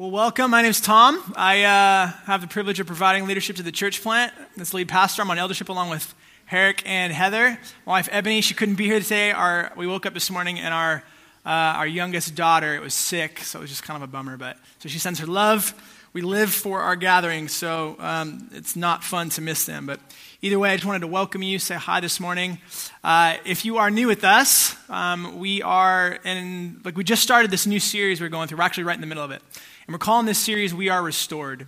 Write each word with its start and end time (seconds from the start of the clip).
Well, 0.00 0.12
welcome. 0.12 0.52
My 0.52 0.62
name's 0.62 0.80
Tom. 0.80 1.20
I 1.34 1.64
uh, 1.64 2.06
have 2.26 2.40
the 2.40 2.46
privilege 2.46 2.78
of 2.78 2.86
providing 2.86 3.26
leadership 3.26 3.56
to 3.56 3.64
the 3.64 3.72
church 3.72 4.00
plant. 4.00 4.32
This 4.56 4.72
lead 4.72 4.86
pastor. 4.86 5.22
I'm 5.22 5.30
on 5.32 5.38
eldership 5.38 5.70
along 5.70 5.90
with 5.90 6.14
Herrick 6.44 6.84
and 6.86 7.12
Heather. 7.12 7.58
My 7.84 7.90
wife 7.94 8.08
Ebony, 8.12 8.40
she 8.40 8.54
couldn't 8.54 8.76
be 8.76 8.84
here 8.84 9.00
today. 9.00 9.32
Our, 9.32 9.72
we 9.76 9.88
woke 9.88 10.06
up 10.06 10.14
this 10.14 10.30
morning 10.30 10.60
and 10.60 10.72
our, 10.72 11.02
uh, 11.44 11.48
our 11.48 11.86
youngest 11.88 12.36
daughter 12.36 12.76
it 12.76 12.80
was 12.80 12.94
sick, 12.94 13.40
so 13.40 13.58
it 13.58 13.62
was 13.62 13.70
just 13.70 13.82
kind 13.82 14.00
of 14.00 14.08
a 14.08 14.12
bummer. 14.12 14.36
But 14.36 14.56
so 14.78 14.88
she 14.88 15.00
sends 15.00 15.18
her 15.18 15.26
love. 15.26 15.74
We 16.12 16.20
live 16.22 16.54
for 16.54 16.80
our 16.80 16.94
gatherings, 16.94 17.52
so 17.52 17.96
um, 17.98 18.50
it's 18.52 18.76
not 18.76 19.02
fun 19.02 19.30
to 19.30 19.40
miss 19.40 19.64
them. 19.64 19.84
But 19.84 19.98
either 20.42 20.60
way, 20.60 20.70
I 20.70 20.76
just 20.76 20.86
wanted 20.86 21.00
to 21.00 21.08
welcome 21.08 21.42
you, 21.42 21.58
say 21.58 21.74
hi 21.74 21.98
this 21.98 22.20
morning. 22.20 22.58
Uh, 23.02 23.34
if 23.44 23.64
you 23.64 23.78
are 23.78 23.90
new 23.90 24.06
with 24.06 24.22
us, 24.22 24.76
um, 24.88 25.40
we 25.40 25.60
are 25.60 26.20
in 26.24 26.82
like 26.84 26.96
we 26.96 27.02
just 27.02 27.24
started 27.24 27.50
this 27.50 27.66
new 27.66 27.80
series 27.80 28.20
we're 28.20 28.28
going 28.28 28.46
through. 28.46 28.58
We're 28.58 28.64
actually 28.64 28.84
right 28.84 28.94
in 28.94 29.00
the 29.00 29.08
middle 29.08 29.24
of 29.24 29.32
it. 29.32 29.42
And 29.88 29.94
we're 29.94 30.00
calling 30.00 30.26
this 30.26 30.38
series 30.38 30.74
We 30.74 30.90
Are 30.90 31.02
Restored. 31.02 31.66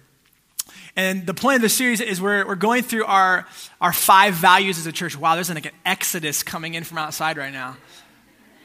And 0.94 1.26
the 1.26 1.32
point 1.32 1.56
of 1.56 1.62
the 1.62 1.70
series 1.70 2.02
is 2.02 2.20
we're, 2.20 2.46
we're 2.46 2.54
going 2.54 2.82
through 2.82 3.06
our, 3.06 3.46
our 3.80 3.94
five 3.94 4.34
values 4.34 4.76
as 4.76 4.86
a 4.86 4.92
church. 4.92 5.16
Wow, 5.16 5.36
there's 5.36 5.48
like 5.48 5.64
an 5.64 5.72
exodus 5.86 6.42
coming 6.42 6.74
in 6.74 6.84
from 6.84 6.98
outside 6.98 7.38
right 7.38 7.50
now. 7.50 7.78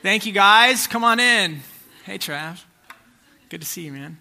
Thank 0.02 0.26
you 0.26 0.34
guys. 0.34 0.88
Come 0.88 1.06
on 1.06 1.22
in. 1.22 1.62
Hey, 2.04 2.18
Trav. 2.18 2.62
Good 3.48 3.62
to 3.62 3.66
see 3.66 3.84
you, 3.84 3.94
man. 3.94 4.18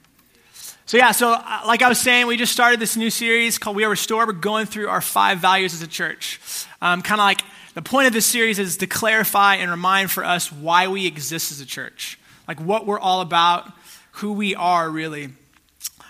So, 0.87 0.99
yeah, 0.99 1.11
so 1.11 1.33
uh, 1.33 1.63
like 1.67 1.83
I 1.83 1.89
was 1.89 1.99
saying, 1.99 2.29
we 2.29 2.37
just 2.37 2.53
started 2.53 2.79
this 2.79 2.97
new 2.97 3.11
series 3.11 3.59
called 3.59 3.75
We 3.75 3.83
Are 3.83 3.91
Restored. 3.91 4.29
We're 4.29 4.35
going 4.35 4.67
through 4.67 4.87
our 4.87 5.01
five 5.01 5.39
values 5.39 5.75
as 5.75 5.83
a 5.83 5.89
church. 5.89 6.41
Um, 6.81 7.03
kind 7.03 7.21
of 7.21 7.25
like 7.25 7.41
the 7.75 7.83
point 7.83 8.07
of 8.07 8.13
this 8.13 8.25
series 8.25 8.61
is 8.61 8.77
to 8.77 8.87
clarify 8.87 9.57
and 9.57 9.69
remind 9.69 10.13
for 10.13 10.25
us 10.25 10.53
why 10.53 10.87
we 10.87 11.09
exist 11.09 11.51
as 11.51 11.61
a 11.61 11.67
church, 11.67 12.21
like 12.47 12.61
what 12.61 12.87
we're 12.87 13.01
all 13.01 13.21
about, 13.21 13.73
who 14.15 14.33
we 14.33 14.55
are 14.55 14.89
really. 14.89 15.31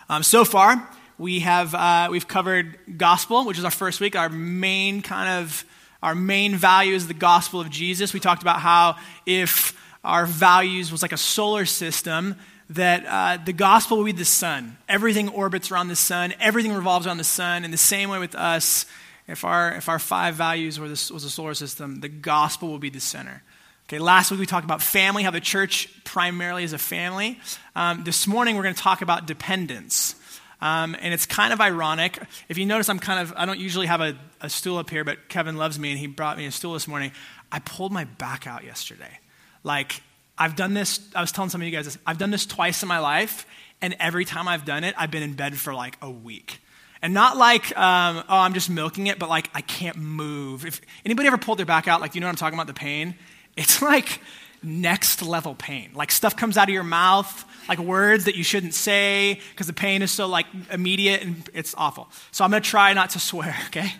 Um, 0.09 0.23
so 0.23 0.45
far, 0.45 0.89
we 1.17 1.41
have 1.41 1.75
uh, 1.75 2.09
we've 2.11 2.29
covered 2.29 2.79
gospel, 2.99 3.45
which 3.47 3.59
is 3.59 3.65
our 3.65 3.71
first 3.71 4.01
week. 4.01 4.17
Our 4.17 4.29
main 4.29 5.01
kind 5.01 5.43
of 5.43 5.65
our 6.03 6.15
main 6.15 6.55
value 6.57 6.95
is 6.95 7.09
the 7.09 7.15
gospel 7.15 7.61
of 7.61 7.71
Jesus. 7.71 8.13
We 8.13 8.21
talked 8.21 8.43
about 8.43 8.61
how 8.61 8.97
if 9.25 9.79
our 10.05 10.27
values 10.27 10.93
was 10.93 11.01
like 11.01 11.13
a 11.13 11.17
solar 11.17 11.65
system, 11.65 12.37
that 12.71 13.07
uh, 13.07 13.43
the 13.43 13.55
gospel 13.55 13.97
would 13.99 14.05
be 14.05 14.13
the 14.13 14.25
sun. 14.25 14.77
Everything 14.87 15.31
orbits 15.31 15.71
around 15.71 15.89
the 15.89 15.97
sun. 15.97 16.35
Everything 16.41 16.75
revolves 16.75 17.07
around 17.07 17.19
the 17.19 17.25
sun. 17.25 17.65
In 17.65 17.71
the 17.71 17.79
same 17.79 18.11
way 18.11 18.19
with 18.19 18.35
us, 18.35 18.85
if 19.27 19.45
our 19.45 19.73
if 19.77 19.89
our 19.89 19.99
five 19.99 20.35
values 20.35 20.79
were 20.79 20.89
this, 20.89 21.11
was 21.11 21.25
a 21.25 21.31
solar 21.31 21.55
system, 21.55 22.01
the 22.01 22.11
gospel 22.11 22.69
will 22.69 22.79
be 22.79 22.91
the 22.91 23.01
center. 23.01 23.43
Okay, 23.87 23.99
last 23.99 24.31
week 24.31 24.41
we 24.41 24.47
talked 24.47 24.65
about 24.65 24.81
family, 24.81 25.23
how 25.23 25.31
the 25.31 25.43
church 25.43 25.91
primarily 26.05 26.65
is 26.65 26.73
a 26.73 26.79
family. 26.79 27.39
Um, 27.77 28.03
this 28.03 28.27
morning 28.27 28.57
we're 28.57 28.63
going 28.63 28.75
to 28.75 28.81
talk 28.81 29.03
about 29.03 29.27
dependence. 29.27 30.15
Um, 30.63 30.97
and 31.03 31.13
it's 31.13 31.27
kind 31.27 31.53
of 31.53 31.61
ironic. 31.61 32.19
If 32.49 32.57
you 32.57 32.65
notice, 32.65 32.89
I'm 32.89 32.99
kind 32.99 33.21
of, 33.21 33.35
I 33.37 33.45
don't 33.45 33.59
usually 33.59 33.87
have 33.87 34.01
a, 34.01 34.17
a 34.41 34.49
stool 34.49 34.79
up 34.79 34.89
here, 34.89 35.05
but 35.05 35.29
Kevin 35.29 35.59
loves 35.59 35.79
me 35.79 35.91
and 35.91 35.99
he 35.99 36.07
brought 36.07 36.39
me 36.39 36.47
a 36.47 36.51
stool 36.51 36.73
this 36.73 36.89
morning. 36.89 37.13
I 37.53 37.59
pulled 37.59 37.93
my 37.93 38.05
back 38.05 38.47
out 38.47 38.65
yesterday. 38.65 39.19
Like, 39.65 40.03
I've 40.39 40.57
done 40.57 40.73
this, 40.73 41.01
I 41.15 41.21
was 41.21 41.31
telling 41.31 41.51
some 41.51 41.61
of 41.61 41.67
you 41.67 41.73
guys 41.73 41.85
this, 41.85 41.99
I've 42.07 42.17
done 42.17 42.31
this 42.31 42.47
twice 42.47 42.83
in 42.83 42.89
my 42.89 43.01
life, 43.01 43.47
and 43.83 43.95
every 44.01 44.25
time 44.25 44.49
I've 44.49 44.65
done 44.65 44.85
it, 44.85 44.95
I've 44.97 45.11
been 45.11 45.23
in 45.23 45.35
bed 45.35 45.59
for 45.59 45.75
like 45.75 45.99
a 46.01 46.09
week. 46.11 46.59
And 47.03 47.13
not 47.13 47.37
like, 47.37 47.77
um, 47.77 48.25
oh, 48.31 48.39
I'm 48.39 48.55
just 48.55 48.71
milking 48.71 49.09
it, 49.09 49.19
but 49.19 49.29
like 49.29 49.51
I 49.53 49.61
can't 49.61 49.99
move. 49.99 50.65
If 50.65 50.81
anybody 51.05 51.27
ever 51.27 51.37
pulled 51.37 51.59
their 51.59 51.67
back 51.67 51.87
out, 51.87 52.01
like, 52.01 52.15
you 52.15 52.23
know 52.23 52.29
what 52.29 52.31
I'm 52.31 52.37
talking 52.37 52.59
about, 52.59 52.67
the 52.67 52.73
pain? 52.73 53.15
It's 53.57 53.81
like 53.83 54.21
next 54.65 55.23
level 55.23 55.55
pain. 55.55 55.91
Like 55.95 56.11
stuff 56.11 56.37
comes 56.37 56.57
out 56.57 56.69
of 56.69 56.75
your 56.75 56.83
mouth, 56.85 57.45
like 57.69 57.79
words 57.79 58.25
that 58.25 58.35
you 58.35 58.43
shouldn't 58.43 58.75
say 58.75 59.41
because 59.51 59.67
the 59.67 59.73
pain 59.73 60.03
is 60.03 60.11
so 60.11 60.27
like 60.27 60.47
immediate 60.71 61.23
and 61.23 61.49
it's 61.53 61.75
awful. 61.77 62.09
So 62.33 62.45
I'm 62.45 62.51
going 62.51 62.63
to 62.63 62.69
try 62.69 62.93
not 62.95 63.11
to 63.11 63.21
swear, 63.21 63.57
okay? 63.67 63.93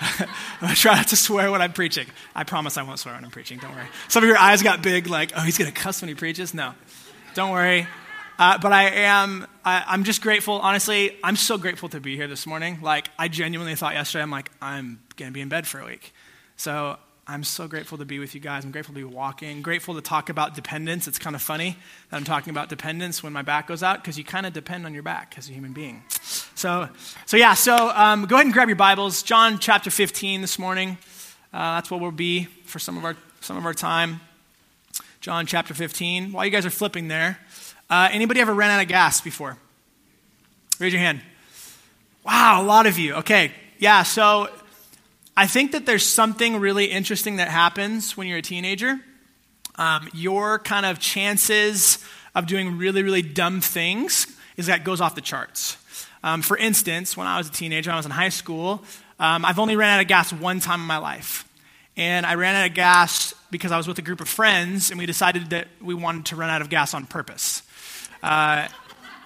I'm 0.00 0.26
going 0.60 0.74
to 0.74 0.80
try 0.80 0.96
not 0.96 1.08
to 1.08 1.16
swear 1.16 1.50
when 1.50 1.62
I'm 1.62 1.72
preaching. 1.72 2.06
I 2.34 2.44
promise 2.44 2.76
I 2.76 2.82
won't 2.82 2.98
swear 2.98 3.14
when 3.14 3.24
I'm 3.24 3.30
preaching, 3.30 3.58
don't 3.58 3.74
worry. 3.74 3.88
Some 4.08 4.22
of 4.22 4.28
your 4.28 4.38
eyes 4.38 4.62
got 4.62 4.82
big 4.82 5.06
like, 5.06 5.32
oh, 5.36 5.40
he's 5.40 5.58
going 5.58 5.72
to 5.72 5.78
cuss 5.78 6.02
when 6.02 6.08
he 6.08 6.14
preaches? 6.14 6.54
No. 6.54 6.74
Don't 7.34 7.50
worry. 7.50 7.86
Uh, 8.38 8.56
but 8.56 8.72
I 8.72 8.88
am, 8.88 9.46
I, 9.64 9.94
am 9.94 10.04
just 10.04 10.22
grateful. 10.22 10.54
Honestly, 10.54 11.16
I'm 11.22 11.36
so 11.36 11.58
grateful 11.58 11.90
to 11.90 12.00
be 12.00 12.16
here 12.16 12.26
this 12.26 12.46
morning. 12.46 12.78
Like, 12.80 13.10
I 13.18 13.28
genuinely 13.28 13.74
thought 13.74 13.92
yesterday, 13.92 14.22
I'm 14.22 14.30
like, 14.30 14.50
I'm 14.62 14.98
going 15.16 15.30
to 15.30 15.34
be 15.34 15.42
in 15.42 15.50
bed 15.50 15.66
for 15.66 15.78
a 15.78 15.84
week. 15.84 16.14
So 16.56 16.96
I'm 17.30 17.44
so 17.44 17.68
grateful 17.68 17.96
to 17.98 18.04
be 18.04 18.18
with 18.18 18.34
you 18.34 18.40
guys. 18.40 18.64
I'm 18.64 18.72
grateful 18.72 18.92
to 18.92 18.98
be 18.98 19.04
walking. 19.04 19.62
Grateful 19.62 19.94
to 19.94 20.00
talk 20.00 20.30
about 20.30 20.56
dependence. 20.56 21.06
It's 21.06 21.20
kind 21.20 21.36
of 21.36 21.40
funny 21.40 21.76
that 22.10 22.16
I'm 22.16 22.24
talking 22.24 22.50
about 22.50 22.68
dependence 22.68 23.22
when 23.22 23.32
my 23.32 23.42
back 23.42 23.68
goes 23.68 23.84
out 23.84 24.02
because 24.02 24.18
you 24.18 24.24
kind 24.24 24.46
of 24.46 24.52
depend 24.52 24.84
on 24.84 24.94
your 24.94 25.04
back 25.04 25.34
as 25.38 25.48
a 25.48 25.52
human 25.52 25.72
being. 25.72 26.02
So, 26.56 26.88
so 27.26 27.36
yeah. 27.36 27.54
So 27.54 27.92
um, 27.94 28.26
go 28.26 28.34
ahead 28.34 28.46
and 28.46 28.52
grab 28.52 28.68
your 28.68 28.74
Bibles. 28.74 29.22
John 29.22 29.60
chapter 29.60 29.90
15 29.90 30.40
this 30.40 30.58
morning. 30.58 30.98
Uh, 31.54 31.76
that's 31.76 31.88
what 31.88 32.00
we'll 32.00 32.10
be 32.10 32.46
for 32.64 32.80
some 32.80 32.98
of 32.98 33.04
our 33.04 33.16
some 33.40 33.56
of 33.56 33.64
our 33.64 33.74
time. 33.74 34.20
John 35.20 35.46
chapter 35.46 35.72
15. 35.72 36.32
While 36.32 36.44
you 36.44 36.50
guys 36.50 36.66
are 36.66 36.70
flipping 36.70 37.06
there, 37.06 37.38
uh, 37.88 38.08
anybody 38.10 38.40
ever 38.40 38.52
ran 38.52 38.72
out 38.72 38.82
of 38.82 38.88
gas 38.88 39.20
before? 39.20 39.56
Raise 40.80 40.92
your 40.92 41.00
hand. 41.00 41.20
Wow, 42.24 42.60
a 42.60 42.64
lot 42.64 42.86
of 42.86 42.98
you. 42.98 43.14
Okay, 43.14 43.52
yeah. 43.78 44.02
So 44.02 44.48
I 45.40 45.46
think 45.46 45.72
that 45.72 45.86
there's 45.86 46.06
something 46.06 46.60
really 46.60 46.84
interesting 46.84 47.36
that 47.36 47.48
happens 47.48 48.14
when 48.14 48.26
you're 48.26 48.36
a 48.36 48.42
teenager. 48.42 49.00
Um, 49.76 50.06
your 50.12 50.58
kind 50.58 50.84
of 50.84 50.98
chances 50.98 51.96
of 52.34 52.46
doing 52.46 52.76
really, 52.76 53.02
really 53.02 53.22
dumb 53.22 53.62
things 53.62 54.26
is 54.58 54.66
that 54.66 54.84
goes 54.84 55.00
off 55.00 55.14
the 55.14 55.22
charts. 55.22 55.78
Um, 56.22 56.42
for 56.42 56.58
instance, 56.58 57.16
when 57.16 57.26
I 57.26 57.38
was 57.38 57.48
a 57.48 57.52
teenager, 57.52 57.88
when 57.88 57.94
I 57.94 57.98
was 57.98 58.04
in 58.04 58.12
high 58.12 58.28
school, 58.28 58.84
um, 59.18 59.46
I've 59.46 59.58
only 59.58 59.76
ran 59.76 59.94
out 59.94 60.02
of 60.02 60.08
gas 60.08 60.30
one 60.30 60.60
time 60.60 60.82
in 60.82 60.86
my 60.86 60.98
life. 60.98 61.48
And 61.96 62.26
I 62.26 62.34
ran 62.34 62.54
out 62.54 62.68
of 62.68 62.74
gas 62.74 63.32
because 63.50 63.72
I 63.72 63.78
was 63.78 63.88
with 63.88 63.98
a 63.98 64.02
group 64.02 64.20
of 64.20 64.28
friends 64.28 64.90
and 64.90 65.00
we 65.00 65.06
decided 65.06 65.48
that 65.50 65.68
we 65.80 65.94
wanted 65.94 66.26
to 66.26 66.36
run 66.36 66.50
out 66.50 66.60
of 66.60 66.68
gas 66.68 66.92
on 66.92 67.06
purpose. 67.06 67.62
Uh, 68.22 68.68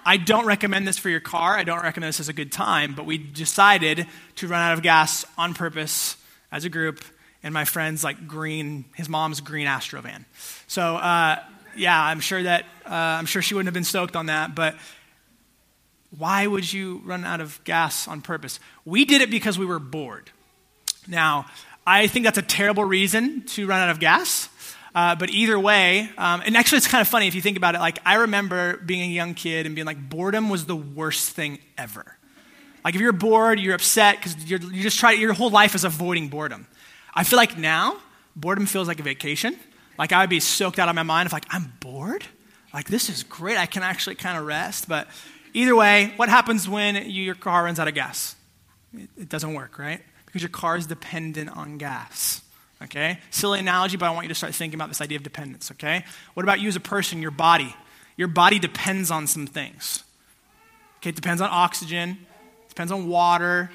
I 0.05 0.17
don't 0.17 0.45
recommend 0.45 0.87
this 0.87 0.99
for 0.99 1.09
your 1.09 1.19
car. 1.19 1.57
I 1.57 1.63
don't 1.63 1.81
recommend 1.81 2.09
this 2.09 2.19
as 2.19 2.29
a 2.29 2.33
good 2.33 2.51
time, 2.51 2.93
but 2.93 3.07
we 3.07 3.17
decided 3.17 4.05
to 4.35 4.47
run 4.47 4.61
out 4.61 4.73
of 4.73 4.83
gas 4.83 5.25
on 5.37 5.55
purpose 5.55 6.15
as 6.51 6.63
a 6.63 6.69
group, 6.69 7.03
and 7.41 7.53
my 7.53 7.65
friend's 7.65 8.03
like 8.03 8.27
green, 8.27 8.85
his 8.95 9.09
mom's 9.09 9.41
green 9.41 9.65
Astro 9.65 10.01
van. 10.01 10.25
So, 10.67 10.97
uh, 10.97 11.39
yeah, 11.75 11.99
I'm 11.99 12.19
sure 12.19 12.43
that, 12.43 12.65
uh, 12.85 12.93
I'm 12.93 13.25
sure 13.25 13.41
she 13.41 13.55
wouldn't 13.55 13.67
have 13.67 13.73
been 13.73 13.83
stoked 13.83 14.15
on 14.15 14.27
that, 14.27 14.53
but 14.53 14.75
why 16.17 16.45
would 16.45 16.71
you 16.71 17.01
run 17.03 17.25
out 17.25 17.41
of 17.41 17.59
gas 17.63 18.07
on 18.07 18.21
purpose? 18.21 18.59
We 18.85 19.05
did 19.05 19.21
it 19.21 19.31
because 19.31 19.57
we 19.57 19.65
were 19.65 19.79
bored. 19.79 20.29
Now, 21.07 21.47
I 21.85 22.07
think 22.07 22.25
that's 22.25 22.37
a 22.37 22.43
terrible 22.43 22.83
reason 22.83 23.41
to 23.47 23.67
run 23.67 23.79
out 23.79 23.89
of 23.89 23.99
gas. 23.99 24.49
Uh, 24.95 25.13
but 25.13 25.29
either 25.29 25.59
way, 25.59 26.09
um, 26.17 26.41
and 26.45 26.55
actually, 26.55 26.77
it's 26.77 26.87
kind 26.87 27.01
of 27.01 27.07
funny 27.09 27.27
if 27.27 27.35
you 27.35 27.41
think 27.41 27.57
about 27.57 27.75
it. 27.75 27.79
Like, 27.79 27.99
I 28.05 28.15
remember 28.15 28.77
being 28.77 29.01
a 29.01 29.13
young 29.13 29.33
kid 29.33 29.65
and 29.65 29.75
being 29.75 29.85
like, 29.85 30.09
boredom 30.09 30.47
was 30.49 30.65
the 30.65 30.75
worst 30.75 31.31
thing 31.31 31.59
ever. 31.77 32.17
Like, 32.85 32.95
if 32.95 33.01
you're 33.01 33.11
bored, 33.11 33.59
you're 33.59 33.75
upset 33.75 34.15
because 34.15 34.49
you're 34.49 34.59
just 34.59 34.97
try, 34.97 35.11
your 35.11 35.33
whole 35.33 35.49
life 35.49 35.75
is 35.75 35.83
avoiding 35.83 36.29
boredom. 36.29 36.65
I 37.13 37.25
feel 37.25 37.35
like 37.35 37.57
now, 37.57 37.97
boredom 38.37 38.67
feels 38.67 38.87
like 38.87 39.01
a 39.01 39.03
vacation. 39.03 39.57
Like, 39.97 40.13
I 40.13 40.21
would 40.21 40.29
be 40.29 40.39
soaked 40.39 40.79
out 40.79 40.87
of 40.87 40.95
my 40.95 41.03
mind 41.03 41.25
if, 41.27 41.33
like, 41.33 41.45
I'm 41.49 41.73
bored. 41.81 42.23
Like, 42.73 42.87
this 42.87 43.09
is 43.09 43.23
great. 43.23 43.57
I 43.57 43.65
can 43.65 43.83
actually 43.83 44.15
kind 44.15 44.37
of 44.37 44.45
rest. 44.45 44.87
But 44.87 45.09
either 45.53 45.75
way, 45.75 46.13
what 46.15 46.29
happens 46.29 46.69
when 46.69 46.95
you, 46.95 47.23
your 47.23 47.35
car 47.35 47.65
runs 47.65 47.79
out 47.79 47.89
of 47.89 47.95
gas? 47.95 48.37
It, 48.93 49.09
it 49.17 49.29
doesn't 49.29 49.53
work, 49.53 49.77
right? 49.77 50.01
Because 50.25 50.41
your 50.41 50.49
car 50.49 50.77
is 50.77 50.85
dependent 50.85 51.49
on 51.49 51.77
gas. 51.77 52.41
Okay? 52.85 53.19
Silly 53.31 53.59
analogy, 53.59 53.97
but 53.97 54.05
I 54.05 54.11
want 54.11 54.25
you 54.25 54.29
to 54.29 54.35
start 54.35 54.55
thinking 54.55 54.77
about 54.77 54.89
this 54.89 55.01
idea 55.01 55.17
of 55.17 55.23
dependence, 55.23 55.71
okay? 55.71 56.05
What 56.33 56.43
about 56.43 56.59
you 56.59 56.67
as 56.67 56.75
a 56.75 56.79
person, 56.79 57.21
your 57.21 57.31
body? 57.31 57.75
Your 58.15 58.27
body 58.27 58.59
depends 58.59 59.11
on 59.11 59.27
some 59.27 59.47
things. 59.47 60.03
Okay, 60.97 61.09
it 61.09 61.15
depends 61.15 61.41
on 61.41 61.49
oxygen, 61.51 62.11
it 62.65 62.69
depends 62.69 62.91
on 62.91 63.07
water, 63.07 63.69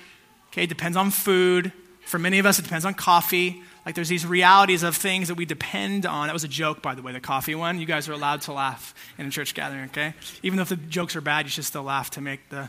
okay, 0.48 0.64
it 0.64 0.68
depends 0.68 0.96
on 0.96 1.10
food. 1.10 1.72
For 2.06 2.18
many 2.18 2.38
of 2.38 2.46
us, 2.46 2.58
it 2.58 2.62
depends 2.62 2.84
on 2.84 2.94
coffee. 2.94 3.62
Like 3.86 3.94
there's 3.94 4.08
these 4.08 4.26
realities 4.26 4.82
of 4.82 4.96
things 4.96 5.28
that 5.28 5.36
we 5.36 5.44
depend 5.44 6.06
on. 6.06 6.26
That 6.26 6.32
was 6.32 6.44
a 6.44 6.48
joke, 6.48 6.82
by 6.82 6.94
the 6.94 7.02
way, 7.02 7.12
the 7.12 7.20
coffee 7.20 7.54
one. 7.54 7.78
You 7.78 7.86
guys 7.86 8.08
are 8.08 8.12
allowed 8.12 8.42
to 8.42 8.52
laugh 8.52 8.94
in 9.18 9.26
a 9.26 9.30
church 9.30 9.54
gathering, 9.54 9.84
okay? 9.86 10.14
Even 10.42 10.56
though 10.56 10.62
if 10.62 10.68
the 10.70 10.76
jokes 10.76 11.14
are 11.16 11.20
bad, 11.20 11.46
you 11.46 11.50
should 11.50 11.64
still 11.64 11.82
laugh 11.82 12.10
to 12.10 12.20
make 12.20 12.48
the. 12.48 12.68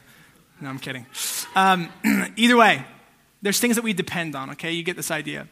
No, 0.60 0.70
I'm 0.70 0.80
kidding. 0.80 1.06
Um, 1.56 1.90
either 2.36 2.56
way, 2.56 2.86
there's 3.42 3.60
things 3.60 3.76
that 3.76 3.82
we 3.82 3.94
depend 3.94 4.36
on, 4.36 4.52
okay? 4.52 4.72
You 4.72 4.84
get 4.84 4.96
this 4.96 5.10
idea. 5.10 5.48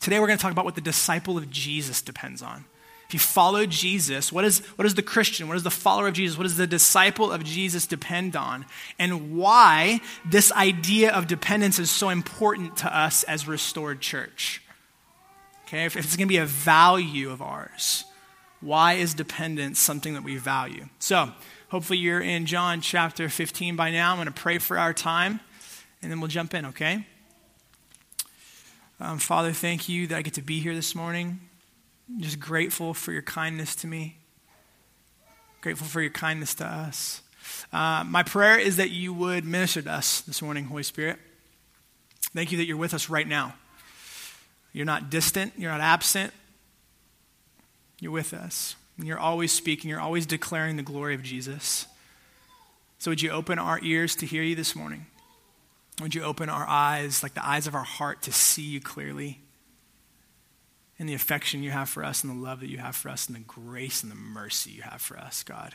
Today 0.00 0.20
we're 0.20 0.26
going 0.26 0.38
to 0.38 0.42
talk 0.42 0.52
about 0.52 0.64
what 0.64 0.74
the 0.74 0.80
disciple 0.80 1.36
of 1.36 1.50
Jesus 1.50 2.02
depends 2.02 2.42
on. 2.42 2.64
If 3.08 3.14
you 3.14 3.20
follow 3.20 3.66
Jesus, 3.66 4.32
what, 4.32 4.44
is, 4.44 4.58
what 4.76 4.82
does 4.82 4.94
the 4.94 5.02
Christian, 5.02 5.46
What 5.46 5.56
is 5.56 5.62
the 5.62 5.70
follower 5.70 6.08
of 6.08 6.14
Jesus, 6.14 6.36
what 6.36 6.42
does 6.42 6.56
the 6.56 6.66
disciple 6.66 7.30
of 7.30 7.44
Jesus 7.44 7.86
depend 7.86 8.34
on? 8.34 8.66
And 8.98 9.36
why 9.36 10.00
this 10.24 10.50
idea 10.52 11.12
of 11.12 11.28
dependence 11.28 11.78
is 11.78 11.90
so 11.90 12.08
important 12.08 12.78
to 12.78 12.96
us 12.96 13.22
as 13.24 13.46
restored 13.46 14.00
church. 14.00 14.60
Okay, 15.66 15.84
if, 15.84 15.96
if 15.96 16.04
it's 16.04 16.16
going 16.16 16.26
to 16.26 16.32
be 16.32 16.38
a 16.38 16.46
value 16.46 17.30
of 17.30 17.40
ours, 17.42 18.04
why 18.60 18.94
is 18.94 19.14
dependence 19.14 19.78
something 19.78 20.14
that 20.14 20.24
we 20.24 20.36
value? 20.36 20.86
So, 20.98 21.30
Hopefully, 21.68 21.98
you're 21.98 22.20
in 22.20 22.46
John 22.46 22.80
chapter 22.80 23.28
15 23.28 23.74
by 23.74 23.90
now. 23.90 24.12
I'm 24.12 24.18
going 24.18 24.26
to 24.26 24.32
pray 24.32 24.58
for 24.58 24.78
our 24.78 24.94
time, 24.94 25.40
and 26.00 26.12
then 26.12 26.20
we'll 26.20 26.28
jump 26.28 26.54
in, 26.54 26.66
okay? 26.66 27.04
Um, 28.98 29.18
Father, 29.18 29.52
thank 29.52 29.90
you 29.90 30.06
that 30.06 30.16
I 30.16 30.22
get 30.22 30.34
to 30.34 30.42
be 30.42 30.58
here 30.60 30.74
this 30.74 30.94
morning. 30.94 31.38
I'm 32.08 32.22
just 32.22 32.40
grateful 32.40 32.94
for 32.94 33.12
your 33.12 33.20
kindness 33.20 33.76
to 33.76 33.86
me, 33.86 34.16
grateful 35.60 35.86
for 35.86 36.00
your 36.00 36.10
kindness 36.10 36.54
to 36.54 36.66
us. 36.66 37.20
Uh, 37.74 38.04
my 38.06 38.22
prayer 38.22 38.58
is 38.58 38.78
that 38.78 38.90
you 38.90 39.12
would 39.12 39.44
minister 39.44 39.82
to 39.82 39.92
us 39.92 40.22
this 40.22 40.40
morning, 40.40 40.64
Holy 40.64 40.82
Spirit. 40.82 41.18
Thank 42.34 42.52
you 42.52 42.58
that 42.58 42.64
you're 42.64 42.78
with 42.78 42.94
us 42.94 43.10
right 43.10 43.28
now. 43.28 43.54
You're 44.72 44.86
not 44.86 45.10
distant, 45.10 45.52
you're 45.58 45.70
not 45.70 45.82
absent, 45.82 46.32
you're 48.00 48.12
with 48.12 48.32
us. 48.32 48.76
And 48.96 49.06
you're 49.06 49.18
always 49.18 49.52
speaking, 49.52 49.90
you're 49.90 50.00
always 50.00 50.24
declaring 50.24 50.76
the 50.76 50.82
glory 50.82 51.14
of 51.14 51.22
Jesus. 51.22 51.86
So, 52.98 53.10
would 53.10 53.20
you 53.20 53.30
open 53.30 53.58
our 53.58 53.78
ears 53.82 54.16
to 54.16 54.26
hear 54.26 54.42
you 54.42 54.54
this 54.54 54.74
morning? 54.74 55.04
Would 56.00 56.14
you 56.14 56.22
open 56.22 56.48
our 56.48 56.66
eyes, 56.68 57.22
like 57.22 57.34
the 57.34 57.46
eyes 57.46 57.66
of 57.66 57.74
our 57.74 57.84
heart, 57.84 58.22
to 58.22 58.32
see 58.32 58.62
you 58.62 58.80
clearly? 58.80 59.40
And 60.98 61.08
the 61.08 61.14
affection 61.14 61.62
you 61.62 61.70
have 61.70 61.88
for 61.88 62.04
us, 62.04 62.22
and 62.22 62.38
the 62.38 62.42
love 62.42 62.60
that 62.60 62.68
you 62.68 62.78
have 62.78 62.96
for 62.96 63.08
us, 63.08 63.26
and 63.26 63.36
the 63.36 63.40
grace 63.40 64.02
and 64.02 64.10
the 64.10 64.16
mercy 64.16 64.70
you 64.70 64.82
have 64.82 65.00
for 65.00 65.18
us, 65.18 65.42
God. 65.42 65.74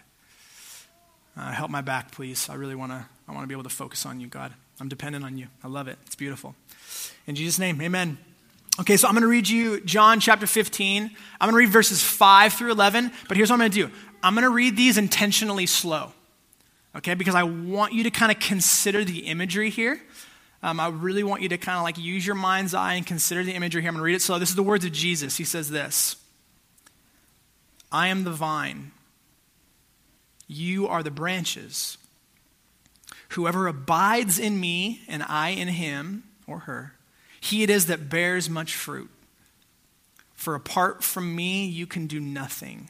Uh, 1.37 1.51
help 1.51 1.71
my 1.71 1.81
back, 1.81 2.11
please. 2.11 2.49
I 2.49 2.55
really 2.55 2.75
want 2.75 2.91
to. 2.91 3.05
I 3.27 3.31
want 3.31 3.43
to 3.43 3.47
be 3.47 3.53
able 3.53 3.63
to 3.63 3.69
focus 3.69 4.05
on 4.05 4.19
you, 4.19 4.27
God. 4.27 4.53
I'm 4.79 4.89
dependent 4.89 5.23
on 5.23 5.37
you. 5.37 5.47
I 5.63 5.67
love 5.67 5.87
it. 5.87 5.97
It's 6.05 6.15
beautiful. 6.15 6.55
In 7.27 7.35
Jesus' 7.35 7.59
name, 7.59 7.81
Amen. 7.81 8.17
Okay, 8.79 8.97
so 8.97 9.07
I'm 9.07 9.13
going 9.13 9.21
to 9.21 9.27
read 9.27 9.49
you 9.49 9.81
John 9.81 10.19
chapter 10.19 10.47
15. 10.47 11.03
I'm 11.03 11.11
going 11.39 11.51
to 11.51 11.57
read 11.57 11.69
verses 11.69 12.01
5 12.01 12.53
through 12.53 12.71
11. 12.71 13.11
But 13.27 13.37
here's 13.37 13.49
what 13.49 13.55
I'm 13.55 13.59
going 13.59 13.71
to 13.71 13.87
do. 13.87 13.93
I'm 14.23 14.33
going 14.33 14.43
to 14.43 14.49
read 14.49 14.77
these 14.77 14.97
intentionally 14.97 15.65
slow. 15.65 16.13
Okay, 16.95 17.13
because 17.13 17.35
I 17.35 17.43
want 17.43 17.93
you 17.93 18.03
to 18.03 18.11
kind 18.11 18.31
of 18.31 18.39
consider 18.39 19.03
the 19.03 19.19
imagery 19.27 19.69
here. 19.69 20.01
Um, 20.63 20.79
I 20.79 20.89
really 20.89 21.23
want 21.23 21.41
you 21.41 21.49
to 21.49 21.57
kind 21.57 21.77
of 21.77 21.83
like 21.83 21.97
use 21.97 22.25
your 22.25 22.35
mind's 22.35 22.73
eye 22.73 22.93
and 22.93 23.05
consider 23.05 23.43
the 23.43 23.53
imagery 23.53 23.81
here. 23.81 23.89
I'm 23.89 23.95
going 23.95 24.01
to 24.01 24.05
read 24.05 24.15
it 24.15 24.21
slow. 24.21 24.39
This 24.39 24.49
is 24.49 24.55
the 24.55 24.63
words 24.63 24.85
of 24.85 24.91
Jesus. 24.91 25.37
He 25.37 25.43
says 25.43 25.69
this 25.69 26.17
I 27.91 28.07
am 28.07 28.23
the 28.23 28.31
vine 28.31 28.91
you 30.51 30.85
are 30.85 31.01
the 31.01 31.11
branches. 31.11 31.97
Whoever 33.29 33.67
abides 33.67 34.37
in 34.37 34.59
me 34.59 35.01
and 35.07 35.23
I 35.23 35.49
in 35.49 35.69
him 35.69 36.23
or 36.45 36.59
her, 36.59 36.95
he 37.39 37.63
it 37.63 37.69
is 37.69 37.85
that 37.85 38.09
bears 38.09 38.49
much 38.49 38.75
fruit. 38.75 39.09
For 40.33 40.53
apart 40.53 41.03
from 41.03 41.33
me, 41.35 41.65
you 41.65 41.87
can 41.87 42.05
do 42.05 42.19
nothing. 42.19 42.89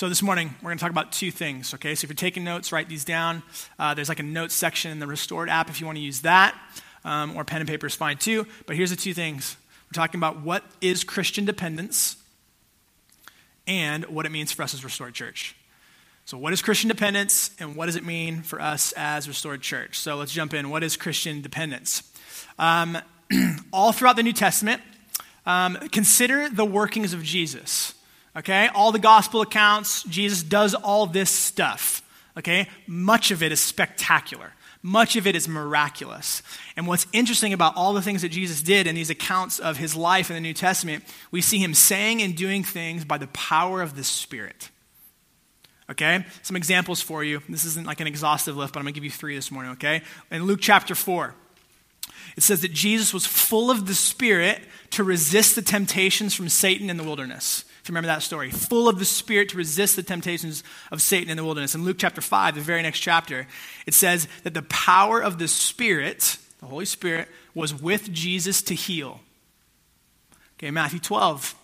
so 0.00 0.08
this 0.08 0.22
morning 0.22 0.54
we're 0.62 0.70
going 0.70 0.78
to 0.78 0.82
talk 0.82 0.90
about 0.90 1.12
two 1.12 1.30
things, 1.30 1.74
okay? 1.74 1.94
So 1.94 2.06
if 2.06 2.08
you're 2.08 2.14
taking 2.14 2.42
notes, 2.42 2.72
write 2.72 2.88
these 2.88 3.04
down. 3.04 3.42
Uh, 3.78 3.92
there's 3.92 4.08
like 4.08 4.18
a 4.18 4.22
notes 4.22 4.54
section 4.54 4.90
in 4.90 4.98
the 4.98 5.06
Restored 5.06 5.50
app 5.50 5.68
if 5.68 5.78
you 5.78 5.84
want 5.84 5.98
to 5.98 6.02
use 6.02 6.22
that, 6.22 6.58
um, 7.04 7.36
or 7.36 7.44
pen 7.44 7.60
and 7.60 7.68
paper 7.68 7.86
is 7.86 7.94
fine 7.94 8.16
too. 8.16 8.46
But 8.64 8.76
here's 8.76 8.88
the 8.88 8.96
two 8.96 9.12
things 9.12 9.58
we're 9.84 10.00
talking 10.00 10.18
about 10.18 10.40
what 10.40 10.64
is 10.80 11.04
Christian 11.04 11.44
dependence 11.44 12.16
and 13.66 14.06
what 14.06 14.24
it 14.24 14.32
means 14.32 14.52
for 14.52 14.62
us 14.62 14.72
as 14.72 14.82
Restored 14.82 15.12
Church. 15.12 15.54
So, 16.24 16.38
what 16.38 16.54
is 16.54 16.62
Christian 16.62 16.88
dependence 16.88 17.50
and 17.58 17.76
what 17.76 17.84
does 17.84 17.96
it 17.96 18.04
mean 18.06 18.40
for 18.40 18.58
us 18.58 18.94
as 18.96 19.28
Restored 19.28 19.60
Church? 19.60 19.98
So, 19.98 20.16
let's 20.16 20.32
jump 20.32 20.54
in. 20.54 20.70
What 20.70 20.82
is 20.82 20.96
Christian 20.96 21.42
dependence? 21.42 22.10
Um, 22.58 22.96
all 23.70 23.92
throughout 23.92 24.16
the 24.16 24.22
New 24.22 24.32
Testament, 24.32 24.80
um, 25.44 25.76
consider 25.92 26.48
the 26.48 26.64
workings 26.64 27.12
of 27.12 27.22
Jesus. 27.22 27.92
Okay? 28.36 28.68
All 28.68 28.92
the 28.92 28.98
gospel 28.98 29.40
accounts, 29.40 30.02
Jesus 30.04 30.42
does 30.42 30.74
all 30.74 31.06
this 31.06 31.30
stuff. 31.30 32.02
Okay? 32.38 32.68
Much 32.86 33.30
of 33.30 33.42
it 33.42 33.52
is 33.52 33.60
spectacular. 33.60 34.52
Much 34.82 35.16
of 35.16 35.26
it 35.26 35.36
is 35.36 35.46
miraculous. 35.46 36.42
And 36.74 36.86
what's 36.86 37.06
interesting 37.12 37.52
about 37.52 37.76
all 37.76 37.92
the 37.92 38.00
things 38.00 38.22
that 38.22 38.30
Jesus 38.30 38.62
did 38.62 38.86
in 38.86 38.94
these 38.94 39.10
accounts 39.10 39.58
of 39.58 39.76
his 39.76 39.94
life 39.94 40.30
in 40.30 40.34
the 40.34 40.40
New 40.40 40.54
Testament, 40.54 41.04
we 41.30 41.42
see 41.42 41.58
him 41.58 41.74
saying 41.74 42.22
and 42.22 42.34
doing 42.34 42.64
things 42.64 43.04
by 43.04 43.18
the 43.18 43.26
power 43.28 43.82
of 43.82 43.94
the 43.94 44.04
Spirit. 44.04 44.70
Okay? 45.90 46.24
Some 46.42 46.56
examples 46.56 47.02
for 47.02 47.22
you. 47.22 47.42
This 47.48 47.64
isn't 47.64 47.86
like 47.86 48.00
an 48.00 48.06
exhaustive 48.06 48.56
list, 48.56 48.72
but 48.72 48.78
I'm 48.78 48.84
going 48.84 48.94
to 48.94 48.96
give 48.96 49.04
you 49.04 49.10
three 49.10 49.34
this 49.34 49.50
morning, 49.50 49.72
okay? 49.72 50.02
In 50.30 50.44
Luke 50.44 50.60
chapter 50.62 50.94
4, 50.94 51.34
it 52.36 52.42
says 52.42 52.62
that 52.62 52.72
Jesus 52.72 53.12
was 53.12 53.26
full 53.26 53.70
of 53.70 53.86
the 53.86 53.94
Spirit 53.94 54.60
to 54.90 55.04
resist 55.04 55.56
the 55.56 55.62
temptations 55.62 56.32
from 56.32 56.48
Satan 56.48 56.88
in 56.88 56.96
the 56.96 57.02
wilderness. 57.02 57.64
If 57.82 57.88
you 57.88 57.92
remember 57.92 58.08
that 58.08 58.22
story, 58.22 58.50
full 58.50 58.88
of 58.88 58.98
the 58.98 59.04
Spirit 59.04 59.48
to 59.50 59.56
resist 59.56 59.96
the 59.96 60.02
temptations 60.02 60.62
of 60.90 61.00
Satan 61.00 61.30
in 61.30 61.36
the 61.36 61.44
wilderness. 61.44 61.74
In 61.74 61.82
Luke 61.82 61.96
chapter 61.98 62.20
5, 62.20 62.56
the 62.56 62.60
very 62.60 62.82
next 62.82 63.00
chapter, 63.00 63.46
it 63.86 63.94
says 63.94 64.28
that 64.42 64.52
the 64.52 64.62
power 64.62 65.22
of 65.22 65.38
the 65.38 65.48
Spirit, 65.48 66.36
the 66.60 66.66
Holy 66.66 66.84
Spirit, 66.84 67.28
was 67.54 67.74
with 67.74 68.12
Jesus 68.12 68.60
to 68.62 68.74
heal. 68.74 69.20
Okay, 70.58 70.70
Matthew 70.70 70.98
12, 70.98 71.54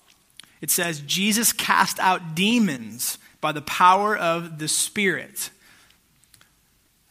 it 0.62 0.70
says 0.70 1.00
Jesus 1.00 1.52
cast 1.52 1.98
out 2.00 2.34
demons 2.34 3.18
by 3.42 3.52
the 3.52 3.62
power 3.62 4.16
of 4.16 4.58
the 4.58 4.68
Spirit. 4.68 5.50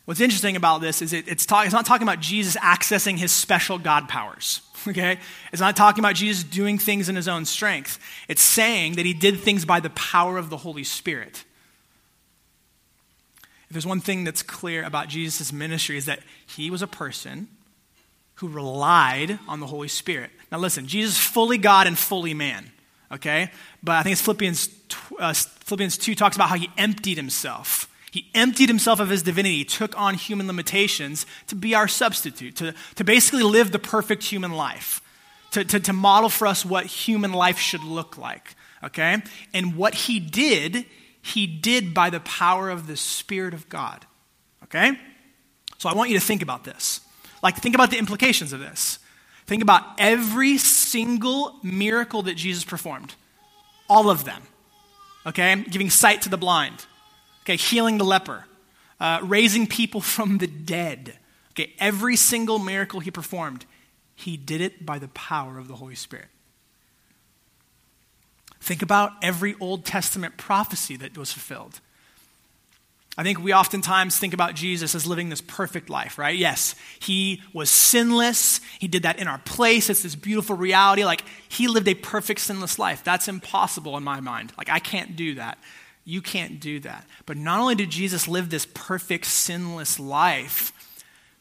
What's 0.05 0.19
interesting 0.19 0.55
about 0.55 0.81
this 0.81 1.01
is 1.03 1.13
it, 1.13 1.27
it's, 1.27 1.45
talk, 1.45 1.65
it's 1.65 1.73
not 1.73 1.85
talking 1.85 2.07
about 2.07 2.19
Jesus 2.19 2.55
accessing 2.57 3.17
his 3.17 3.31
special 3.31 3.77
God 3.77 4.09
powers. 4.09 4.61
Okay? 4.91 5.17
It's 5.51 5.61
not 5.61 5.75
talking 5.75 6.03
about 6.03 6.15
Jesus 6.15 6.43
doing 6.43 6.77
things 6.77 7.09
in 7.09 7.15
his 7.15 7.27
own 7.27 7.45
strength. 7.45 7.99
It's 8.27 8.43
saying 8.43 8.93
that 8.93 9.05
he 9.05 9.13
did 9.13 9.39
things 9.39 9.65
by 9.65 9.79
the 9.79 9.89
power 9.91 10.37
of 10.37 10.49
the 10.49 10.57
Holy 10.57 10.83
Spirit. 10.83 11.43
If 13.67 13.71
there's 13.71 13.85
one 13.85 13.99
thing 13.99 14.23
that's 14.23 14.43
clear 14.43 14.83
about 14.83 15.07
Jesus' 15.07 15.51
ministry 15.51 15.97
is 15.97 16.05
that 16.05 16.19
he 16.45 16.69
was 16.69 16.83
a 16.83 16.87
person 16.87 17.47
who 18.35 18.47
relied 18.47 19.39
on 19.47 19.59
the 19.59 19.65
Holy 19.65 19.87
Spirit. 19.87 20.29
Now 20.51 20.59
listen, 20.59 20.85
Jesus 20.85 21.15
is 21.15 21.21
fully 21.21 21.57
God 21.57 21.87
and 21.87 21.97
fully 21.97 22.35
man 22.35 22.71
okay? 23.11 23.51
But 23.83 23.95
I 23.95 24.03
think 24.03 24.13
it's 24.13 24.21
Philippians, 24.21 24.69
uh, 25.19 25.33
Philippians 25.33 25.97
2 25.97 26.15
talks 26.15 26.35
about 26.35 26.49
how 26.49 26.55
he 26.55 26.69
emptied 26.77 27.17
himself. 27.17 27.89
He 28.15 28.31
emptied 28.33 28.69
himself 28.69 29.01
of 29.01 29.09
his 29.09 29.23
divinity, 29.23 29.65
took 29.65 29.99
on 29.99 30.13
human 30.13 30.47
limitations 30.47 31.25
to 31.47 31.55
be 31.55 31.75
our 31.75 31.89
substitute, 31.89 32.55
to, 32.55 32.73
to 32.95 33.03
basically 33.03 33.43
live 33.43 33.73
the 33.73 33.77
perfect 33.77 34.23
human 34.23 34.53
life, 34.53 35.01
to, 35.51 35.65
to, 35.65 35.81
to 35.81 35.91
model 35.91 36.29
for 36.29 36.47
us 36.47 36.63
what 36.63 36.85
human 36.85 37.33
life 37.33 37.59
should 37.59 37.83
look 37.83 38.17
like, 38.17 38.55
okay? 38.81 39.21
And 39.53 39.75
what 39.75 39.93
he 39.93 40.21
did, 40.21 40.85
he 41.21 41.45
did 41.45 41.93
by 41.93 42.09
the 42.09 42.21
power 42.21 42.69
of 42.69 42.87
the 42.87 42.95
Spirit 42.95 43.53
of 43.53 43.67
God, 43.67 44.05
okay? 44.63 44.97
So 45.77 45.89
I 45.89 45.93
want 45.93 46.09
you 46.09 46.17
to 46.17 46.25
think 46.25 46.41
about 46.41 46.63
this. 46.63 47.01
Like, 47.43 47.57
think 47.57 47.75
about 47.75 47.91
the 47.91 47.97
implications 47.97 48.53
of 48.53 48.61
this. 48.61 48.97
Think 49.45 49.61
about 49.61 49.83
every 49.97 50.57
single 50.57 51.59
miracle 51.63 52.21
that 52.21 52.35
Jesus 52.35 52.63
performed, 52.63 53.13
all 53.89 54.09
of 54.09 54.23
them. 54.23 54.41
Okay? 55.25 55.65
Giving 55.69 55.89
sight 55.89 56.21
to 56.21 56.29
the 56.29 56.37
blind, 56.37 56.85
okay? 57.45 57.55
Healing 57.55 57.97
the 57.97 58.03
leper, 58.03 58.45
uh, 58.99 59.19
raising 59.23 59.67
people 59.67 60.01
from 60.15 60.39
the 60.39 60.47
dead. 60.47 61.17
Okay? 61.51 61.73
Every 61.79 62.15
single 62.15 62.59
miracle 62.59 62.99
he 62.99 63.11
performed, 63.11 63.65
he 64.15 64.37
did 64.37 64.61
it 64.61 64.85
by 64.85 64.99
the 64.99 65.07
power 65.09 65.57
of 65.57 65.67
the 65.67 65.75
Holy 65.75 65.95
Spirit. 65.95 66.27
Think 68.61 68.81
about 68.81 69.11
every 69.21 69.55
Old 69.59 69.85
Testament 69.85 70.37
prophecy 70.37 70.97
that 70.97 71.17
was 71.17 71.31
fulfilled. 71.31 71.81
I 73.17 73.23
think 73.23 73.39
we 73.39 73.53
oftentimes 73.53 74.17
think 74.17 74.33
about 74.33 74.55
Jesus 74.55 74.93
as 74.93 75.05
living 75.05 75.29
this 75.29 75.39
perfect 75.39 75.89
life, 75.89 76.17
right? 76.17 76.35
Yes, 76.35 76.75
he 76.99 77.41
was 77.53 77.69
sinless. 77.69 78.59
He 78.79 78.89
did 78.89 79.03
that 79.03 79.19
in 79.19 79.27
our 79.27 79.37
place. 79.37 79.89
It's 79.89 80.03
this 80.03 80.15
beautiful 80.15 80.57
reality. 80.57 81.05
Like, 81.05 81.23
he 81.47 81.69
lived 81.69 81.87
a 81.87 81.93
perfect, 81.93 82.41
sinless 82.41 82.77
life. 82.77 83.03
That's 83.05 83.29
impossible 83.29 83.95
in 83.95 84.03
my 84.03 84.19
mind. 84.19 84.51
Like, 84.57 84.69
I 84.69 84.79
can't 84.79 85.15
do 85.15 85.35
that. 85.35 85.57
You 86.05 86.21
can't 86.21 86.59
do 86.59 86.79
that. 86.81 87.05
But 87.25 87.37
not 87.37 87.59
only 87.59 87.75
did 87.75 87.89
Jesus 87.89 88.27
live 88.27 88.49
this 88.49 88.67
perfect, 88.73 89.25
sinless 89.25 89.99
life, 89.99 90.71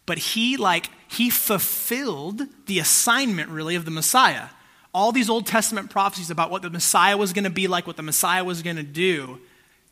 but 0.06 0.18
he, 0.18 0.56
like, 0.56 0.90
he 1.08 1.30
fulfilled 1.30 2.42
the 2.66 2.78
assignment, 2.78 3.50
really, 3.50 3.76
of 3.76 3.84
the 3.84 3.90
Messiah. 3.90 4.48
All 4.92 5.12
these 5.12 5.30
Old 5.30 5.46
Testament 5.46 5.90
prophecies 5.90 6.30
about 6.30 6.50
what 6.50 6.62
the 6.62 6.70
Messiah 6.70 7.16
was 7.16 7.32
going 7.32 7.44
to 7.44 7.50
be 7.50 7.68
like, 7.68 7.86
what 7.86 7.96
the 7.96 8.02
Messiah 8.02 8.44
was 8.44 8.62
going 8.62 8.76
to 8.76 8.82
do 8.82 9.38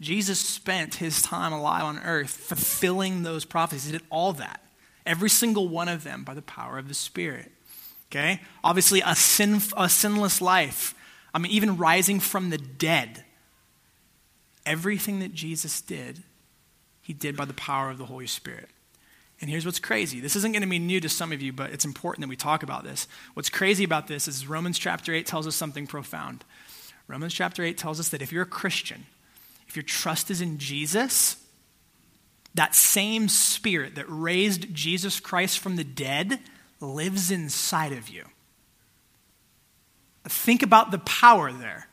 Jesus 0.03 0.41
spent 0.41 0.97
his 0.97 1.23
time 1.23 1.53
alive 1.53 1.85
on 1.85 2.01
earth 2.01 2.31
fulfilling 2.31 3.23
those 3.23 3.45
prophecies. 3.45 3.87
He 3.87 3.93
did 3.93 4.07
all 4.11 4.33
that, 4.35 4.61
every 5.07 5.31
single 5.31 5.69
one 5.69 5.89
of 5.89 6.03
them 6.03 6.25
by 6.25 6.35
the 6.35 6.43
power 6.43 6.77
of 6.77 6.89
the 6.89 6.95
Spirit. 6.95 7.53
Okay? 8.11 8.41
Obviously, 8.65 9.01
a, 9.01 9.15
sin, 9.15 9.63
a 9.77 9.89
sinless 9.89 10.43
life. 10.43 10.95
I 11.33 11.39
mean, 11.39 11.53
even 11.53 11.79
rising 11.79 12.19
from 12.19 12.51
the 12.51 12.59
dead. 12.59 13.25
Everything 14.65 15.21
that 15.21 15.35
Jesus 15.35 15.81
did, 15.81 16.23
he 17.01 17.13
did 17.13 17.37
by 17.37 17.45
the 17.45 17.55
power 17.55 17.91
of 17.91 17.99
the 17.99 18.07
Holy 18.07 18.27
Spirit. 18.27 18.69
And 19.41 19.51
here's 19.51 19.67
what's 19.67 19.81
crazy. 19.81 20.21
This 20.21 20.37
isn't 20.37 20.53
going 20.53 20.63
to 20.63 20.69
be 20.69 20.79
new 20.79 21.01
to 21.01 21.09
some 21.09 21.33
of 21.33 21.43
you, 21.43 21.53
but 21.53 21.71
it's 21.71 21.85
important 21.85 22.23
that 22.23 22.29
we 22.29 22.37
talk 22.37 22.63
about 22.63 22.85
this. 22.85 23.09
What's 23.35 23.51
crazy 23.51 23.83
about 23.83 24.07
this 24.07 24.29
is 24.29 24.47
Romans 24.47 24.79
chapter 24.79 25.13
8 25.13 25.27
tells 25.27 25.49
us 25.49 25.57
something 25.57 25.89
profound. 25.89 26.45
Romans 27.09 27.35
chapter 27.35 27.65
8 27.65 27.77
tells 27.77 27.99
us 27.99 28.11
that 28.11 28.23
if 28.23 28.31
you're 28.31 28.45
a 28.45 28.47
Christian, 28.47 29.07
if 29.67 29.75
your 29.75 29.83
trust 29.83 30.31
is 30.31 30.41
in 30.41 30.59
Jesus, 30.59 31.37
that 32.55 32.75
same 32.75 33.29
spirit 33.29 33.97
that 33.97 34.05
raised 34.09 34.73
Jesus 34.73 35.19
Christ 35.19 35.59
from 35.59 35.77
the 35.77 35.85
dead 35.85 36.39
lives 36.81 37.31
inside 37.31 37.93
of 37.93 38.09
you. 38.09 38.25
Think 40.29 40.63
about 40.63 40.91
the 40.91 40.99
power 40.99 41.51
there. 41.51 41.89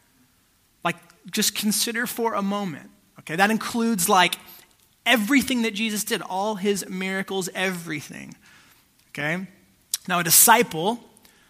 Like, 0.84 0.98
just 1.32 1.56
consider 1.56 2.08
for 2.08 2.34
a 2.34 2.42
moment. 2.42 2.90
Okay, 3.20 3.36
that 3.36 3.52
includes 3.52 4.10
like 4.10 4.36
everything 5.06 5.64
that 5.64 5.74
Jesus 5.74 6.04
did, 6.04 6.22
all 6.22 6.56
his 6.56 6.88
miracles, 6.88 7.50
everything. 7.54 8.36
Okay? 9.10 9.48
Now, 10.08 10.20
a 10.20 10.24
disciple 10.24 11.00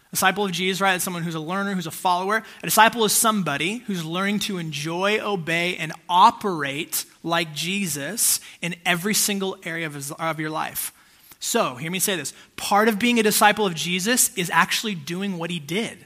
a 0.09 0.15
disciple 0.15 0.43
of 0.43 0.51
Jesus, 0.51 0.81
right, 0.81 0.99
someone 0.99 1.21
who's 1.21 1.35
a 1.35 1.39
learner, 1.39 1.75
who's 1.75 1.85
a 1.85 1.91
follower. 1.91 2.41
A 2.63 2.65
disciple 2.65 3.05
is 3.05 3.13
somebody 3.13 3.77
who's 3.85 4.03
learning 4.03 4.39
to 4.39 4.57
enjoy, 4.57 5.19
obey, 5.19 5.75
and 5.75 5.93
operate 6.09 7.05
like 7.21 7.53
Jesus 7.53 8.39
in 8.59 8.75
every 8.87 9.13
single 9.13 9.55
area 9.63 9.85
of, 9.85 9.93
his, 9.93 10.11
of 10.11 10.39
your 10.39 10.49
life. 10.49 10.91
So, 11.39 11.75
hear 11.75 11.91
me 11.91 11.99
say 11.99 12.15
this 12.15 12.33
part 12.55 12.87
of 12.87 12.97
being 12.97 13.19
a 13.19 13.23
disciple 13.23 13.67
of 13.67 13.75
Jesus 13.75 14.35
is 14.35 14.49
actually 14.49 14.95
doing 14.95 15.37
what 15.37 15.51
he 15.51 15.59
did. 15.59 16.05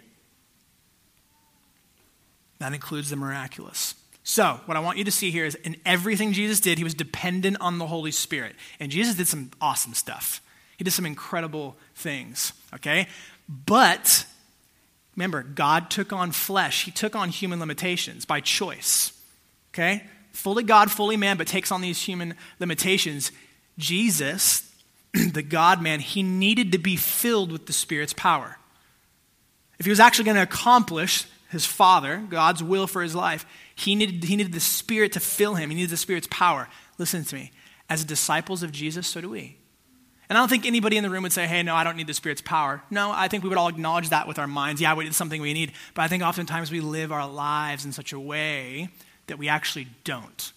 That 2.63 2.73
includes 2.73 3.09
the 3.09 3.17
miraculous. 3.17 3.93
So, 4.23 4.61
what 4.67 4.77
I 4.77 4.79
want 4.79 4.97
you 4.97 5.03
to 5.03 5.11
see 5.11 5.31
here 5.31 5.43
is 5.43 5.55
in 5.55 5.75
everything 5.85 6.31
Jesus 6.31 6.61
did, 6.61 6.77
he 6.77 6.85
was 6.85 6.93
dependent 6.93 7.57
on 7.59 7.77
the 7.77 7.85
Holy 7.85 8.11
Spirit. 8.11 8.55
And 8.79 8.89
Jesus 8.89 9.15
did 9.15 9.27
some 9.27 9.51
awesome 9.59 9.93
stuff. 9.93 10.41
He 10.77 10.85
did 10.85 10.91
some 10.91 11.05
incredible 11.05 11.75
things, 11.93 12.53
okay? 12.73 13.09
But 13.49 14.25
remember, 15.17 15.43
God 15.43 15.89
took 15.89 16.13
on 16.13 16.31
flesh, 16.31 16.85
He 16.85 16.91
took 16.91 17.17
on 17.17 17.27
human 17.27 17.59
limitations 17.59 18.23
by 18.23 18.39
choice. 18.39 19.11
Okay? 19.73 20.03
Fully 20.31 20.63
God, 20.63 20.89
fully 20.89 21.17
man, 21.17 21.35
but 21.35 21.47
takes 21.47 21.69
on 21.69 21.81
these 21.81 22.01
human 22.01 22.33
limitations. 22.61 23.33
Jesus, 23.77 24.71
the 25.13 25.43
God 25.43 25.81
man, 25.81 25.99
he 25.99 26.23
needed 26.23 26.71
to 26.71 26.77
be 26.77 26.95
filled 26.95 27.51
with 27.51 27.65
the 27.65 27.73
Spirit's 27.73 28.13
power. 28.13 28.57
If 29.79 29.85
he 29.85 29.89
was 29.89 29.99
actually 29.99 30.23
going 30.23 30.37
to 30.37 30.43
accomplish 30.43 31.25
his 31.53 31.65
Father, 31.65 32.17
God's 32.29 32.63
will 32.63 32.87
for 32.87 33.03
his 33.03 33.15
life, 33.15 33.45
he 33.75 33.95
needed, 33.95 34.23
he 34.23 34.35
needed 34.35 34.53
the 34.53 34.59
Spirit 34.59 35.13
to 35.13 35.19
fill 35.19 35.53
him. 35.53 35.69
He 35.69 35.75
needed 35.75 35.91
the 35.91 35.97
Spirit's 35.97 36.27
power. 36.29 36.67
Listen 36.97 37.23
to 37.23 37.35
me. 37.35 37.51
As 37.89 38.03
disciples 38.03 38.63
of 38.63 38.71
Jesus, 38.71 39.07
so 39.07 39.21
do 39.21 39.29
we. 39.29 39.57
And 40.29 40.37
I 40.37 40.41
don't 40.41 40.49
think 40.49 40.65
anybody 40.65 40.97
in 40.97 41.03
the 41.03 41.11
room 41.11 41.23
would 41.23 41.31
say, 41.31 41.45
hey, 41.45 41.61
no, 41.61 41.75
I 41.75 41.83
don't 41.83 41.95
need 41.95 42.07
the 42.07 42.13
Spirit's 42.13 42.41
power. 42.41 42.81
No, 42.89 43.11
I 43.11 43.27
think 43.27 43.43
we 43.43 43.49
would 43.49 43.57
all 43.57 43.67
acknowledge 43.67 44.09
that 44.09 44.27
with 44.27 44.39
our 44.39 44.47
minds. 44.47 44.81
Yeah, 44.81 44.97
it's 44.99 45.15
something 45.15 45.41
we 45.41 45.53
need. 45.53 45.73
But 45.93 46.01
I 46.01 46.07
think 46.07 46.23
oftentimes 46.23 46.71
we 46.71 46.81
live 46.81 47.11
our 47.11 47.27
lives 47.27 47.85
in 47.85 47.91
such 47.91 48.13
a 48.13 48.19
way 48.19 48.89
that 49.27 49.37
we 49.37 49.47
actually 49.47 49.87
don't. 50.03 50.53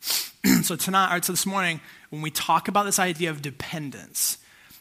so 0.62 0.74
tonight, 0.74 1.16
or 1.16 1.22
so 1.22 1.32
this 1.32 1.46
morning, 1.46 1.80
when 2.10 2.20
we 2.20 2.32
talk 2.32 2.66
about 2.66 2.84
this 2.84 2.98
idea 2.98 3.30
of 3.30 3.42
dependence, 3.42 4.38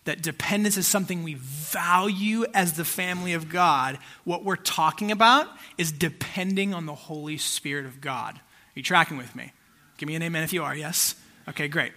that 0.07 0.21
dependence 0.21 0.77
is 0.77 0.87
something 0.87 1.21
we 1.21 1.33
value 1.33 2.45
as 2.53 2.73
the 2.73 2.85
family 2.85 3.33
of 3.33 3.49
God, 3.49 3.99
what 4.23 4.41
we're 4.41 4.55
talking 4.55 5.11
about 5.11 5.47
is 5.77 5.91
depending 5.91 6.73
on 6.73 6.85
the 6.85 6.95
Holy 6.95 7.37
Spirit 7.37 7.85
of 7.85 7.99
God. 7.99 8.35
Are 8.35 8.41
you 8.73 8.83
tracking 8.83 9.17
with 9.17 9.35
me? 9.35 9.51
Give 9.97 10.07
me 10.07 10.15
an 10.15 10.23
amen 10.23 10.43
if 10.43 10.53
you 10.53 10.63
are, 10.63 10.73
yes? 10.73 11.15
Okay, 11.49 11.67
great. 11.67 11.91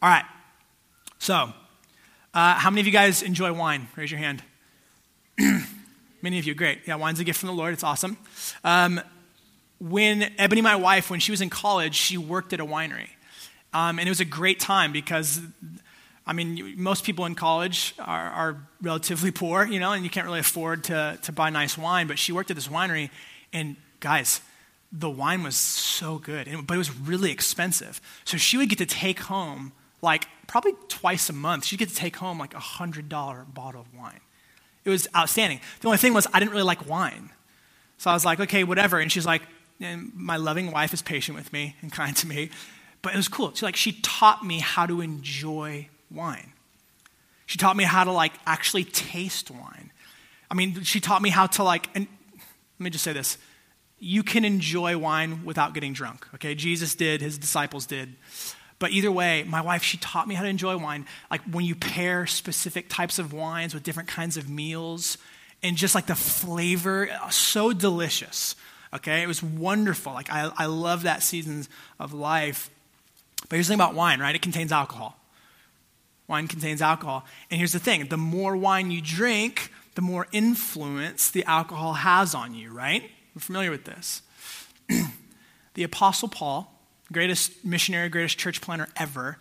All 0.00 0.08
right. 0.08 0.24
So, 1.18 1.52
uh, 2.32 2.54
how 2.54 2.70
many 2.70 2.82
of 2.82 2.86
you 2.86 2.92
guys 2.92 3.20
enjoy 3.20 3.52
wine? 3.52 3.88
Raise 3.96 4.12
your 4.12 4.20
hand. 4.20 4.44
Many 6.22 6.38
of 6.38 6.46
you, 6.46 6.54
great. 6.54 6.82
Yeah, 6.86 6.94
wine's 6.94 7.18
a 7.18 7.24
gift 7.24 7.40
from 7.40 7.48
the 7.48 7.54
Lord. 7.54 7.72
It's 7.72 7.82
awesome. 7.82 8.16
Um, 8.62 9.00
when 9.80 10.32
Ebony, 10.38 10.60
my 10.60 10.76
wife, 10.76 11.10
when 11.10 11.18
she 11.18 11.32
was 11.32 11.40
in 11.40 11.50
college, 11.50 11.96
she 11.96 12.16
worked 12.16 12.52
at 12.52 12.60
a 12.60 12.64
winery. 12.64 13.08
Um, 13.72 13.98
and 13.98 14.06
it 14.06 14.10
was 14.10 14.20
a 14.20 14.24
great 14.24 14.60
time 14.60 14.92
because, 14.92 15.40
I 16.30 16.32
mean, 16.32 16.74
most 16.76 17.02
people 17.02 17.26
in 17.26 17.34
college 17.34 17.92
are, 17.98 18.30
are, 18.30 18.56
relatively 18.80 19.30
poor, 19.42 19.64
you 19.64 19.80
know, 19.80 19.92
and 19.92 20.04
you 20.04 20.10
can't 20.10 20.24
really 20.24 20.38
afford 20.38 20.84
to, 20.84 21.18
to 21.22 21.32
buy 21.32 21.50
nice 21.50 21.76
wine. 21.76 22.06
But 22.06 22.20
she 22.20 22.30
worked 22.30 22.50
at 22.50 22.54
this 22.54 22.68
winery, 22.68 23.10
and 23.52 23.74
guys, 23.98 24.40
the 24.92 25.10
wine 25.10 25.42
was 25.42 25.56
so 25.56 26.18
good, 26.18 26.48
but 26.68 26.74
it 26.74 26.78
was 26.78 26.96
really 26.96 27.32
expensive. 27.32 28.00
So 28.24 28.36
she 28.36 28.56
would 28.56 28.68
get 28.68 28.78
to 28.78 28.86
take 28.86 29.18
home 29.18 29.72
like 30.02 30.28
probably 30.46 30.72
twice 30.88 31.28
a 31.28 31.32
month, 31.32 31.64
she'd 31.64 31.80
get 31.80 31.88
to 31.88 31.94
take 31.96 32.16
home 32.16 32.38
like 32.38 32.54
a 32.54 32.58
$100 32.58 33.08
bottle 33.52 33.80
of 33.80 33.92
wine. 33.92 34.20
It 34.84 34.90
was 34.90 35.08
outstanding. 35.14 35.60
The 35.80 35.88
only 35.88 35.98
thing 35.98 36.14
was, 36.14 36.28
I 36.32 36.38
didn't 36.38 36.52
really 36.52 36.62
like 36.62 36.88
wine. 36.88 37.30
So 37.98 38.08
I 38.08 38.14
was 38.14 38.24
like, 38.24 38.38
okay, 38.38 38.62
whatever. 38.62 39.00
And 39.00 39.10
she's 39.10 39.26
like, 39.26 39.42
and 39.80 40.12
my 40.14 40.36
loving 40.36 40.70
wife 40.70 40.94
is 40.94 41.02
patient 41.02 41.36
with 41.36 41.52
me 41.52 41.76
and 41.82 41.92
kind 41.92 42.16
to 42.16 42.26
me. 42.28 42.50
But 43.02 43.14
it 43.14 43.16
was 43.16 43.28
cool. 43.28 43.52
She 43.52 43.66
like 43.66 43.76
she 43.76 43.92
taught 43.92 44.44
me 44.44 44.60
how 44.60 44.86
to 44.86 45.00
enjoy 45.00 45.88
wine. 46.10 46.52
She 47.46 47.58
taught 47.58 47.76
me 47.76 47.84
how 47.84 48.04
to 48.04 48.12
like 48.12 48.32
actually 48.46 48.84
taste 48.84 49.50
wine. 49.50 49.90
I 50.50 50.54
mean, 50.54 50.82
she 50.82 51.00
taught 51.00 51.22
me 51.22 51.30
how 51.30 51.46
to 51.48 51.62
like 51.62 51.88
and 51.94 52.06
let 52.78 52.84
me 52.84 52.90
just 52.90 53.04
say 53.04 53.12
this. 53.12 53.38
You 53.98 54.22
can 54.22 54.44
enjoy 54.44 54.96
wine 54.96 55.44
without 55.44 55.74
getting 55.74 55.92
drunk. 55.92 56.26
Okay? 56.34 56.54
Jesus 56.54 56.94
did, 56.94 57.20
his 57.20 57.38
disciples 57.38 57.86
did. 57.86 58.14
But 58.78 58.92
either 58.92 59.12
way, 59.12 59.44
my 59.46 59.60
wife, 59.60 59.82
she 59.82 59.98
taught 59.98 60.26
me 60.26 60.34
how 60.34 60.42
to 60.42 60.48
enjoy 60.48 60.78
wine. 60.78 61.06
Like 61.30 61.42
when 61.42 61.66
you 61.66 61.74
pair 61.74 62.26
specific 62.26 62.88
types 62.88 63.18
of 63.18 63.34
wines 63.34 63.74
with 63.74 63.82
different 63.82 64.08
kinds 64.08 64.38
of 64.38 64.48
meals, 64.48 65.18
and 65.62 65.76
just 65.76 65.94
like 65.94 66.06
the 66.06 66.14
flavor, 66.14 67.10
so 67.30 67.72
delicious. 67.72 68.56
Okay, 68.94 69.22
it 69.22 69.28
was 69.28 69.42
wonderful. 69.42 70.12
Like 70.12 70.30
I, 70.32 70.50
I 70.56 70.66
love 70.66 71.02
that 71.02 71.22
season 71.22 71.66
of 71.98 72.12
life. 72.12 72.70
But 73.48 73.56
here's 73.56 73.66
the 73.68 73.72
thing 73.72 73.80
about 73.80 73.94
wine, 73.94 74.20
right? 74.20 74.34
It 74.34 74.42
contains 74.42 74.72
alcohol. 74.72 75.19
Wine 76.30 76.46
contains 76.46 76.80
alcohol. 76.80 77.24
And 77.50 77.58
here's 77.58 77.72
the 77.72 77.80
thing 77.80 78.06
the 78.06 78.16
more 78.16 78.56
wine 78.56 78.92
you 78.92 79.02
drink, 79.02 79.72
the 79.96 80.00
more 80.00 80.28
influence 80.30 81.28
the 81.28 81.44
alcohol 81.44 81.92
has 81.94 82.36
on 82.36 82.54
you, 82.54 82.70
right? 82.70 83.10
We're 83.34 83.40
familiar 83.40 83.72
with 83.72 83.84
this. 83.84 84.22
the 85.74 85.82
Apostle 85.82 86.28
Paul, 86.28 86.72
greatest 87.12 87.64
missionary, 87.64 88.08
greatest 88.08 88.38
church 88.38 88.60
planter 88.60 88.86
ever, 88.96 89.38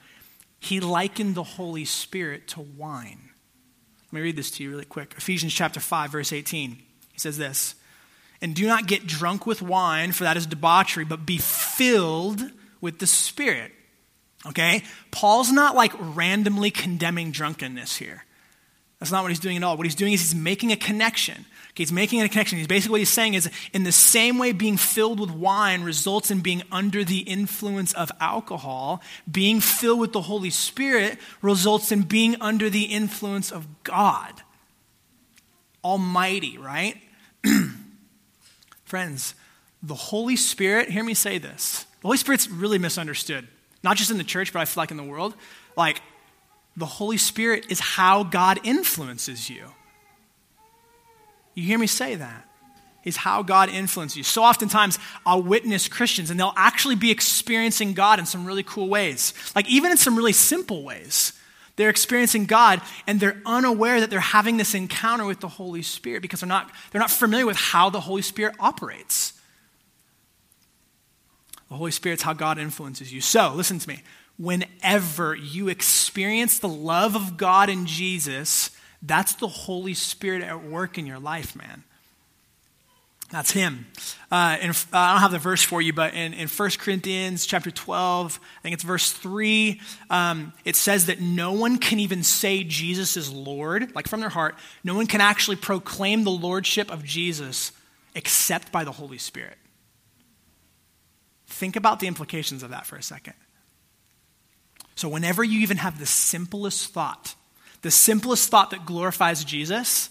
he 0.60 0.80
likened 0.80 1.36
the 1.36 1.44
Holy 1.44 1.86
Spirit 1.86 2.48
to 2.50 2.62
wine. 2.62 3.30
Let 4.08 4.14
me 4.14 4.22
read 4.22 4.36
this 4.36 4.50
to 4.52 4.64
you 4.64 4.72
really 4.72 4.86
quick. 4.86 5.14
Ephesians 5.16 5.54
chapter 5.54 5.80
5, 5.80 6.12
verse 6.12 6.34
18. 6.34 6.72
He 6.72 7.20
says 7.20 7.38
this 7.38 7.76
And 8.42 8.56
do 8.56 8.66
not 8.66 8.88
get 8.88 9.06
drunk 9.06 9.46
with 9.46 9.62
wine, 9.62 10.12
for 10.12 10.24
that 10.24 10.38
is 10.38 10.48
debauchery, 10.48 11.06
but 11.06 11.24
be 11.24 11.38
filled 11.38 12.42
with 12.82 12.98
the 12.98 13.08
Spirit. 13.08 13.74
Okay? 14.46 14.84
Paul's 15.12 15.52
not 15.52 15.76
like 15.76 15.94
randomly 16.00 16.72
condemning 16.72 17.32
drunkenness 17.32 17.98
here. 17.98 18.24
That's 19.00 19.12
not 19.12 19.24
what 19.24 19.30
he's 19.30 19.40
doing 19.40 19.58
at 19.58 19.64
all. 19.64 19.78
What 19.78 19.86
he's 19.86 19.96
doing 19.96 20.14
is 20.14 20.22
he's 20.22 20.36
making 20.36 20.72
a 20.72 20.76
connection. 20.76 21.46
Okay, 21.70 21.84
he's 21.84 21.92
making 21.92 22.22
a 22.22 22.28
connection. 22.28 22.58
He's 22.58 22.68
basically 22.68 22.92
what 22.92 23.00
he's 23.00 23.10
saying 23.10 23.34
is 23.34 23.50
in 23.72 23.84
the 23.84 23.94
same 23.94 24.38
way 24.38 24.52
being 24.52 24.76
filled 24.76 25.22
with 25.22 25.32
wine 25.32 25.84
results 25.84 26.32
in 26.32 26.42
being 26.42 26.64
under 26.70 27.06
the 27.06 27.20
influence 27.20 27.94
of 27.94 28.12
alcohol, 28.20 29.02
being 29.32 29.62
filled 29.62 30.02
with 30.02 30.12
the 30.12 30.22
Holy 30.22 30.50
Spirit 30.50 31.18
results 31.42 31.94
in 31.94 32.02
being 32.02 32.36
under 32.42 32.70
the 32.70 32.84
influence 32.84 33.52
of 33.52 33.68
God. 33.84 34.42
Almighty, 35.82 36.58
right? 36.58 36.98
Friends, 38.84 39.34
the 39.82 39.96
Holy 39.96 40.36
Spirit, 40.36 40.90
hear 40.90 41.06
me 41.06 41.14
say 41.14 41.38
this. 41.38 41.86
The 42.02 42.08
Holy 42.08 42.18
Spirit's 42.18 42.50
really 42.50 42.80
misunderstood. 42.80 43.48
Not 43.84 43.98
just 43.98 44.12
in 44.12 44.18
the 44.18 44.24
church, 44.24 44.54
but 44.54 44.60
I 44.60 44.66
feel 44.66 44.82
like 44.82 44.92
in 44.92 44.98
the 44.98 45.04
world, 45.04 45.36
like 45.76 46.02
the 46.76 46.86
Holy 46.86 47.18
Spirit 47.18 47.66
is 47.70 47.80
how 47.80 48.24
God 48.24 48.60
influences 48.64 49.50
you. 49.50 49.66
You 51.54 51.64
hear 51.64 51.80
me 51.80 51.88
say 51.88 52.16
that? 52.16 52.46
Is 53.04 53.18
how 53.18 53.44
God 53.44 53.70
influences 53.70 54.18
you. 54.18 54.24
So 54.24 54.44
oftentimes 54.44 55.00
I'll 55.26 55.42
witness 55.42 55.88
Christians 55.88 56.30
and 56.30 56.40
they'll 56.40 56.54
actually 56.56 56.96
be 56.96 57.12
experiencing 57.12 57.94
God 57.94 58.20
in 58.20 58.26
some 58.26 58.46
really 58.46 58.64
cool 58.64 58.88
ways. 58.88 59.34
Like 59.56 59.70
even 59.70 59.92
in 59.92 59.98
some 59.98 60.16
really 60.16 60.34
simple 60.34 60.84
ways. 60.84 61.34
They're 61.76 61.90
experiencing 61.90 62.46
God 62.46 62.82
and 63.08 63.22
they're 63.22 63.42
unaware 63.46 64.02
that 64.02 64.10
they're 64.10 64.20
having 64.20 64.58
this 64.58 64.76
encounter 64.76 65.26
with 65.26 65.40
the 65.40 65.48
Holy 65.48 65.82
Spirit 65.82 66.22
because 66.22 66.42
they're 66.42 66.50
not, 66.50 66.70
they're 66.92 67.00
not 67.00 67.10
familiar 67.10 67.46
with 67.46 67.56
how 67.56 67.90
the 67.90 68.02
Holy 68.02 68.22
Spirit 68.22 68.56
operates. 68.60 69.39
The 71.70 71.76
Holy 71.76 71.92
Spirit's 71.92 72.24
how 72.24 72.34
God 72.34 72.58
influences 72.58 73.14
you. 73.14 73.22
So, 73.22 73.54
listen 73.56 73.80
to 73.80 73.88
me. 73.88 74.02
Whenever 74.38 75.36
you 75.36 75.68
experience 75.68 76.60
the 76.60 76.70
love 76.70 77.16
of 77.16 77.38
God 77.38 77.70
in 77.70 77.86
Jesus, 77.86 78.72
that's 79.02 79.34
the 79.34 79.48
Holy 79.48 79.94
Spirit 79.94 80.42
at 80.42 80.64
work 80.64 80.98
in 80.98 81.06
your 81.06 81.20
life, 81.20 81.56
man. 81.56 81.84
That's 83.32 83.52
him. 83.52 83.86
Uh, 84.32 84.58
uh, 84.60 84.74
I 84.92 85.14
don't 85.14 85.22
have 85.22 85.32
the 85.32 85.38
verse 85.38 85.62
for 85.62 85.82
you, 85.82 85.94
but 85.94 86.16
in, 86.16 86.34
in 86.34 86.48
1 86.48 86.70
Corinthians 86.80 87.46
chapter 87.46 87.70
12, 87.70 88.40
I 88.42 88.62
think 88.64 88.74
it's 88.74 88.84
verse 88.84 89.12
3, 89.12 89.80
um, 90.10 90.52
it 90.66 90.76
says 90.76 91.06
that 91.06 91.22
no 91.22 91.54
one 91.54 91.78
can 91.78 92.00
even 92.00 92.24
say 92.24 92.64
Jesus 92.64 93.18
is 93.18 93.32
Lord, 93.32 93.94
like 93.94 94.08
from 94.08 94.20
their 94.20 94.30
heart. 94.30 94.56
No 94.84 94.96
one 94.96 95.06
can 95.06 95.22
actually 95.22 95.58
proclaim 95.58 96.24
the 96.24 96.32
lordship 96.32 96.92
of 96.92 97.04
Jesus 97.04 97.72
except 98.16 98.72
by 98.72 98.84
the 98.84 98.92
Holy 98.92 99.20
Spirit. 99.20 99.58
Think 101.50 101.76
about 101.76 102.00
the 102.00 102.08
implications 102.08 102.64
of 102.64 102.70
that 102.70 102.86
for 102.86 102.96
a 102.96 103.04
second. 103.04 103.34
So, 104.96 105.10
whenever 105.10 105.44
you 105.44 105.60
even 105.62 105.78
have 105.78 105.98
the 105.98 106.06
simplest 106.06 106.94
thought, 106.94 107.34
the 107.82 107.92
simplest 107.92 108.50
thought 108.50 108.70
that 108.72 108.86
glorifies 108.86 109.44
Jesus, 109.44 110.10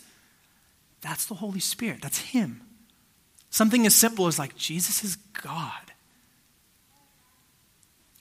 that's 1.00 1.26
the 1.26 1.34
Holy 1.34 1.60
Spirit. 1.60 2.02
That's 2.02 2.18
Him. 2.18 2.62
Something 3.50 3.86
as 3.86 3.94
simple 3.94 4.26
as 4.26 4.38
like, 4.38 4.56
Jesus 4.56 5.04
is 5.04 5.16
God. 5.16 5.72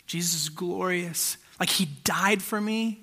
Jesus 0.05 0.43
is 0.43 0.49
glorious. 0.49 1.37
Like, 1.59 1.69
He 1.69 1.85
died 2.03 2.41
for 2.41 2.61
me. 2.61 3.01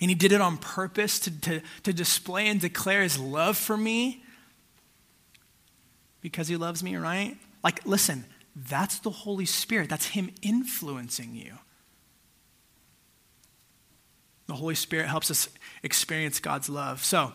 And 0.00 0.10
He 0.10 0.14
did 0.14 0.32
it 0.32 0.40
on 0.40 0.58
purpose 0.58 1.20
to, 1.20 1.40
to, 1.42 1.62
to 1.84 1.92
display 1.92 2.48
and 2.48 2.60
declare 2.60 3.02
His 3.02 3.18
love 3.18 3.56
for 3.56 3.76
me 3.76 4.24
because 6.20 6.48
He 6.48 6.56
loves 6.56 6.82
me, 6.82 6.96
right? 6.96 7.36
Like, 7.64 7.86
listen, 7.86 8.26
that's 8.54 8.98
the 8.98 9.10
Holy 9.10 9.46
Spirit. 9.46 9.88
That's 9.88 10.08
Him 10.08 10.30
influencing 10.42 11.34
you. 11.34 11.54
The 14.46 14.54
Holy 14.54 14.74
Spirit 14.74 15.08
helps 15.08 15.30
us 15.30 15.48
experience 15.82 16.38
God's 16.38 16.68
love. 16.68 17.02
So, 17.02 17.32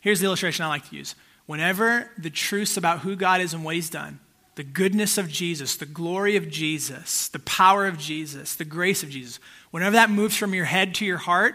here's 0.00 0.20
the 0.20 0.26
illustration 0.26 0.64
I 0.64 0.68
like 0.68 0.88
to 0.88 0.96
use. 0.96 1.14
Whenever 1.44 2.10
the 2.16 2.30
truths 2.30 2.78
about 2.78 3.00
who 3.00 3.14
God 3.14 3.42
is 3.42 3.52
and 3.52 3.62
what 3.62 3.74
He's 3.74 3.90
done, 3.90 4.18
the 4.54 4.64
goodness 4.64 5.18
of 5.18 5.28
Jesus, 5.28 5.76
the 5.76 5.86
glory 5.86 6.36
of 6.36 6.48
Jesus, 6.48 7.28
the 7.28 7.38
power 7.40 7.86
of 7.86 7.98
Jesus, 7.98 8.56
the 8.56 8.64
grace 8.64 9.02
of 9.02 9.10
Jesus, 9.10 9.38
whenever 9.70 9.92
that 9.92 10.10
moves 10.10 10.36
from 10.36 10.54
your 10.54 10.64
head 10.64 10.94
to 10.96 11.04
your 11.04 11.18
heart, 11.18 11.54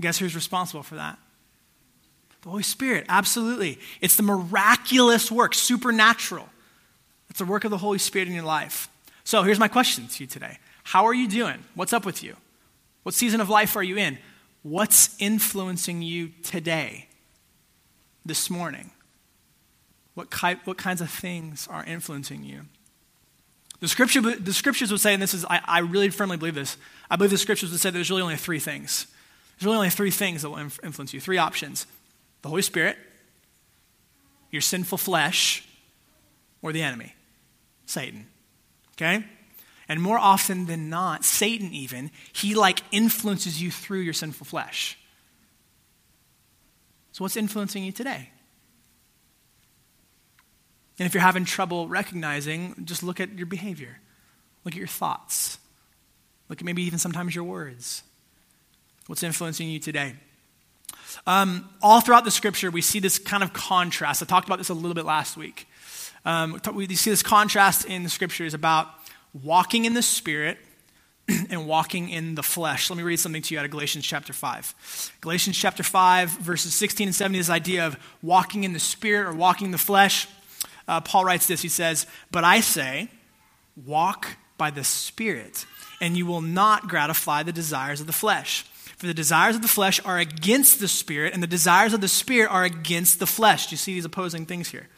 guess 0.00 0.18
who's 0.18 0.34
responsible 0.34 0.82
for 0.82 0.96
that? 0.96 1.18
The 2.42 2.50
Holy 2.50 2.62
Spirit, 2.62 3.06
absolutely. 3.08 3.78
It's 4.00 4.16
the 4.16 4.22
miraculous 4.24 5.30
work, 5.30 5.54
supernatural. 5.54 6.48
It's 7.30 7.38
the 7.38 7.44
work 7.44 7.64
of 7.64 7.70
the 7.70 7.78
Holy 7.78 7.98
Spirit 7.98 8.28
in 8.28 8.34
your 8.34 8.44
life. 8.44 8.88
So 9.24 9.42
here's 9.42 9.58
my 9.58 9.68
question 9.68 10.06
to 10.06 10.24
you 10.24 10.26
today 10.26 10.58
How 10.84 11.06
are 11.06 11.14
you 11.14 11.28
doing? 11.28 11.64
What's 11.74 11.92
up 11.92 12.04
with 12.04 12.22
you? 12.22 12.36
What 13.02 13.14
season 13.14 13.40
of 13.40 13.48
life 13.48 13.76
are 13.76 13.82
you 13.82 13.96
in? 13.96 14.18
What's 14.62 15.16
influencing 15.18 16.02
you 16.02 16.30
today, 16.42 17.08
this 18.24 18.50
morning? 18.50 18.90
What, 20.14 20.30
ki- 20.30 20.60
what 20.64 20.78
kinds 20.78 21.00
of 21.00 21.10
things 21.10 21.68
are 21.70 21.84
influencing 21.84 22.42
you? 22.42 22.62
The, 23.80 23.86
scripture, 23.86 24.20
the 24.20 24.52
scriptures 24.52 24.90
would 24.90 25.00
say, 25.00 25.14
and 25.14 25.22
this 25.22 25.32
is, 25.32 25.44
I, 25.44 25.60
I 25.64 25.78
really 25.78 26.08
firmly 26.10 26.36
believe 26.36 26.56
this, 26.56 26.76
I 27.08 27.16
believe 27.16 27.30
the 27.30 27.38
scriptures 27.38 27.70
would 27.70 27.80
say 27.80 27.90
there's 27.90 28.10
really 28.10 28.22
only 28.22 28.36
three 28.36 28.58
things. 28.58 29.06
There's 29.56 29.66
really 29.66 29.76
only 29.76 29.90
three 29.90 30.10
things 30.10 30.42
that 30.42 30.50
will 30.50 30.58
influence 30.58 31.14
you, 31.14 31.20
three 31.20 31.38
options 31.38 31.86
the 32.42 32.48
Holy 32.48 32.62
Spirit, 32.62 32.96
your 34.50 34.62
sinful 34.62 34.98
flesh, 34.98 35.66
or 36.62 36.72
the 36.72 36.82
enemy, 36.82 37.14
Satan. 37.88 38.26
Okay? 38.96 39.24
And 39.88 40.02
more 40.02 40.18
often 40.18 40.66
than 40.66 40.90
not, 40.90 41.24
Satan 41.24 41.72
even, 41.72 42.10
he 42.32 42.54
like 42.54 42.80
influences 42.92 43.60
you 43.60 43.70
through 43.70 44.00
your 44.00 44.12
sinful 44.12 44.44
flesh. 44.44 44.98
So, 47.12 47.24
what's 47.24 47.36
influencing 47.36 47.82
you 47.82 47.92
today? 47.92 48.30
And 50.98 51.06
if 51.06 51.14
you're 51.14 51.22
having 51.22 51.44
trouble 51.44 51.88
recognizing, 51.88 52.74
just 52.84 53.02
look 53.02 53.20
at 53.20 53.36
your 53.38 53.46
behavior, 53.46 53.98
look 54.64 54.74
at 54.74 54.78
your 54.78 54.88
thoughts, 54.88 55.58
look 56.48 56.60
at 56.60 56.64
maybe 56.64 56.82
even 56.82 56.98
sometimes 56.98 57.34
your 57.34 57.44
words. 57.44 58.02
What's 59.06 59.22
influencing 59.22 59.70
you 59.70 59.78
today? 59.78 60.14
Um, 61.26 61.68
all 61.80 62.00
throughout 62.00 62.24
the 62.24 62.30
scripture, 62.30 62.70
we 62.70 62.82
see 62.82 63.00
this 63.00 63.18
kind 63.18 63.42
of 63.42 63.52
contrast. 63.52 64.22
I 64.22 64.26
talked 64.26 64.46
about 64.46 64.58
this 64.58 64.68
a 64.68 64.74
little 64.74 64.94
bit 64.94 65.06
last 65.06 65.36
week. 65.36 65.66
Um, 66.24 66.60
we 66.74 66.92
see 66.94 67.10
this 67.10 67.22
contrast 67.22 67.84
in 67.84 68.02
the 68.02 68.08
scriptures 68.08 68.54
about 68.54 68.88
walking 69.42 69.84
in 69.84 69.94
the 69.94 70.02
Spirit 70.02 70.58
and 71.50 71.66
walking 71.66 72.08
in 72.08 72.34
the 72.34 72.42
flesh. 72.42 72.90
Let 72.90 72.96
me 72.96 73.02
read 73.02 73.18
something 73.18 73.42
to 73.42 73.54
you 73.54 73.58
out 73.58 73.64
of 73.64 73.70
Galatians 73.70 74.04
chapter 74.04 74.32
5. 74.32 75.12
Galatians 75.20 75.56
chapter 75.56 75.82
5, 75.82 76.30
verses 76.30 76.74
16 76.74 77.08
and 77.08 77.14
17, 77.14 77.38
this 77.38 77.50
idea 77.50 77.86
of 77.86 77.96
walking 78.22 78.64
in 78.64 78.72
the 78.72 78.80
Spirit 78.80 79.28
or 79.28 79.34
walking 79.34 79.66
in 79.66 79.72
the 79.72 79.78
flesh. 79.78 80.26
Uh, 80.86 81.00
Paul 81.00 81.24
writes 81.24 81.46
this 81.46 81.62
He 81.62 81.68
says, 81.68 82.06
But 82.30 82.44
I 82.44 82.60
say, 82.60 83.08
walk 83.86 84.36
by 84.56 84.70
the 84.70 84.84
Spirit, 84.84 85.66
and 86.00 86.16
you 86.16 86.26
will 86.26 86.40
not 86.40 86.88
gratify 86.88 87.42
the 87.42 87.52
desires 87.52 88.00
of 88.00 88.06
the 88.06 88.12
flesh. 88.12 88.64
For 88.96 89.06
the 89.06 89.14
desires 89.14 89.54
of 89.54 89.62
the 89.62 89.68
flesh 89.68 90.00
are 90.04 90.18
against 90.18 90.80
the 90.80 90.88
Spirit, 90.88 91.32
and 91.32 91.42
the 91.42 91.46
desires 91.46 91.92
of 91.92 92.00
the 92.00 92.08
Spirit 92.08 92.50
are 92.50 92.64
against 92.64 93.20
the 93.20 93.26
flesh. 93.26 93.68
Do 93.68 93.74
you 93.74 93.76
see 93.76 93.94
these 93.94 94.04
opposing 94.04 94.46
things 94.46 94.70
here? 94.70 94.88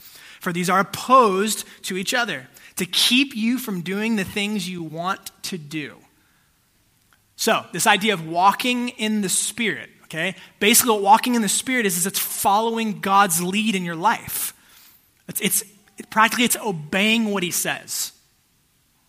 For 0.41 0.53
these 0.53 0.69
are 0.69 0.81
opposed 0.81 1.65
to 1.85 1.97
each 1.97 2.13
other 2.15 2.49
to 2.77 2.87
keep 2.87 3.37
you 3.37 3.59
from 3.59 3.83
doing 3.83 4.17
the 4.17 4.25
things 4.25 4.69
you 4.69 4.83
want 4.83 5.31
to 5.43 5.59
do. 5.59 5.97
So, 7.37 7.65
this 7.73 7.87
idea 7.87 8.15
of 8.15 8.27
walking 8.27 8.91
in 8.91 9.21
the 9.21 9.29
Spirit, 9.29 9.91
okay? 10.05 10.35
Basically, 10.59 10.93
what 10.93 11.03
walking 11.03 11.35
in 11.35 11.43
the 11.43 11.49
Spirit 11.49 11.87
is, 11.87 11.97
is 11.97 12.07
it's 12.07 12.19
following 12.19 13.01
God's 13.01 13.43
lead 13.43 13.75
in 13.75 13.85
your 13.85 13.97
life. 13.97 14.55
It's, 15.29 15.41
it's 15.41 15.63
it, 15.99 16.11
practically 16.11 16.45
it's 16.45 16.57
obeying 16.57 17.27
what 17.27 17.43
He 17.43 17.51
says. 17.51 18.13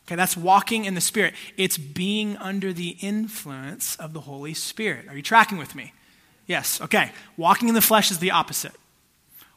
Okay, 0.06 0.16
that's 0.18 0.36
walking 0.36 0.84
in 0.84 0.94
the 0.94 1.02
Spirit. 1.02 1.34
It's 1.56 1.78
being 1.78 2.36
under 2.38 2.74
the 2.74 2.98
influence 3.00 3.96
of 3.96 4.12
the 4.12 4.22
Holy 4.22 4.54
Spirit. 4.54 5.08
Are 5.08 5.16
you 5.16 5.22
tracking 5.22 5.58
with 5.58 5.76
me? 5.76 5.94
Yes, 6.46 6.82
okay. 6.82 7.12
Walking 7.38 7.70
in 7.70 7.76
the 7.76 7.82
flesh 7.82 8.12
is 8.12 8.20
the 8.20 8.32
opposite. 8.32 8.76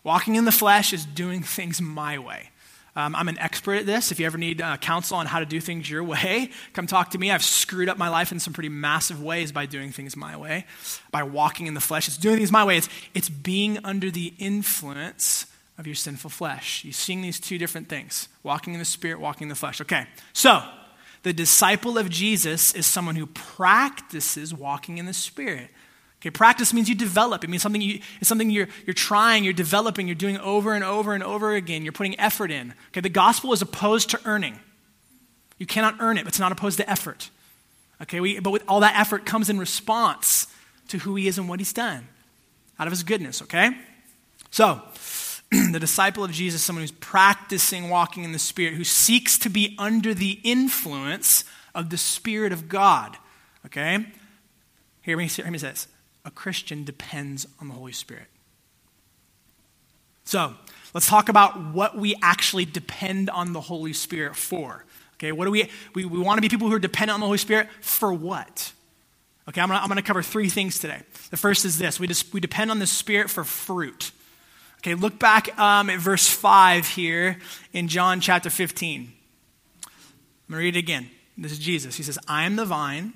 Walking 0.05 0.37
in 0.37 0.45
the 0.45 0.53
flesh 0.53 0.93
is 0.93 1.05
doing 1.05 1.43
things 1.57 1.81
my 1.81 2.19
way. 2.19 2.51
Um, 2.97 3.17
I'm 3.17 3.27
an 3.29 3.39
expert 3.41 3.75
at 3.75 3.87
this. 3.87 4.13
If 4.13 4.21
you 4.21 4.27
ever 4.27 4.39
need 4.39 4.63
uh, 4.63 4.77
counsel 4.77 5.17
on 5.17 5.27
how 5.27 5.41
to 5.41 5.47
do 5.47 5.61
things 5.61 5.91
your 5.91 6.05
way, 6.15 6.51
come 6.75 6.87
talk 6.87 7.11
to 7.11 7.19
me. 7.19 7.31
I've 7.31 7.43
screwed 7.43 7.89
up 7.89 7.99
my 7.99 8.09
life 8.09 8.31
in 8.31 8.39
some 8.39 8.53
pretty 8.53 8.69
massive 8.69 9.21
ways 9.21 9.51
by 9.51 9.67
doing 9.67 9.91
things 9.91 10.17
my 10.17 10.37
way, 10.37 10.65
by 11.11 11.25
walking 11.25 11.67
in 11.67 11.75
the 11.75 11.81
flesh. 11.81 12.07
It's 12.07 12.17
doing 12.17 12.37
things 12.37 12.53
my 12.53 12.65
way. 12.65 12.77
It's, 12.77 12.89
it's 13.13 13.29
being 13.29 13.79
under 13.83 14.11
the 14.11 14.33
influence 14.39 15.47
of 15.77 15.89
your 15.89 15.97
sinful 15.97 16.31
flesh. 16.31 16.85
You're 16.85 16.93
seeing 16.93 17.21
these 17.21 17.41
two 17.41 17.59
different 17.59 17.89
things 17.89 18.29
walking 18.45 18.75
in 18.75 18.79
the 18.79 18.85
spirit, 18.85 19.19
walking 19.19 19.47
in 19.47 19.49
the 19.49 19.57
flesh. 19.57 19.81
Okay, 19.81 20.07
so 20.33 20.63
the 21.25 21.33
disciple 21.33 21.99
of 21.99 22.09
Jesus 22.11 22.75
is 22.75 22.87
someone 22.87 23.17
who 23.17 23.27
practices 23.27 24.55
walking 24.55 24.99
in 24.99 25.07
the 25.07 25.15
spirit. 25.15 25.71
Okay, 26.25 26.31
practice 26.31 26.73
means 26.73 26.89
you 26.89 26.95
develop. 26.95 27.45
It 27.45 27.51
means 27.51 27.61
something 27.61 27.83
you, 27.83 28.01
it's 28.19 28.29
something 28.29 28.49
you're, 28.49 28.69
you're 28.87 28.95
trying, 28.95 29.45
you're 29.45 29.53
developing, 29.53 30.09
you're 30.09 30.15
doing 30.15 30.39
over 30.39 30.73
and 30.73 30.83
over 30.83 31.13
and 31.13 31.23
over 31.23 31.55
again. 31.55 31.83
You're 31.83 31.93
putting 31.93 32.19
effort 32.19 32.51
in. 32.51 32.73
Okay, 32.89 33.03
the 33.03 33.11
gospel 33.11 33.53
is 33.53 33.61
opposed 33.61 34.09
to 34.09 34.21
earning. 34.25 34.59
You 35.59 35.67
cannot 35.67 35.97
earn 36.01 36.17
it, 36.17 36.27
it's 36.27 36.39
not 36.39 36.51
opposed 36.51 36.79
to 36.79 36.91
effort. 36.91 37.29
Okay, 38.01 38.21
we, 38.21 38.41
but 38.41 38.53
with 38.53 38.65
all 38.67 38.81
that 38.81 38.99
effort 38.99 39.27
comes 39.27 39.51
in 39.51 39.59
response 39.59 40.47
to 40.89 40.97
who 40.97 41.15
he 41.15 41.29
is 41.29 41.37
and 41.37 41.47
what 41.47 41.61
he's 41.61 41.75
done 41.75 42.09
out 42.79 42.87
of 42.87 42.91
his 42.91 43.03
goodness, 43.03 43.43
okay? 43.43 43.77
So, 44.51 44.81
the 45.51 45.79
disciple 45.79 46.25
of 46.25 46.33
Jesus, 46.33 46.63
someone 46.63 46.83
who's 46.83 46.91
practicing 46.91 47.91
walking 47.91 48.25
in 48.25 48.33
the 48.33 48.39
Spirit, 48.39 48.77
who 48.77 48.85
seeks 48.85 49.37
to 49.41 49.51
be 49.51 49.75
under 49.79 50.15
the 50.15 50.41
influence 50.43 51.45
of 51.75 51.91
the 51.91 51.99
Spirit 51.99 52.51
of 52.51 52.71
God, 52.71 53.19
okay? 53.67 54.07
Hear 55.03 55.19
me, 55.19 55.27
hear 55.27 55.51
me 55.51 55.59
say 55.59 55.69
this 55.69 55.87
a 56.25 56.31
Christian 56.31 56.85
depends 56.85 57.47
on 57.61 57.69
the 57.69 57.75
Holy 57.75 57.93
Spirit. 57.93 58.27
So, 60.25 60.55
let's 60.95 61.07
talk 61.07 61.29
about 61.29 61.73
what 61.73 61.97
we 61.97 62.15
actually 62.23 62.65
depend 62.65 63.29
on 63.29 63.53
the 63.53 63.61
Holy 63.61 63.93
Spirit 63.93 64.37
for. 64.37 64.85
Okay, 65.15 65.33
what 65.33 65.45
do 65.45 65.51
we, 65.51 65.71
we, 65.95 66.05
we 66.05 66.19
want 66.19 66.39
to 66.39 66.43
be 66.43 66.49
people 66.49 66.69
who 66.69 66.75
are 66.75 66.81
dependent 66.81 67.15
on 67.15 67.21
the 67.21 67.27
Holy 67.27 67.39
Spirit 67.39 67.69
for 67.81 68.13
what? 68.13 68.73
Okay, 69.49 69.61
I'm 69.61 69.69
gonna, 69.69 69.81
I'm 69.81 69.89
gonna 69.89 70.03
cover 70.03 70.23
three 70.23 70.49
things 70.49 70.79
today. 70.79 71.01
The 71.31 71.37
first 71.37 71.65
is 71.65 71.79
this 71.79 72.01
we, 72.01 72.07
just, 72.07 72.33
we 72.33 72.41
depend 72.41 72.71
on 72.71 72.79
the 72.79 72.87
Spirit 72.87 73.29
for 73.29 73.45
fruit. 73.45 74.13
Okay, 74.79 74.95
look 74.95 75.19
back 75.19 75.59
um, 75.59 75.89
at 75.91 75.99
verse 75.99 76.27
5 76.29 76.89
here 76.89 77.39
in 77.73 77.89
John 77.89 78.21
chapter 78.21 78.51
15. 78.51 79.13
I'm 79.85 79.91
gonna 80.49 80.59
read 80.59 80.77
it 80.77 80.79
again. 80.79 81.11
This 81.37 81.53
is 81.53 81.59
Jesus. 81.59 81.97
He 81.97 82.03
says, 82.03 82.19
I 82.29 82.45
am 82.45 82.57
the 82.57 82.65
vine, 82.65 83.13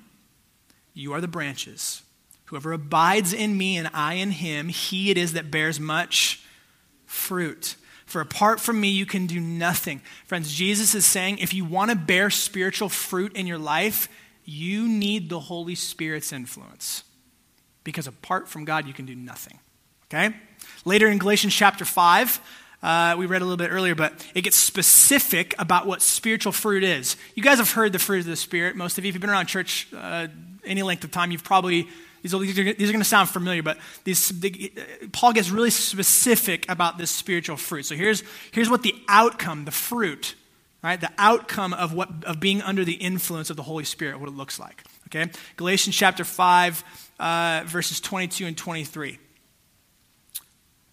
you 0.93 1.13
are 1.13 1.21
the 1.21 1.29
branches. 1.29 2.03
Whoever 2.49 2.73
abides 2.73 3.35
in 3.35 3.59
me 3.59 3.77
and 3.77 3.91
I 3.93 4.15
in 4.15 4.31
him, 4.31 4.69
he 4.69 5.11
it 5.11 5.19
is 5.19 5.35
that 5.35 5.51
bears 5.51 5.79
much 5.79 6.43
fruit. 7.05 7.77
For 8.07 8.23
apart 8.23 8.59
from 8.59 8.81
me, 8.81 8.89
you 8.89 9.05
can 9.05 9.27
do 9.27 9.39
nothing. 9.39 10.01
Friends, 10.25 10.51
Jesus 10.51 10.95
is 10.95 11.05
saying 11.05 11.39
if 11.39 11.53
you 11.53 11.67
want 11.67 11.91
to 11.91 11.97
bear 11.97 12.31
spiritual 12.31 12.89
fruit 12.89 13.37
in 13.37 13.47
your 13.47 13.59
life, 13.59 14.09
you 14.47 14.89
need 14.89 15.29
the 15.29 15.41
Holy 15.41 15.75
Spirit's 15.75 16.33
influence. 16.33 17.05
Because 17.85 18.07
apart 18.07 18.49
from 18.49 18.65
God, 18.65 18.87
you 18.87 18.95
can 18.95 19.05
do 19.05 19.15
nothing. 19.15 19.59
Okay? 20.07 20.35
Later 20.87 21.07
in 21.09 21.19
Galatians 21.19 21.55
chapter 21.55 21.85
5, 21.85 22.41
uh, 22.83 23.15
we 23.19 23.27
read 23.27 23.43
a 23.43 23.45
little 23.45 23.59
bit 23.59 23.71
earlier, 23.71 23.95
but 23.95 24.27
it 24.35 24.41
gets 24.41 24.57
specific 24.57 25.55
about 25.59 25.87
what 25.87 26.01
spiritual 26.01 26.53
fruit 26.53 26.83
is. 26.83 27.19
You 27.35 27.43
guys 27.43 27.59
have 27.59 27.73
heard 27.73 27.93
the 27.93 27.99
fruit 27.99 28.21
of 28.21 28.25
the 28.27 28.37
Spirit. 28.37 28.75
Most 28.75 28.97
of 28.97 29.05
you, 29.05 29.11
if 29.11 29.15
you've 29.15 29.21
been 29.21 29.29
around 29.29 29.49
church 29.49 29.89
uh, 29.95 30.29
any 30.65 30.83
length 30.83 31.05
of 31.05 31.11
time, 31.11 31.31
you've 31.31 31.45
probably 31.45 31.89
these 32.31 32.59
are, 32.59 32.65
these 32.65 32.89
are, 32.89 32.93
going 32.93 33.01
to 33.01 33.05
sound 33.05 33.29
familiar, 33.29 33.63
but 33.63 33.79
these, 34.05 34.29
the, 34.29 34.73
Paul 35.13 35.33
gets 35.33 35.51
really 35.51 35.71
specific 35.71 36.71
about 36.71 36.99
this 36.99 37.11
spiritual 37.11 37.57
fruit. 37.57 37.87
So 37.87 37.95
here's, 37.95 38.23
here's 38.53 38.69
what 38.69 38.83
the 38.83 38.95
outcome, 39.09 39.65
the 39.65 39.71
fruit, 39.71 40.35
right? 40.83 41.01
The 41.01 41.13
outcome 41.17 41.73
of, 41.73 41.95
what, 41.95 42.09
of 42.25 42.41
being 42.41 42.61
under 42.63 42.85
the 42.85 42.95
influence 42.95 43.51
of 43.51 43.57
the 43.57 43.63
Holy 43.63 43.85
Spirit, 43.85 44.21
what 44.21 44.29
it 44.29 44.37
looks 44.37 44.59
like. 44.59 44.83
Okay? 45.07 45.31
Galatians 45.57 45.97
chapter 45.97 46.25
5, 46.25 46.85
uh, 47.19 47.63
verses 47.67 48.01
22 48.01 48.47
and 48.47 48.57
23. 48.57 49.11
It 49.11 49.19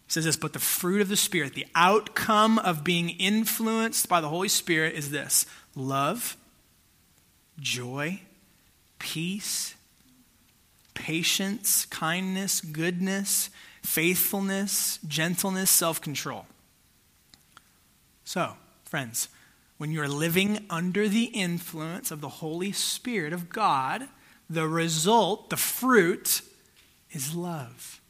says 0.08 0.26
this, 0.26 0.38
but 0.38 0.54
the 0.54 0.60
fruit 0.60 1.02
of 1.02 1.10
the 1.10 1.18
Spirit, 1.18 1.54
the 1.54 1.68
outcome 1.76 2.60
of 2.60 2.84
being 2.84 3.10
influenced 3.10 4.08
by 4.08 4.22
the 4.22 4.30
Holy 4.30 4.48
Spirit 4.48 4.94
is 4.96 5.12
this 5.12 5.46
love, 5.76 6.38
joy, 7.60 8.22
peace, 9.00 9.75
patience, 10.96 11.86
kindness, 11.86 12.62
goodness, 12.62 13.52
faithfulness, 13.84 14.98
gentleness, 15.08 15.70
self 15.70 16.02
control. 16.02 16.48
So, 18.24 18.54
friends, 18.86 19.30
when 19.78 19.92
you're 19.92 20.08
living 20.08 20.66
under 20.70 21.08
the 21.08 21.26
influence 21.26 22.10
of 22.10 22.22
the 22.22 22.30
Holy 22.30 22.72
Spirit 22.72 23.34
of 23.34 23.50
God, 23.50 24.08
the 24.50 24.68
result, 24.68 25.50
the 25.50 25.58
fruit, 25.58 26.42
is 27.12 27.36
love 27.36 28.02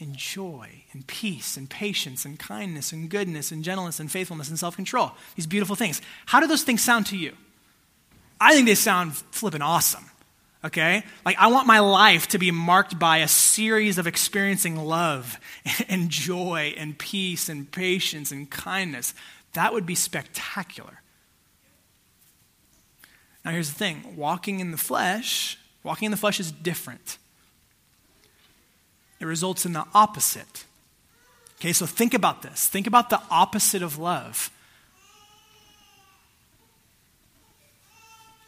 and 0.00 0.16
joy 0.16 0.84
and 0.92 1.06
peace 1.06 1.56
and 1.56 1.70
patience 1.70 2.24
and 2.24 2.38
kindness 2.38 2.92
and 2.92 3.08
goodness 3.08 3.52
and 3.52 3.62
gentleness 3.62 4.00
and 4.00 4.10
faithfulness 4.10 4.48
and 4.48 4.58
self 4.58 4.76
control. 4.76 5.12
These 5.36 5.46
beautiful 5.46 5.76
things. 5.76 6.00
How 6.26 6.40
do 6.40 6.46
those 6.46 6.64
things 6.64 6.82
sound 6.82 7.06
to 7.06 7.16
you? 7.16 7.36
I 8.40 8.54
think 8.54 8.66
they 8.66 8.74
sound 8.74 9.14
flippin' 9.14 9.62
awesome 9.62 10.10
okay? 10.64 11.02
Like, 11.24 11.36
I 11.38 11.48
want 11.48 11.66
my 11.66 11.80
life 11.80 12.28
to 12.28 12.38
be 12.38 12.50
marked 12.50 12.98
by 12.98 13.18
a 13.18 13.28
series 13.28 13.98
of 13.98 14.06
experiencing 14.06 14.76
love 14.76 15.38
and 15.88 16.08
joy 16.10 16.74
and 16.76 16.98
peace 16.98 17.48
and 17.48 17.70
patience 17.70 18.30
and 18.30 18.50
kindness. 18.50 19.14
That 19.54 19.72
would 19.72 19.86
be 19.86 19.94
spectacular. 19.94 21.00
Now, 23.44 23.50
here's 23.50 23.70
the 23.70 23.78
thing 23.78 24.14
walking 24.16 24.60
in 24.60 24.70
the 24.70 24.76
flesh, 24.76 25.58
walking 25.82 26.06
in 26.06 26.12
the 26.12 26.18
flesh 26.18 26.38
is 26.38 26.52
different. 26.52 27.18
It 29.20 29.26
results 29.26 29.66
in 29.66 29.72
the 29.72 29.84
opposite. 29.94 30.64
Okay, 31.60 31.72
so 31.72 31.86
think 31.86 32.12
about 32.12 32.42
this. 32.42 32.66
Think 32.66 32.88
about 32.88 33.08
the 33.08 33.20
opposite 33.30 33.82
of 33.82 33.98
love. 33.98 34.50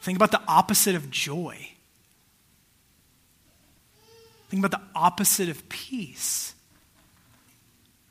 Think 0.01 0.19
about 0.19 0.33
the 0.33 0.43
opposite 0.49 0.97
of 0.97 1.11
joy. 1.11 1.74
Think 4.55 4.65
about 4.65 4.81
the 4.81 4.99
opposite 5.01 5.49
of 5.49 5.69
peace. 5.69 6.55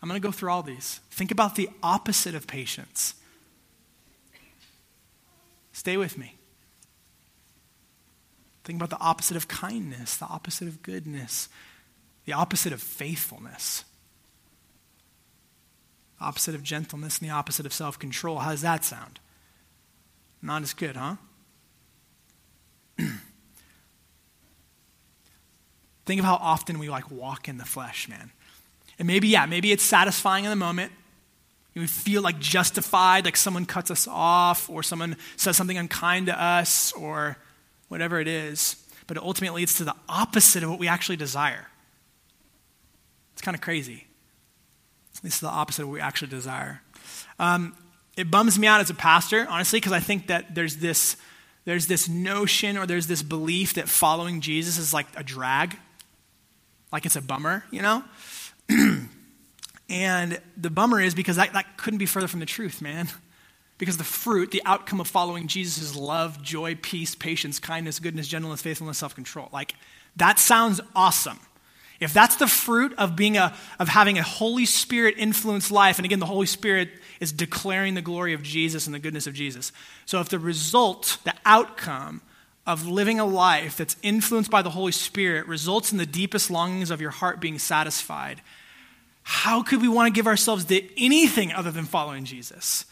I'm 0.01 0.09
going 0.09 0.21
to 0.21 0.27
go 0.27 0.33
through 0.33 0.49
all 0.49 0.61
these. 0.61 0.99
Think 1.09 1.31
about 1.31 1.55
the 1.55 1.69
opposite 1.81 2.35
of 2.35 2.47
patience. 2.47 3.15
Stay 5.71 5.95
with 5.95 6.17
me. 6.17 6.35
Think 8.65 8.77
about 8.77 8.89
the 8.89 8.99
opposite 8.99 9.37
of 9.37 9.47
kindness, 9.47 10.17
the 10.17 10.25
opposite 10.25 10.67
of 10.67 10.83
goodness, 10.83 11.47
the 12.25 12.33
opposite 12.33 12.73
of 12.73 12.81
faithfulness, 12.81 13.85
the 16.19 16.25
opposite 16.25 16.55
of 16.55 16.63
gentleness, 16.63 17.19
and 17.19 17.29
the 17.29 17.33
opposite 17.33 17.65
of 17.65 17.71
self 17.71 17.97
control. 17.97 18.39
How 18.39 18.51
does 18.51 18.63
that 18.63 18.83
sound? 18.83 19.21
Not 20.41 20.61
as 20.61 20.73
good, 20.73 20.97
huh? 20.97 21.15
Think 26.05 26.19
of 26.19 26.25
how 26.25 26.35
often 26.35 26.79
we 26.79 26.89
like 26.89 27.09
walk 27.09 27.47
in 27.47 27.57
the 27.57 27.65
flesh, 27.65 28.09
man. 28.09 28.31
And 28.99 29.07
maybe, 29.07 29.27
yeah, 29.29 29.45
maybe 29.45 29.71
it's 29.71 29.83
satisfying 29.83 30.43
in 30.43 30.49
the 30.49 30.55
moment. 30.55 30.91
We 31.75 31.87
feel 31.87 32.21
like 32.21 32.39
justified, 32.39 33.25
like 33.25 33.35
someone 33.35 33.65
cuts 33.65 33.89
us 33.89 34.07
off 34.07 34.69
or 34.69 34.83
someone 34.83 35.17
says 35.37 35.57
something 35.57 35.77
unkind 35.77 36.27
to 36.27 36.39
us 36.39 36.91
or 36.93 37.37
whatever 37.87 38.19
it 38.19 38.27
is. 38.27 38.75
But 39.07 39.17
it 39.17 39.23
ultimately 39.23 39.61
leads 39.61 39.75
to 39.75 39.83
the 39.83 39.95
opposite 40.07 40.63
of 40.63 40.69
what 40.69 40.77
we 40.77 40.87
actually 40.87 41.15
desire. 41.15 41.67
It's 43.33 43.41
kind 43.41 43.55
of 43.55 43.61
crazy. 43.61 44.05
This 45.23 45.35
is 45.35 45.39
the 45.39 45.47
opposite 45.47 45.83
of 45.83 45.87
what 45.87 45.95
we 45.95 45.99
actually 45.99 46.29
desire. 46.29 46.81
Um, 47.39 47.75
it 48.15 48.29
bums 48.29 48.59
me 48.59 48.67
out 48.67 48.81
as 48.81 48.89
a 48.91 48.93
pastor, 48.93 49.47
honestly, 49.49 49.79
because 49.79 49.93
I 49.93 49.99
think 49.99 50.27
that 50.27 50.53
there's 50.53 50.77
this, 50.77 51.17
there's 51.65 51.87
this 51.87 52.07
notion 52.07 52.77
or 52.77 52.85
there's 52.85 53.07
this 53.07 53.23
belief 53.23 53.73
that 53.73 53.89
following 53.89 54.41
Jesus 54.41 54.77
is 54.77 54.93
like 54.93 55.07
a 55.15 55.23
drag 55.23 55.75
like 56.93 57.07
it's 57.07 57.15
a 57.15 57.21
bummer, 57.21 57.65
you 57.71 57.81
know? 57.81 58.03
and 59.89 60.39
the 60.55 60.69
bummer 60.69 61.01
is 61.01 61.15
because 61.15 61.35
that, 61.37 61.51
that 61.53 61.75
couldn't 61.75 61.97
be 61.97 62.05
further 62.05 62.27
from 62.27 62.39
the 62.39 62.45
truth, 62.45 62.81
man. 62.81 63.09
Because 63.79 63.97
the 63.97 64.03
fruit, 64.03 64.51
the 64.51 64.61
outcome 64.63 65.01
of 65.01 65.07
following 65.07 65.47
Jesus 65.47 65.81
is 65.81 65.95
love, 65.95 66.41
joy, 66.43 66.75
peace, 66.75 67.15
patience, 67.15 67.59
kindness, 67.59 67.99
goodness, 67.99 68.27
gentleness, 68.27 68.61
faithfulness, 68.61 68.99
self 68.99 69.15
control. 69.15 69.49
Like, 69.51 69.73
that 70.15 70.37
sounds 70.37 70.79
awesome. 70.95 71.39
If 71.99 72.13
that's 72.13 72.35
the 72.35 72.47
fruit 72.47 72.93
of 72.97 73.15
being 73.15 73.37
a 73.37 73.55
of 73.79 73.89
having 73.89 74.19
a 74.19 74.23
Holy 74.23 74.65
Spirit 74.65 75.15
influenced 75.17 75.71
life, 75.71 75.97
and 75.97 76.05
again, 76.05 76.19
the 76.19 76.27
Holy 76.27 76.45
Spirit 76.45 76.89
is 77.19 77.31
declaring 77.31 77.95
the 77.95 78.01
glory 78.01 78.33
of 78.33 78.43
Jesus 78.43 78.85
and 78.85 78.93
the 78.93 78.99
goodness 78.99 79.25
of 79.25 79.33
Jesus. 79.33 79.71
So 80.05 80.19
if 80.19 80.29
the 80.29 80.39
result, 80.39 81.17
the 81.23 81.33
outcome 81.45 82.21
of 82.65 82.87
living 82.87 83.19
a 83.19 83.25
life 83.25 83.77
that's 83.77 83.97
influenced 84.01 84.49
by 84.49 84.61
the 84.61 84.69
Holy 84.69 84.91
Spirit 84.91 85.47
results 85.47 85.91
in 85.91 85.97
the 85.97 86.05
deepest 86.05 86.49
longings 86.49 86.91
of 86.91 87.01
your 87.01 87.11
heart 87.11 87.39
being 87.39 87.59
satisfied, 87.59 88.41
how 89.23 89.63
could 89.63 89.81
we 89.81 89.87
want 89.87 90.13
to 90.13 90.17
give 90.17 90.27
ourselves 90.27 90.65
to 90.65 91.01
anything 91.03 91.51
other 91.51 91.71
than 91.71 91.85
following 91.85 92.25
Jesus? 92.25 92.85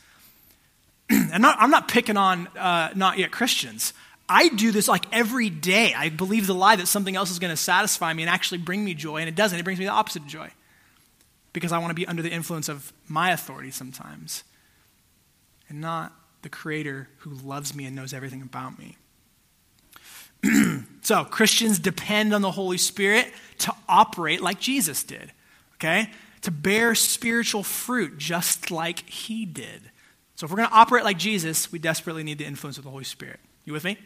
and 1.09 1.41
not, 1.41 1.57
I'm 1.59 1.71
not 1.71 1.87
picking 1.87 2.17
on 2.17 2.47
uh, 2.57 2.91
not 2.95 3.17
yet 3.17 3.31
Christians. 3.31 3.93
I 4.27 4.47
do 4.49 4.71
this 4.71 4.87
like 4.87 5.05
every 5.11 5.49
day. 5.49 5.93
I 5.93 6.09
believe 6.09 6.47
the 6.47 6.55
lie 6.55 6.77
that 6.77 6.87
something 6.87 7.15
else 7.15 7.31
is 7.31 7.39
going 7.39 7.51
to 7.51 7.57
satisfy 7.57 8.13
me 8.13 8.23
and 8.23 8.29
actually 8.29 8.59
bring 8.59 8.83
me 8.83 8.93
joy, 8.93 9.17
and 9.17 9.27
it 9.27 9.35
doesn't. 9.35 9.59
It 9.59 9.63
brings 9.63 9.79
me 9.79 9.85
the 9.85 9.91
opposite 9.91 10.21
of 10.21 10.27
joy 10.27 10.49
because 11.53 11.71
I 11.71 11.79
want 11.79 11.91
to 11.91 11.95
be 11.95 12.07
under 12.07 12.21
the 12.21 12.31
influence 12.31 12.69
of 12.69 12.93
my 13.07 13.31
authority 13.31 13.71
sometimes 13.71 14.43
and 15.67 15.81
not 15.81 16.13
the 16.43 16.49
Creator 16.49 17.09
who 17.19 17.31
loves 17.31 17.75
me 17.75 17.85
and 17.85 17.95
knows 17.95 18.13
everything 18.13 18.41
about 18.41 18.79
me. 18.79 18.97
so, 21.01 21.23
Christians 21.25 21.79
depend 21.79 22.33
on 22.33 22.41
the 22.41 22.51
Holy 22.51 22.77
Spirit 22.77 23.31
to 23.59 23.73
operate 23.87 24.41
like 24.41 24.59
Jesus 24.59 25.03
did, 25.03 25.31
okay? 25.75 26.09
To 26.41 26.51
bear 26.51 26.95
spiritual 26.95 27.63
fruit 27.63 28.17
just 28.17 28.71
like 28.71 29.07
he 29.07 29.45
did. 29.45 29.81
So, 30.35 30.45
if 30.45 30.51
we're 30.51 30.57
going 30.57 30.69
to 30.69 30.75
operate 30.75 31.03
like 31.03 31.17
Jesus, 31.17 31.71
we 31.71 31.79
desperately 31.79 32.23
need 32.23 32.39
the 32.39 32.45
influence 32.45 32.77
of 32.77 32.83
the 32.83 32.89
Holy 32.89 33.03
Spirit. 33.03 33.39
You 33.65 33.73
with 33.73 33.83
me? 33.83 33.97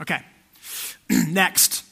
Okay. 0.00 0.20
Next, 1.28 1.84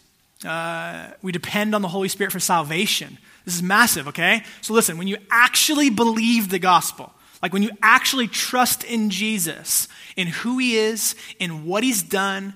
uh, 0.44 1.08
we 1.22 1.30
depend 1.30 1.74
on 1.74 1.82
the 1.82 1.88
Holy 1.88 2.08
Spirit 2.08 2.32
for 2.32 2.40
salvation. 2.40 3.18
This 3.44 3.54
is 3.54 3.62
massive, 3.62 4.08
okay? 4.08 4.42
So, 4.60 4.74
listen, 4.74 4.98
when 4.98 5.06
you 5.06 5.18
actually 5.30 5.90
believe 5.90 6.48
the 6.48 6.58
gospel, 6.58 7.12
like 7.42 7.52
when 7.52 7.62
you 7.62 7.70
actually 7.82 8.26
trust 8.26 8.84
in 8.84 9.10
Jesus, 9.10 9.86
in 10.16 10.28
who 10.28 10.58
he 10.58 10.76
is, 10.76 11.14
in 11.38 11.66
what 11.66 11.84
he's 11.84 12.02
done, 12.02 12.54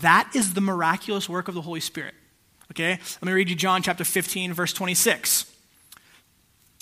that 0.00 0.30
is 0.34 0.54
the 0.54 0.60
miraculous 0.60 1.28
work 1.28 1.48
of 1.48 1.54
the 1.54 1.62
Holy 1.62 1.80
Spirit. 1.80 2.14
Okay? 2.70 2.90
Let 2.90 3.22
me 3.22 3.32
read 3.32 3.50
you 3.50 3.56
John 3.56 3.82
chapter 3.82 4.04
15, 4.04 4.52
verse 4.52 4.72
26. 4.72 5.46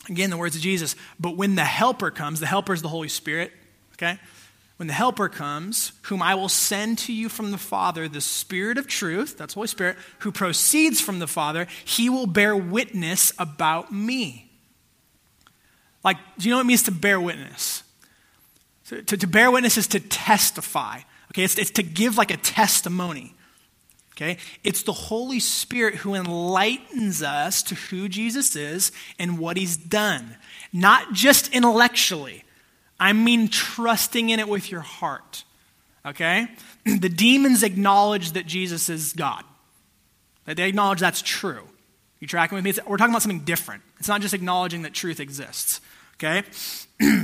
Again, 0.08 0.30
the 0.30 0.36
words 0.36 0.56
of 0.56 0.62
Jesus. 0.62 0.96
But 1.18 1.36
when 1.36 1.54
the 1.54 1.64
Helper 1.64 2.10
comes, 2.10 2.40
the 2.40 2.46
Helper 2.46 2.72
is 2.72 2.82
the 2.82 2.88
Holy 2.88 3.08
Spirit. 3.08 3.52
Okay? 3.94 4.18
when 4.80 4.86
the 4.86 4.94
Helper 4.94 5.28
comes, 5.28 5.92
whom 6.04 6.22
I 6.22 6.34
will 6.34 6.48
send 6.48 6.96
to 7.00 7.12
you 7.12 7.28
from 7.28 7.50
the 7.50 7.58
Father, 7.58 8.08
the 8.08 8.22
Spirit 8.22 8.78
of 8.78 8.86
truth, 8.86 9.36
that's 9.36 9.52
Holy 9.52 9.66
Spirit, 9.66 9.98
who 10.20 10.32
proceeds 10.32 11.02
from 11.02 11.18
the 11.18 11.26
Father, 11.26 11.66
he 11.84 12.08
will 12.08 12.26
bear 12.26 12.56
witness 12.56 13.30
about 13.38 13.92
me. 13.92 14.50
Like, 16.02 16.16
do 16.38 16.48
you 16.48 16.52
know 16.52 16.56
what 16.56 16.64
it 16.64 16.68
means 16.68 16.84
to 16.84 16.92
bear 16.92 17.20
witness? 17.20 17.82
To, 18.86 19.02
to, 19.02 19.18
to 19.18 19.26
bear 19.26 19.50
witness 19.50 19.76
is 19.76 19.86
to 19.88 20.00
testify. 20.00 21.00
Okay, 21.32 21.44
it's, 21.44 21.58
it's 21.58 21.70
to 21.72 21.82
give 21.82 22.16
like 22.16 22.30
a 22.30 22.36
testimony. 22.36 23.34
Okay? 24.20 24.36
It's 24.64 24.82
the 24.82 24.92
Holy 24.92 25.40
Spirit 25.40 25.96
who 25.96 26.14
enlightens 26.14 27.22
us 27.22 27.62
to 27.64 27.74
who 27.74 28.08
Jesus 28.08 28.54
is 28.54 28.92
and 29.18 29.38
what 29.38 29.56
he's 29.56 29.76
done. 29.76 30.36
Not 30.72 31.12
just 31.12 31.54
intellectually, 31.54 32.44
I 32.98 33.12
mean 33.12 33.48
trusting 33.48 34.28
in 34.28 34.40
it 34.40 34.48
with 34.48 34.70
your 34.70 34.82
heart. 34.82 35.44
Okay? 36.04 36.48
The 36.84 37.10
demons 37.10 37.62
acknowledge 37.62 38.32
that 38.32 38.46
Jesus 38.46 38.88
is 38.88 39.12
God. 39.12 39.44
They 40.46 40.66
acknowledge 40.66 40.98
that's 40.98 41.20
true. 41.22 41.68
You 42.20 42.26
tracking 42.26 42.56
with 42.56 42.64
me? 42.64 42.70
It's, 42.70 42.80
we're 42.86 42.96
talking 42.96 43.12
about 43.12 43.22
something 43.22 43.44
different. 43.44 43.82
It's 43.98 44.08
not 44.08 44.22
just 44.22 44.34
acknowledging 44.34 44.82
that 44.82 44.94
truth 44.94 45.20
exists. 45.20 45.80
Okay? 46.14 46.42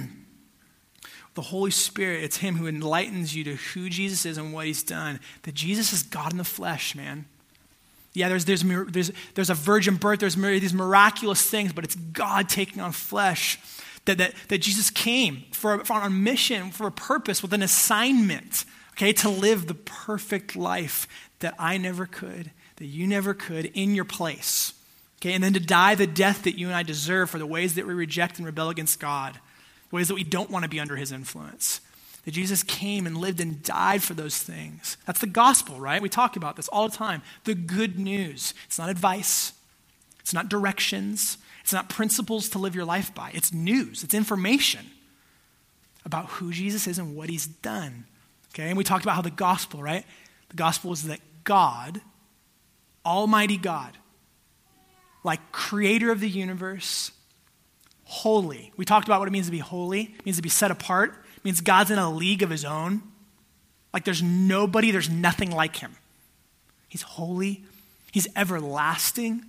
the 1.36 1.42
Holy 1.42 1.70
Spirit, 1.70 2.24
it's 2.24 2.38
Him 2.38 2.56
who 2.56 2.66
enlightens 2.66 3.36
you 3.36 3.44
to 3.44 3.54
who 3.56 3.88
Jesus 3.90 4.24
is 4.26 4.38
and 4.38 4.52
what 4.52 4.66
He's 4.66 4.82
done. 4.82 5.20
That 5.42 5.54
Jesus 5.54 5.92
is 5.92 6.02
God 6.02 6.32
in 6.32 6.38
the 6.38 6.44
flesh, 6.44 6.96
man. 6.96 7.26
Yeah, 8.14 8.30
there's, 8.30 8.46
there's, 8.46 8.62
there's, 8.62 9.12
there's 9.34 9.50
a 9.50 9.54
virgin 9.54 9.96
birth, 9.96 10.20
there's 10.20 10.34
these 10.34 10.72
miraculous 10.72 11.42
things, 11.42 11.74
but 11.74 11.84
it's 11.84 11.94
God 11.94 12.48
taking 12.48 12.80
on 12.80 12.92
flesh. 12.92 13.58
That, 14.06 14.18
that, 14.18 14.34
that 14.48 14.58
Jesus 14.58 14.88
came 14.88 15.44
for, 15.52 15.84
for 15.84 16.00
a 16.00 16.08
mission, 16.08 16.70
for 16.70 16.86
a 16.86 16.92
purpose, 16.92 17.42
with 17.42 17.52
an 17.52 17.62
assignment, 17.62 18.64
okay, 18.92 19.12
to 19.12 19.28
live 19.28 19.66
the 19.66 19.74
perfect 19.74 20.56
life 20.56 21.06
that 21.40 21.54
I 21.58 21.76
never 21.76 22.06
could, 22.06 22.50
that 22.76 22.86
you 22.86 23.06
never 23.06 23.34
could, 23.34 23.66
in 23.74 23.94
your 23.94 24.04
place. 24.06 24.72
Okay, 25.20 25.34
and 25.34 25.44
then 25.44 25.52
to 25.52 25.60
die 25.60 25.94
the 25.94 26.06
death 26.06 26.44
that 26.44 26.58
you 26.58 26.68
and 26.68 26.76
I 26.76 26.82
deserve 26.82 27.28
for 27.28 27.38
the 27.38 27.46
ways 27.46 27.74
that 27.74 27.86
we 27.86 27.92
reject 27.92 28.38
and 28.38 28.46
rebel 28.46 28.70
against 28.70 29.00
God 29.00 29.38
ways 29.90 30.08
that 30.08 30.14
we 30.14 30.24
don't 30.24 30.50
want 30.50 30.64
to 30.64 30.68
be 30.68 30.80
under 30.80 30.96
his 30.96 31.12
influence. 31.12 31.80
That 32.24 32.32
Jesus 32.32 32.62
came 32.62 33.06
and 33.06 33.16
lived 33.16 33.40
and 33.40 33.62
died 33.62 34.02
for 34.02 34.14
those 34.14 34.38
things. 34.38 34.96
That's 35.06 35.20
the 35.20 35.26
gospel, 35.28 35.78
right? 35.78 36.02
We 36.02 36.08
talk 36.08 36.36
about 36.36 36.56
this 36.56 36.68
all 36.68 36.88
the 36.88 36.96
time. 36.96 37.22
The 37.44 37.54
good 37.54 37.98
news. 37.98 38.52
It's 38.66 38.78
not 38.78 38.88
advice, 38.88 39.52
it's 40.20 40.34
not 40.34 40.48
directions, 40.48 41.38
it's 41.62 41.72
not 41.72 41.88
principles 41.88 42.48
to 42.50 42.58
live 42.58 42.74
your 42.74 42.84
life 42.84 43.14
by. 43.14 43.30
It's 43.32 43.52
news, 43.52 44.02
it's 44.02 44.14
information 44.14 44.86
about 46.04 46.26
who 46.26 46.52
Jesus 46.52 46.86
is 46.86 46.98
and 46.98 47.16
what 47.16 47.28
he's 47.28 47.46
done. 47.46 48.06
Okay? 48.54 48.68
And 48.68 48.78
we 48.78 48.84
talked 48.84 49.04
about 49.04 49.16
how 49.16 49.22
the 49.22 49.30
gospel, 49.30 49.82
right? 49.82 50.04
The 50.48 50.56
gospel 50.56 50.92
is 50.92 51.04
that 51.04 51.20
God, 51.44 52.00
Almighty 53.04 53.56
God, 53.56 53.96
like 55.24 55.52
creator 55.52 56.10
of 56.10 56.20
the 56.20 56.28
universe, 56.28 57.10
holy. 58.06 58.72
We 58.76 58.84
talked 58.84 59.08
about 59.08 59.18
what 59.18 59.28
it 59.28 59.32
means 59.32 59.46
to 59.46 59.52
be 59.52 59.58
holy. 59.58 60.14
It 60.18 60.24
means 60.24 60.36
to 60.36 60.42
be 60.42 60.48
set 60.48 60.70
apart. 60.70 61.10
It 61.36 61.44
means 61.44 61.60
God's 61.60 61.90
in 61.90 61.98
a 61.98 62.10
league 62.10 62.42
of 62.42 62.50
his 62.50 62.64
own. 62.64 63.02
Like 63.92 64.04
there's 64.04 64.22
nobody, 64.22 64.92
there's 64.92 65.10
nothing 65.10 65.50
like 65.50 65.76
him. 65.76 65.96
He's 66.88 67.02
holy. 67.02 67.64
He's 68.12 68.28
everlasting. 68.36 69.44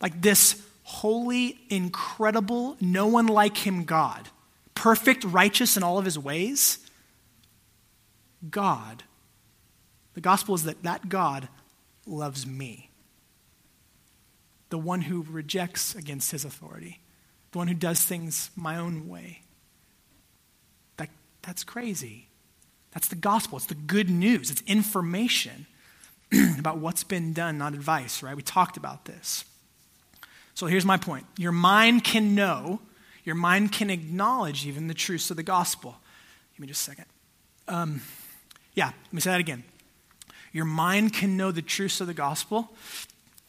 Like 0.00 0.20
this 0.20 0.60
holy, 0.82 1.60
incredible, 1.70 2.76
no 2.80 3.06
one 3.06 3.28
like 3.28 3.58
him 3.58 3.84
God. 3.84 4.28
Perfect, 4.74 5.22
righteous 5.22 5.76
in 5.76 5.84
all 5.84 5.98
of 5.98 6.04
his 6.04 6.18
ways. 6.18 6.78
God. 8.50 9.04
The 10.14 10.20
gospel 10.20 10.56
is 10.56 10.64
that 10.64 10.82
that 10.82 11.08
God 11.08 11.48
loves 12.06 12.44
me. 12.44 12.90
The 14.70 14.78
one 14.78 15.02
who 15.02 15.24
rejects 15.30 15.94
against 15.94 16.32
his 16.32 16.44
authority 16.44 17.01
the 17.52 17.58
one 17.58 17.68
who 17.68 17.74
does 17.74 18.02
things 18.02 18.50
my 18.56 18.76
own 18.76 19.08
way. 19.08 19.42
That, 20.96 21.10
that's 21.42 21.62
crazy. 21.62 22.28
That's 22.92 23.08
the 23.08 23.16
gospel. 23.16 23.58
It's 23.58 23.66
the 23.66 23.74
good 23.74 24.10
news. 24.10 24.50
It's 24.50 24.62
information 24.62 25.66
about 26.58 26.78
what's 26.78 27.04
been 27.04 27.32
done, 27.32 27.58
not 27.58 27.74
advice, 27.74 28.22
right? 28.22 28.34
We 28.34 28.42
talked 28.42 28.76
about 28.76 29.04
this. 29.04 29.44
So 30.54 30.66
here's 30.66 30.84
my 30.84 30.96
point 30.96 31.26
your 31.36 31.52
mind 31.52 32.04
can 32.04 32.34
know, 32.34 32.80
your 33.24 33.34
mind 33.34 33.72
can 33.72 33.90
acknowledge 33.90 34.66
even 34.66 34.88
the 34.88 34.94
truths 34.94 35.30
of 35.30 35.36
the 35.36 35.42
gospel. 35.42 35.96
Give 36.54 36.60
me 36.60 36.66
just 36.66 36.86
a 36.86 36.90
second. 36.90 37.06
Um, 37.68 38.02
yeah, 38.74 38.86
let 38.86 39.12
me 39.12 39.20
say 39.20 39.30
that 39.30 39.40
again. 39.40 39.64
Your 40.52 40.64
mind 40.66 41.14
can 41.14 41.36
know 41.36 41.50
the 41.50 41.62
truths 41.62 42.00
of 42.02 42.06
the 42.06 42.14
gospel, 42.14 42.70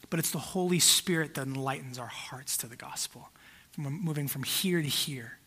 but 0.08 0.18
it's 0.18 0.30
the 0.30 0.38
Holy 0.38 0.78
Spirit 0.78 1.34
that 1.34 1.46
enlightens 1.46 1.98
our 1.98 2.06
hearts 2.06 2.56
to 2.58 2.66
the 2.66 2.76
gospel 2.76 3.28
from 3.74 4.04
moving 4.04 4.28
from 4.28 4.44
here 4.44 4.80
to 4.80 4.88
here. 4.88 5.38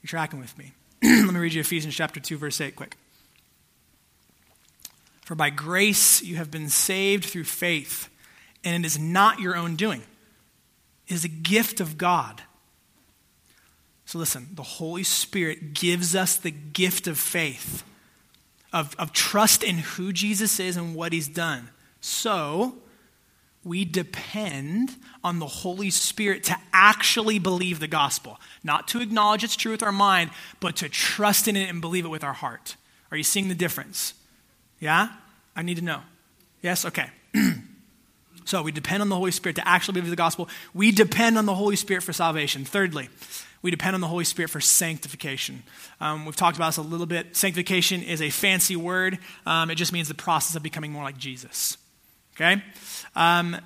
You're 0.00 0.08
tracking 0.08 0.40
with 0.40 0.56
me. 0.56 0.72
Let 1.02 1.34
me 1.34 1.38
read 1.38 1.52
you 1.52 1.60
Ephesians 1.60 1.94
chapter 1.94 2.18
2, 2.18 2.38
verse 2.38 2.60
8 2.60 2.74
quick. 2.74 2.96
For 5.24 5.34
by 5.34 5.50
grace 5.50 6.22
you 6.22 6.36
have 6.36 6.50
been 6.50 6.70
saved 6.70 7.26
through 7.26 7.44
faith, 7.44 8.08
and 8.64 8.82
it 8.82 8.86
is 8.86 8.98
not 8.98 9.38
your 9.38 9.54
own 9.54 9.76
doing. 9.76 10.02
It 11.08 11.14
is 11.14 11.24
a 11.24 11.28
gift 11.28 11.80
of 11.80 11.98
God. 11.98 12.42
So 14.06 14.18
listen, 14.18 14.48
the 14.54 14.62
Holy 14.62 15.04
Spirit 15.04 15.74
gives 15.74 16.16
us 16.16 16.36
the 16.36 16.50
gift 16.50 17.06
of 17.06 17.18
faith, 17.18 17.84
of, 18.72 18.96
of 18.98 19.12
trust 19.12 19.62
in 19.62 19.78
who 19.78 20.12
Jesus 20.12 20.58
is 20.58 20.78
and 20.78 20.94
what 20.94 21.12
he's 21.12 21.28
done. 21.28 21.68
So 22.00 22.76
we 23.64 23.84
depend 23.84 24.96
on 25.22 25.38
the 25.38 25.46
Holy 25.46 25.90
Spirit 25.90 26.44
to 26.44 26.56
actually 26.72 27.38
believe 27.38 27.78
the 27.78 27.88
gospel, 27.88 28.40
not 28.64 28.88
to 28.88 29.00
acknowledge 29.00 29.44
its 29.44 29.54
truth 29.54 29.74
with 29.74 29.82
our 29.82 29.92
mind, 29.92 30.30
but 30.60 30.76
to 30.76 30.88
trust 30.88 31.46
in 31.46 31.56
it 31.56 31.68
and 31.68 31.80
believe 31.80 32.04
it 32.04 32.08
with 32.08 32.24
our 32.24 32.32
heart. 32.32 32.76
Are 33.10 33.16
you 33.16 33.22
seeing 33.22 33.48
the 33.48 33.54
difference? 33.54 34.14
Yeah? 34.80 35.10
I 35.54 35.62
need 35.62 35.76
to 35.76 35.84
know. 35.84 36.00
Yes? 36.60 36.84
Okay. 36.84 37.08
so 38.44 38.62
we 38.62 38.72
depend 38.72 39.02
on 39.02 39.08
the 39.08 39.16
Holy 39.16 39.30
Spirit 39.30 39.56
to 39.56 39.68
actually 39.68 39.94
believe 39.94 40.10
the 40.10 40.16
gospel. 40.16 40.48
We 40.74 40.90
depend 40.90 41.38
on 41.38 41.46
the 41.46 41.54
Holy 41.54 41.76
Spirit 41.76 42.02
for 42.02 42.12
salvation. 42.12 42.64
Thirdly, 42.64 43.10
we 43.62 43.70
depend 43.70 43.94
on 43.94 44.00
the 44.00 44.08
Holy 44.08 44.24
Spirit 44.24 44.50
for 44.50 44.60
sanctification. 44.60 45.62
Um, 46.00 46.26
we've 46.26 46.34
talked 46.34 46.56
about 46.56 46.68
this 46.68 46.78
a 46.78 46.82
little 46.82 47.06
bit. 47.06 47.36
Sanctification 47.36 48.02
is 48.02 48.20
a 48.20 48.30
fancy 48.30 48.74
word, 48.74 49.18
um, 49.46 49.70
it 49.70 49.76
just 49.76 49.92
means 49.92 50.08
the 50.08 50.14
process 50.14 50.56
of 50.56 50.64
becoming 50.64 50.90
more 50.90 51.04
like 51.04 51.16
Jesus. 51.16 51.78
Okay? 52.34 52.62
Um, 53.14 53.56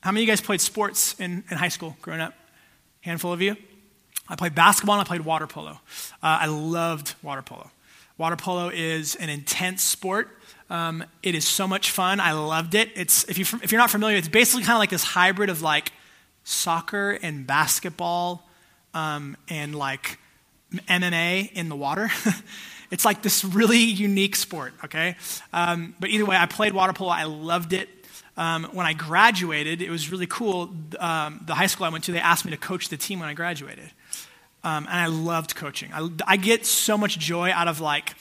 how 0.00 0.12
many 0.12 0.22
of 0.22 0.26
you 0.28 0.32
guys 0.32 0.40
played 0.40 0.60
sports 0.60 1.18
in, 1.18 1.44
in 1.50 1.56
high 1.56 1.68
school 1.68 1.96
growing 2.02 2.20
up? 2.20 2.34
Handful 3.00 3.32
of 3.32 3.42
you? 3.42 3.56
I 4.28 4.36
played 4.36 4.54
basketball 4.54 4.96
and 4.96 5.02
I 5.02 5.08
played 5.08 5.22
water 5.22 5.46
polo. 5.46 5.72
Uh, 5.72 5.76
I 6.22 6.46
loved 6.46 7.14
water 7.22 7.42
polo. 7.42 7.70
Water 8.18 8.36
polo 8.36 8.68
is 8.68 9.14
an 9.16 9.28
intense 9.28 9.82
sport. 9.82 10.28
Um, 10.68 11.04
it 11.22 11.34
is 11.34 11.46
so 11.46 11.68
much 11.68 11.90
fun. 11.90 12.18
I 12.18 12.32
loved 12.32 12.74
it. 12.74 12.90
It's, 12.96 13.24
if, 13.24 13.38
you, 13.38 13.44
if 13.62 13.70
you're 13.70 13.80
not 13.80 13.90
familiar, 13.90 14.16
it's 14.16 14.28
basically 14.28 14.64
kind 14.64 14.74
of 14.76 14.80
like 14.80 14.90
this 14.90 15.04
hybrid 15.04 15.48
of 15.50 15.62
like 15.62 15.92
soccer 16.44 17.18
and 17.22 17.46
basketball 17.46 18.48
um, 18.94 19.36
and 19.48 19.74
like 19.74 20.18
MMA 20.72 21.52
in 21.52 21.68
the 21.68 21.76
water. 21.76 22.10
It's 22.90 23.04
like 23.04 23.22
this 23.22 23.44
really 23.44 23.78
unique 23.78 24.36
sport, 24.36 24.74
okay? 24.84 25.16
Um, 25.52 25.94
but 25.98 26.10
either 26.10 26.24
way, 26.24 26.36
I 26.36 26.46
played 26.46 26.72
water 26.72 26.92
polo. 26.92 27.10
I 27.10 27.24
loved 27.24 27.72
it. 27.72 27.88
Um, 28.36 28.64
when 28.72 28.86
I 28.86 28.92
graduated, 28.92 29.80
it 29.80 29.90
was 29.90 30.12
really 30.12 30.26
cool. 30.26 30.74
Um, 30.98 31.40
the 31.46 31.54
high 31.54 31.66
school 31.66 31.86
I 31.86 31.88
went 31.88 32.04
to, 32.04 32.12
they 32.12 32.18
asked 32.18 32.44
me 32.44 32.50
to 32.50 32.56
coach 32.56 32.88
the 32.88 32.96
team 32.96 33.20
when 33.20 33.28
I 33.28 33.34
graduated. 33.34 33.90
Um, 34.62 34.86
and 34.90 34.94
I 34.94 35.06
loved 35.06 35.54
coaching. 35.54 35.90
I, 35.92 36.08
I, 36.26 36.36
get 36.36 36.66
so 36.66 36.98
much 36.98 37.20
joy 37.20 37.52
out 37.52 37.68
of 37.68 37.80
like, 37.80 38.14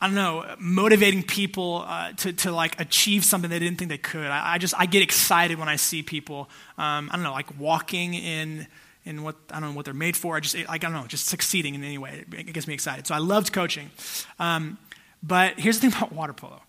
I 0.00 0.06
don't 0.06 0.14
know, 0.14 0.54
motivating 0.58 1.24
people 1.24 1.84
uh, 1.86 2.12
to, 2.12 2.32
to 2.32 2.52
like 2.52 2.80
achieve 2.80 3.24
something 3.24 3.50
they 3.50 3.58
didn't 3.58 3.78
think 3.78 3.88
they 3.88 3.98
could. 3.98 4.26
I, 4.26 4.54
I 4.54 4.58
just, 4.58 4.74
I 4.78 4.86
get 4.86 5.02
excited 5.02 5.58
when 5.58 5.68
I 5.68 5.76
see 5.76 6.02
people, 6.02 6.48
um, 6.78 7.10
I 7.10 7.16
don't 7.16 7.24
know, 7.24 7.32
like 7.32 7.58
walking 7.58 8.14
in 8.14 8.68
in 9.04 9.22
what 9.22 9.36
I 9.50 9.60
don't 9.60 9.70
know 9.70 9.76
what 9.76 9.84
they're 9.84 9.94
made 9.94 10.16
for. 10.16 10.36
I 10.36 10.40
just 10.40 10.56
I 10.68 10.78
don't 10.78 10.92
know, 10.92 11.06
just 11.06 11.26
succeeding 11.26 11.74
in 11.74 11.84
any 11.84 11.98
way. 11.98 12.24
It 12.32 12.52
gets 12.52 12.66
me 12.66 12.74
excited. 12.74 13.06
So 13.06 13.14
I 13.14 13.18
loved 13.18 13.52
coaching. 13.52 13.90
Um, 14.38 14.78
but 15.22 15.58
here's 15.58 15.80
the 15.80 15.88
thing 15.88 15.96
about 15.98 16.12
water 16.12 16.32
polo. 16.32 16.60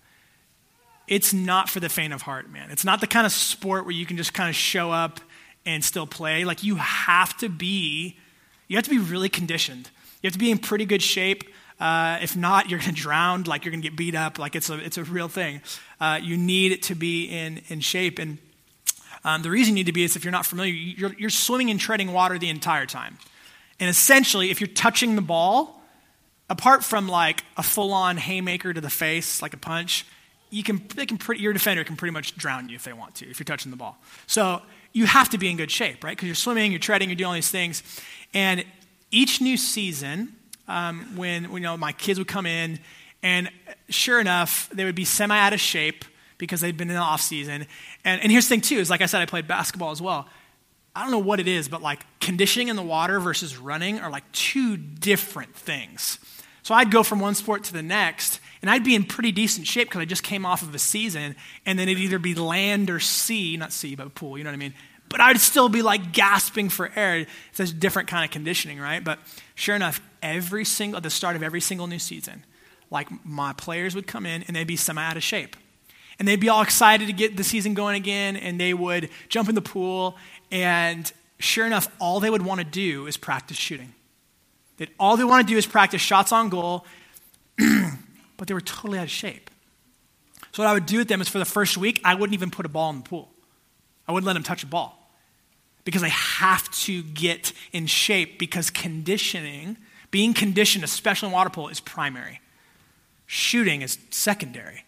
It's 1.07 1.33
not 1.33 1.69
for 1.69 1.79
the 1.79 1.89
faint 1.89 2.13
of 2.13 2.23
heart, 2.23 2.49
man. 2.49 2.71
It's 2.71 2.83
not 2.83 2.99
the 2.99 3.07
kind 3.07 3.25
of 3.25 3.31
sport 3.31 3.85
where 3.85 3.93
you 3.93 4.05
can 4.05 4.17
just 4.17 4.33
kind 4.33 4.49
of 4.49 4.55
show 4.55 4.91
up 4.91 5.19
and 5.65 5.83
still 5.83 6.07
play. 6.07 6.45
Like 6.45 6.63
you 6.63 6.75
have 6.75 7.37
to 7.37 7.49
be, 7.49 8.17
you 8.67 8.77
have 8.77 8.85
to 8.85 8.89
be 8.89 8.97
really 8.97 9.29
conditioned. 9.29 9.89
You 10.21 10.27
have 10.27 10.33
to 10.33 10.39
be 10.39 10.49
in 10.49 10.57
pretty 10.57 10.85
good 10.85 11.03
shape. 11.03 11.43
Uh, 11.79 12.17
if 12.21 12.35
not, 12.35 12.69
you're 12.69 12.79
going 12.79 12.95
to 12.95 13.01
drown. 13.01 13.43
Like 13.43 13.65
you're 13.65 13.71
going 13.71 13.81
to 13.81 13.87
get 13.87 13.97
beat 13.97 14.15
up. 14.15 14.39
Like 14.39 14.55
it's 14.55 14.69
a 14.69 14.79
it's 14.79 14.97
a 14.97 15.03
real 15.03 15.27
thing. 15.27 15.61
Uh, 15.99 16.19
you 16.21 16.37
need 16.37 16.81
to 16.83 16.95
be 16.95 17.25
in 17.25 17.61
in 17.67 17.81
shape 17.81 18.17
and 18.17 18.39
um, 19.25 19.41
the 19.41 19.49
reason 19.49 19.75
you 19.75 19.81
need 19.81 19.87
to 19.87 19.91
be 19.91 20.03
is 20.03 20.15
if 20.15 20.23
you're 20.23 20.31
not 20.31 20.45
familiar, 20.45 20.71
you're, 20.71 21.13
you're 21.17 21.29
swimming 21.31 21.71
and 21.71 21.79
treading 21.79 22.13
water 22.13 22.37
the 22.37 22.49
entire 22.49 22.85
time. 22.85 23.17
And 23.79 23.89
essentially, 23.89 24.51
if 24.51 24.61
you're 24.61 24.67
touching 24.67 25.15
the 25.15 25.21
ball, 25.23 25.81
apart 26.47 26.83
from 26.83 27.09
like 27.09 27.43
a 27.57 27.63
full 27.63 27.91
on 27.91 28.17
haymaker 28.17 28.71
to 28.71 28.79
the 28.79 28.89
face, 28.89 29.41
like 29.41 29.55
a 29.55 29.57
punch, 29.57 30.05
you 30.51 30.61
can, 30.61 30.87
they 30.95 31.07
can 31.07 31.17
pretty, 31.17 31.41
your 31.41 31.53
defender 31.53 31.83
can 31.83 31.95
pretty 31.95 32.13
much 32.13 32.37
drown 32.37 32.69
you 32.69 32.75
if 32.75 32.83
they 32.83 32.93
want 32.93 33.15
to, 33.15 33.27
if 33.27 33.39
you're 33.39 33.45
touching 33.45 33.71
the 33.71 33.77
ball. 33.77 33.97
So 34.27 34.61
you 34.93 35.07
have 35.07 35.29
to 35.31 35.39
be 35.39 35.49
in 35.49 35.57
good 35.57 35.71
shape, 35.71 36.03
right? 36.03 36.15
Because 36.15 36.27
you're 36.27 36.35
swimming, 36.35 36.71
you're 36.71 36.79
treading, 36.79 37.09
you're 37.09 37.15
doing 37.15 37.27
all 37.27 37.33
these 37.33 37.49
things. 37.49 37.81
And 38.35 38.63
each 39.09 39.41
new 39.41 39.57
season, 39.57 40.35
um, 40.67 41.15
when, 41.15 41.45
when 41.51 41.63
you 41.63 41.67
know, 41.67 41.77
my 41.77 41.93
kids 41.93 42.19
would 42.19 42.27
come 42.27 42.45
in, 42.45 42.79
and 43.23 43.49
sure 43.89 44.21
enough, 44.21 44.69
they 44.69 44.85
would 44.85 44.93
be 44.93 45.03
semi 45.03 45.35
out 45.35 45.51
of 45.51 45.59
shape 45.59 46.05
because 46.37 46.61
they'd 46.61 46.77
been 46.77 46.89
in 46.89 46.95
the 46.95 47.01
off 47.01 47.21
season. 47.21 47.65
And, 48.03 48.21
and 48.21 48.31
here's 48.31 48.45
the 48.45 48.49
thing, 48.49 48.61
too, 48.61 48.77
is 48.77 48.89
like 48.89 49.01
I 49.01 49.05
said, 49.05 49.21
I 49.21 49.25
played 49.25 49.47
basketball 49.47 49.91
as 49.91 50.01
well. 50.01 50.27
I 50.95 51.01
don't 51.01 51.11
know 51.11 51.19
what 51.19 51.39
it 51.39 51.47
is, 51.47 51.67
but 51.67 51.81
like 51.81 52.05
conditioning 52.21 52.69
in 52.69 52.75
the 52.75 52.83
water 52.83 53.19
versus 53.19 53.57
running 53.57 53.99
are 53.99 54.09
like 54.09 54.29
two 54.31 54.77
different 54.77 55.55
things. 55.55 56.19
So 56.63 56.73
I'd 56.73 56.89
go 56.89 57.03
from 57.03 57.19
one 57.19 57.35
sport 57.35 57.65
to 57.65 57.73
the 57.73 57.83
next, 57.83 58.39
and 58.61 58.71
I'd 58.71 58.83
be 58.83 58.95
in 58.95 59.03
pretty 59.03 59.31
decent 59.31 59.67
shape 59.67 59.89
because 59.89 60.01
I 60.01 60.05
just 60.05 60.23
came 60.23 60.45
off 60.45 60.61
of 60.61 60.73
a 60.73 60.79
season, 60.79 61.35
and 61.65 61.77
then 61.77 61.89
it'd 61.89 62.01
either 62.01 62.17
be 62.17 62.33
land 62.33 62.89
or 62.89 62.99
sea, 62.99 63.57
not 63.57 63.71
sea, 63.71 63.95
but 63.95 64.15
pool, 64.15 64.37
you 64.37 64.43
know 64.43 64.49
what 64.49 64.55
I 64.55 64.57
mean? 64.57 64.73
But 65.09 65.21
I'd 65.21 65.39
still 65.39 65.69
be 65.69 65.81
like 65.81 66.11
gasping 66.13 66.69
for 66.69 66.91
air. 66.95 67.27
It's 67.51 67.59
a 67.59 67.71
different 67.71 68.07
kind 68.07 68.25
of 68.25 68.31
conditioning, 68.31 68.79
right? 68.79 69.03
But 69.03 69.19
sure 69.53 69.75
enough, 69.75 70.01
every 70.23 70.65
single, 70.65 70.97
at 70.97 71.03
the 71.03 71.09
start 71.09 71.35
of 71.35 71.43
every 71.43 71.61
single 71.61 71.87
new 71.87 71.99
season, 71.99 72.43
like 72.89 73.09
my 73.23 73.53
players 73.53 73.93
would 73.93 74.07
come 74.07 74.25
in 74.25 74.43
and 74.43 74.55
they'd 74.55 74.65
be 74.65 74.75
semi 74.75 75.03
out 75.03 75.17
of 75.17 75.23
shape. 75.23 75.55
And 76.17 76.27
they'd 76.27 76.39
be 76.39 76.49
all 76.49 76.61
excited 76.61 77.07
to 77.07 77.13
get 77.13 77.35
the 77.35 77.43
season 77.43 77.73
going 77.73 77.95
again, 77.95 78.35
and 78.35 78.59
they 78.59 78.73
would 78.73 79.09
jump 79.27 79.49
in 79.49 79.55
the 79.55 79.61
pool, 79.61 80.15
and 80.51 81.11
sure 81.39 81.65
enough, 81.65 81.89
all 81.99 82.19
they 82.19 82.29
would 82.29 82.41
want 82.41 82.59
to 82.59 82.65
do 82.65 83.07
is 83.07 83.17
practice 83.17 83.57
shooting. 83.57 83.93
That 84.77 84.89
all 84.99 85.17
they 85.17 85.23
want 85.23 85.45
to 85.47 85.53
do 85.53 85.57
is 85.57 85.65
practice 85.65 86.01
shots 86.01 86.31
on 86.31 86.49
goal, 86.49 86.85
but 87.57 88.47
they 88.47 88.53
were 88.53 88.61
totally 88.61 88.99
out 88.99 89.03
of 89.03 89.11
shape. 89.11 89.49
So 90.51 90.63
what 90.63 90.69
I 90.69 90.73
would 90.73 90.85
do 90.85 90.99
with 90.99 91.09
them 91.09 91.19
is 91.19 91.27
for 91.27 91.39
the 91.39 91.45
first 91.45 91.77
week, 91.77 91.99
I 92.05 92.15
wouldn't 92.15 92.33
even 92.33 92.49
put 92.49 92.65
a 92.65 92.69
ball 92.69 92.89
in 92.91 92.97
the 92.97 93.03
pool. 93.03 93.29
I 94.07 94.13
wouldn't 94.13 94.25
let 94.25 94.33
them 94.33 94.43
touch 94.43 94.63
a 94.63 94.67
ball 94.67 95.09
because 95.83 96.01
I 96.01 96.07
have 96.07 96.69
to 96.83 97.03
get 97.03 97.51
in 97.73 97.87
shape 97.87 98.39
because 98.39 98.69
conditioning, 98.69 99.75
being 100.11 100.33
conditioned, 100.33 100.85
especially 100.85 101.27
in 101.27 101.33
water 101.33 101.49
polo, 101.49 101.67
is 101.67 101.81
primary. 101.81 102.39
Shooting 103.25 103.81
is 103.81 103.97
secondary. 104.11 104.84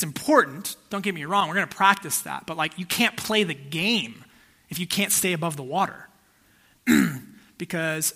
It's 0.00 0.04
important, 0.06 0.76
don't 0.88 1.04
get 1.04 1.14
me 1.14 1.26
wrong, 1.26 1.46
we're 1.48 1.56
going 1.56 1.68
to 1.68 1.76
practice 1.76 2.22
that, 2.22 2.46
but 2.46 2.56
like 2.56 2.78
you 2.78 2.86
can't 2.86 3.18
play 3.18 3.42
the 3.42 3.52
game 3.52 4.24
if 4.70 4.78
you 4.78 4.86
can't 4.86 5.12
stay 5.12 5.34
above 5.34 5.58
the 5.58 5.62
water. 5.62 6.08
because 7.58 8.14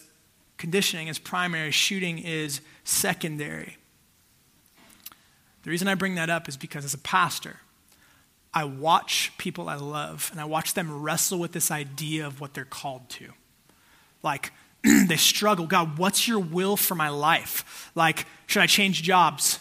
conditioning 0.57 1.09
is 1.09 1.19
primary, 1.19 1.71
shooting 1.73 2.19
is 2.19 2.63
secondary. 2.85 3.77
The 5.65 5.71
reason 5.71 5.87
I 5.87 5.95
bring 5.95 6.15
that 6.15 6.31
up 6.31 6.49
is 6.49 6.57
because 6.57 6.87
as 6.87 6.95
a 6.95 6.99
pastor, 6.99 7.57
I 8.55 8.65
watch 8.65 9.33
people 9.37 9.69
I 9.69 9.75
love 9.75 10.31
and 10.33 10.41
I 10.41 10.47
watch 10.47 10.73
them 10.73 11.03
wrestle 11.03 11.39
with 11.39 11.53
this 11.53 11.71
idea 11.71 12.27
of 12.27 12.41
what 12.41 12.55
they're 12.55 12.65
called 12.65 13.11
to. 13.11 13.29
Like, 14.23 14.53
they 14.83 15.17
struggle. 15.17 15.67
God, 15.67 15.99
what's 15.99 16.27
your 16.27 16.39
will 16.39 16.79
for 16.79 16.95
my 16.95 17.11
life? 17.11 17.93
Like, 17.95 18.25
should 18.47 18.63
I 18.63 18.67
change 18.67 19.03
jobs? 19.03 19.59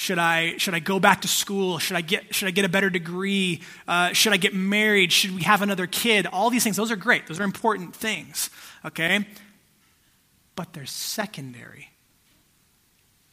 Should 0.00 0.18
I, 0.18 0.56
should 0.56 0.72
I 0.72 0.78
go 0.78 0.98
back 0.98 1.20
to 1.20 1.28
school? 1.28 1.78
Should 1.78 1.94
I 1.94 2.00
get, 2.00 2.34
should 2.34 2.48
I 2.48 2.52
get 2.52 2.64
a 2.64 2.70
better 2.70 2.88
degree? 2.88 3.60
Uh, 3.86 4.14
should 4.14 4.32
I 4.32 4.38
get 4.38 4.54
married? 4.54 5.12
Should 5.12 5.34
we 5.34 5.42
have 5.42 5.60
another 5.60 5.86
kid? 5.86 6.26
All 6.26 6.48
these 6.48 6.64
things, 6.64 6.76
those 6.76 6.90
are 6.90 6.96
great. 6.96 7.26
Those 7.26 7.38
are 7.38 7.44
important 7.44 7.94
things, 7.94 8.48
okay? 8.82 9.26
But 10.56 10.72
they're 10.72 10.86
secondary. 10.86 11.90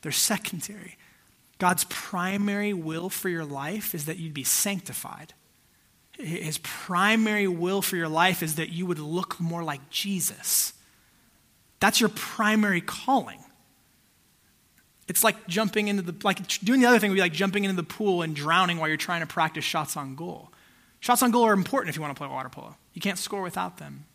They're 0.02 0.12
secondary. 0.12 0.98
God's 1.58 1.86
primary 1.86 2.74
will 2.74 3.10
for 3.10 3.30
your 3.30 3.46
life 3.46 3.96
is 3.96 4.04
that 4.08 4.18
you'd 4.18 4.34
be 4.34 4.44
sanctified. 4.44 5.34
His 6.20 6.58
primary 6.58 7.48
will 7.48 7.82
for 7.82 7.96
your 7.96 8.10
life 8.10 8.44
is 8.44 8.56
that 8.56 8.74
you 8.74 8.86
would 8.88 9.00
look 9.00 9.40
more 9.40 9.64
like 9.64 9.90
Jesus. 9.90 10.74
That's 11.80 12.02
your 12.02 12.10
primary 12.10 12.82
calling. 12.82 13.40
It's 15.08 15.24
like 15.24 15.48
jumping 15.48 15.88
into 15.88 16.02
the, 16.02 16.16
like 16.24 16.46
doing 16.60 16.82
the 16.82 16.88
other 16.88 17.00
thing 17.00 17.10
would 17.10 17.16
be 17.16 17.22
like 17.22 17.34
jumping 17.34 17.64
into 17.64 17.76
the 17.76 17.84
pool 17.84 18.22
and 18.22 18.36
drowning 18.36 18.78
while 18.78 18.88
you're 18.88 18.98
trying 18.98 19.22
to 19.22 19.28
practice 19.28 19.64
shots 19.64 19.96
on 19.96 20.16
goal. 20.16 20.52
Shots 21.00 21.24
on 21.24 21.32
goal 21.32 21.46
are 21.46 21.54
important 21.54 21.90
if 21.90 21.96
you 21.96 22.02
want 22.02 22.16
to 22.16 22.20
play 22.20 22.28
water 22.28 22.50
polo. 22.50 22.76
You 22.94 23.02
can't 23.02 23.18
score 23.18 23.42
without 23.42 23.78
them. 23.78 24.06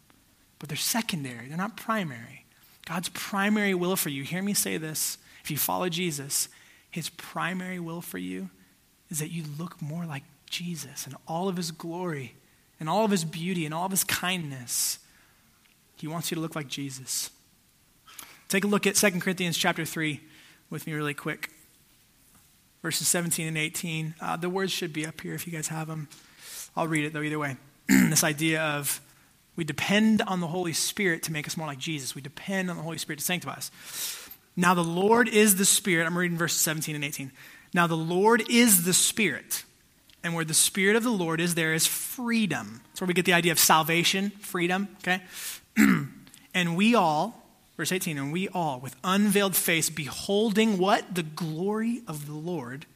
But 0.59 0.69
they're 0.69 0.77
secondary, 0.77 1.49
they're 1.49 1.57
not 1.57 1.77
primary. 1.77 2.45
God's 2.87 3.09
primary 3.11 3.75
will 3.75 3.97
for 3.97 4.11
you, 4.11 4.23
hear 4.25 4.43
me 4.43 4.55
say 4.55 4.77
this, 4.77 5.19
if 5.43 5.51
you 5.51 5.57
follow 5.57 5.89
Jesus, 5.89 6.49
his 6.91 7.09
primary 7.11 7.81
will 7.81 8.01
for 8.01 8.19
you 8.19 8.51
is 9.11 9.19
that 9.19 9.31
you 9.31 9.45
look 9.59 9.81
more 9.81 10.05
like 10.05 10.25
Jesus 10.49 11.07
and 11.07 11.17
all 11.27 11.49
of 11.49 11.57
his 11.57 11.71
glory 11.71 12.35
and 12.79 12.89
all 12.89 13.05
of 13.05 13.11
his 13.11 13.25
beauty 13.25 13.65
and 13.65 13.75
all 13.75 13.87
of 13.87 13.91
his 13.91 14.05
kindness. 14.05 14.99
He 15.97 16.07
wants 16.07 16.31
you 16.31 16.35
to 16.35 16.41
look 16.41 16.57
like 16.57 16.69
Jesus. 16.69 17.31
Take 18.49 18.65
a 18.65 18.67
look 18.67 18.87
at 18.87 18.97
2 18.97 19.21
Corinthians 19.21 19.57
chapter 19.57 19.85
3 19.85 20.21
with 20.73 20.87
me 20.87 20.95
really 20.95 21.15
quick. 21.15 21.51
Verses 22.83 23.07
17 23.07 23.47
and 23.47 23.59
18. 23.59 24.15
Uh, 24.21 24.37
the 24.37 24.49
words 24.49 24.73
should 24.73 24.93
be 24.93 25.07
up 25.07 25.21
here 25.21 25.35
if 25.35 25.47
you 25.47 25.53
guys 25.53 25.69
have 25.69 25.87
them. 25.87 26.09
I'll 26.75 26.89
read 26.89 27.05
it 27.05 27.13
though, 27.13 27.23
either 27.23 27.39
way. 27.39 27.57
this 27.89 28.25
idea 28.25 28.63
of 28.63 29.01
we 29.55 29.65
depend 29.65 30.23
on 30.23 30.41
the 30.41 30.47
Holy 30.47 30.73
Spirit 30.73 31.25
to 31.25 31.33
make 31.33 31.47
us 31.47 31.57
more 31.57 31.67
like 31.67 31.79
Jesus. 31.79 32.15
We 32.15 32.23
depend 32.23 32.71
on 32.71 32.77
the 32.77 32.83
Holy 32.83 32.97
Spirit 32.97 33.19
to 33.19 33.25
sanctify 33.25 33.53
us. 33.53 33.71
Now, 34.57 34.75
the 34.75 34.85
Lord 34.85 35.29
is 35.29 35.57
the 35.57 35.65
Spirit. 35.65 36.07
I'm 36.07 36.17
reading 36.17 36.39
verses 36.39 36.61
17 36.61 36.95
and 36.95 37.05
18. 37.05 37.33
Now, 37.75 37.87
the 37.87 37.97
Lord 37.97 38.43
is 38.51 38.85
the 38.85 38.95
Spirit. 38.95 39.65
And 40.25 40.35
where 40.35 40.45
the 40.45 40.55
Spirit 40.55 40.97
of 40.97 41.05
the 41.05 41.11
Lord 41.11 41.41
is, 41.41 41.55
there 41.55 41.75
is 41.75 41.87
freedom. 41.87 42.81
That's 42.89 43.01
where 43.01 43.09
we 43.09 43.15
get 43.15 43.25
the 43.27 43.33
idea 43.35 43.53
of 43.53 43.59
salvation, 43.59 44.31
freedom, 44.31 44.89
okay? 44.99 45.23
and 46.55 46.77
we 46.77 46.95
all, 46.95 47.42
Verse 47.77 47.93
18, 47.93 48.19
and 48.19 48.33
we 48.33 48.49
all, 48.49 48.81
with 48.81 48.97
unveiled 49.03 49.57
face, 49.57 49.89
beholding 49.89 50.79
what? 50.79 51.15
The 51.15 51.23
glory 51.23 52.03
of 52.07 52.27
the 52.27 52.35
Lord, 52.35 52.87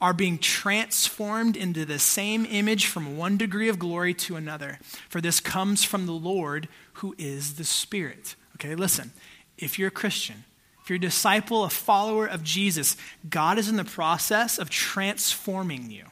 are 0.00 0.14
being 0.14 0.38
transformed 0.38 1.56
into 1.56 1.84
the 1.84 1.98
same 1.98 2.46
image 2.46 2.86
from 2.86 3.18
one 3.18 3.36
degree 3.36 3.68
of 3.68 3.78
glory 3.78 4.14
to 4.14 4.36
another. 4.36 4.78
For 5.08 5.20
this 5.20 5.40
comes 5.40 5.84
from 5.84 6.06
the 6.06 6.12
Lord 6.12 6.68
who 6.94 7.14
is 7.18 7.54
the 7.54 7.64
Spirit. 7.64 8.34
Okay, 8.56 8.74
listen. 8.74 9.12
If 9.58 9.78
you're 9.78 9.88
a 9.88 9.92
Christian, 9.92 10.44
if 10.82 10.88
you're 10.88 10.96
a 10.96 11.00
disciple, 11.00 11.64
a 11.64 11.70
follower 11.70 12.26
of 12.26 12.42
Jesus, 12.42 12.96
God 13.28 13.58
is 13.58 13.68
in 13.68 13.76
the 13.76 13.84
process 13.84 14.58
of 14.58 14.70
transforming 14.70 15.90
you, 15.90 16.06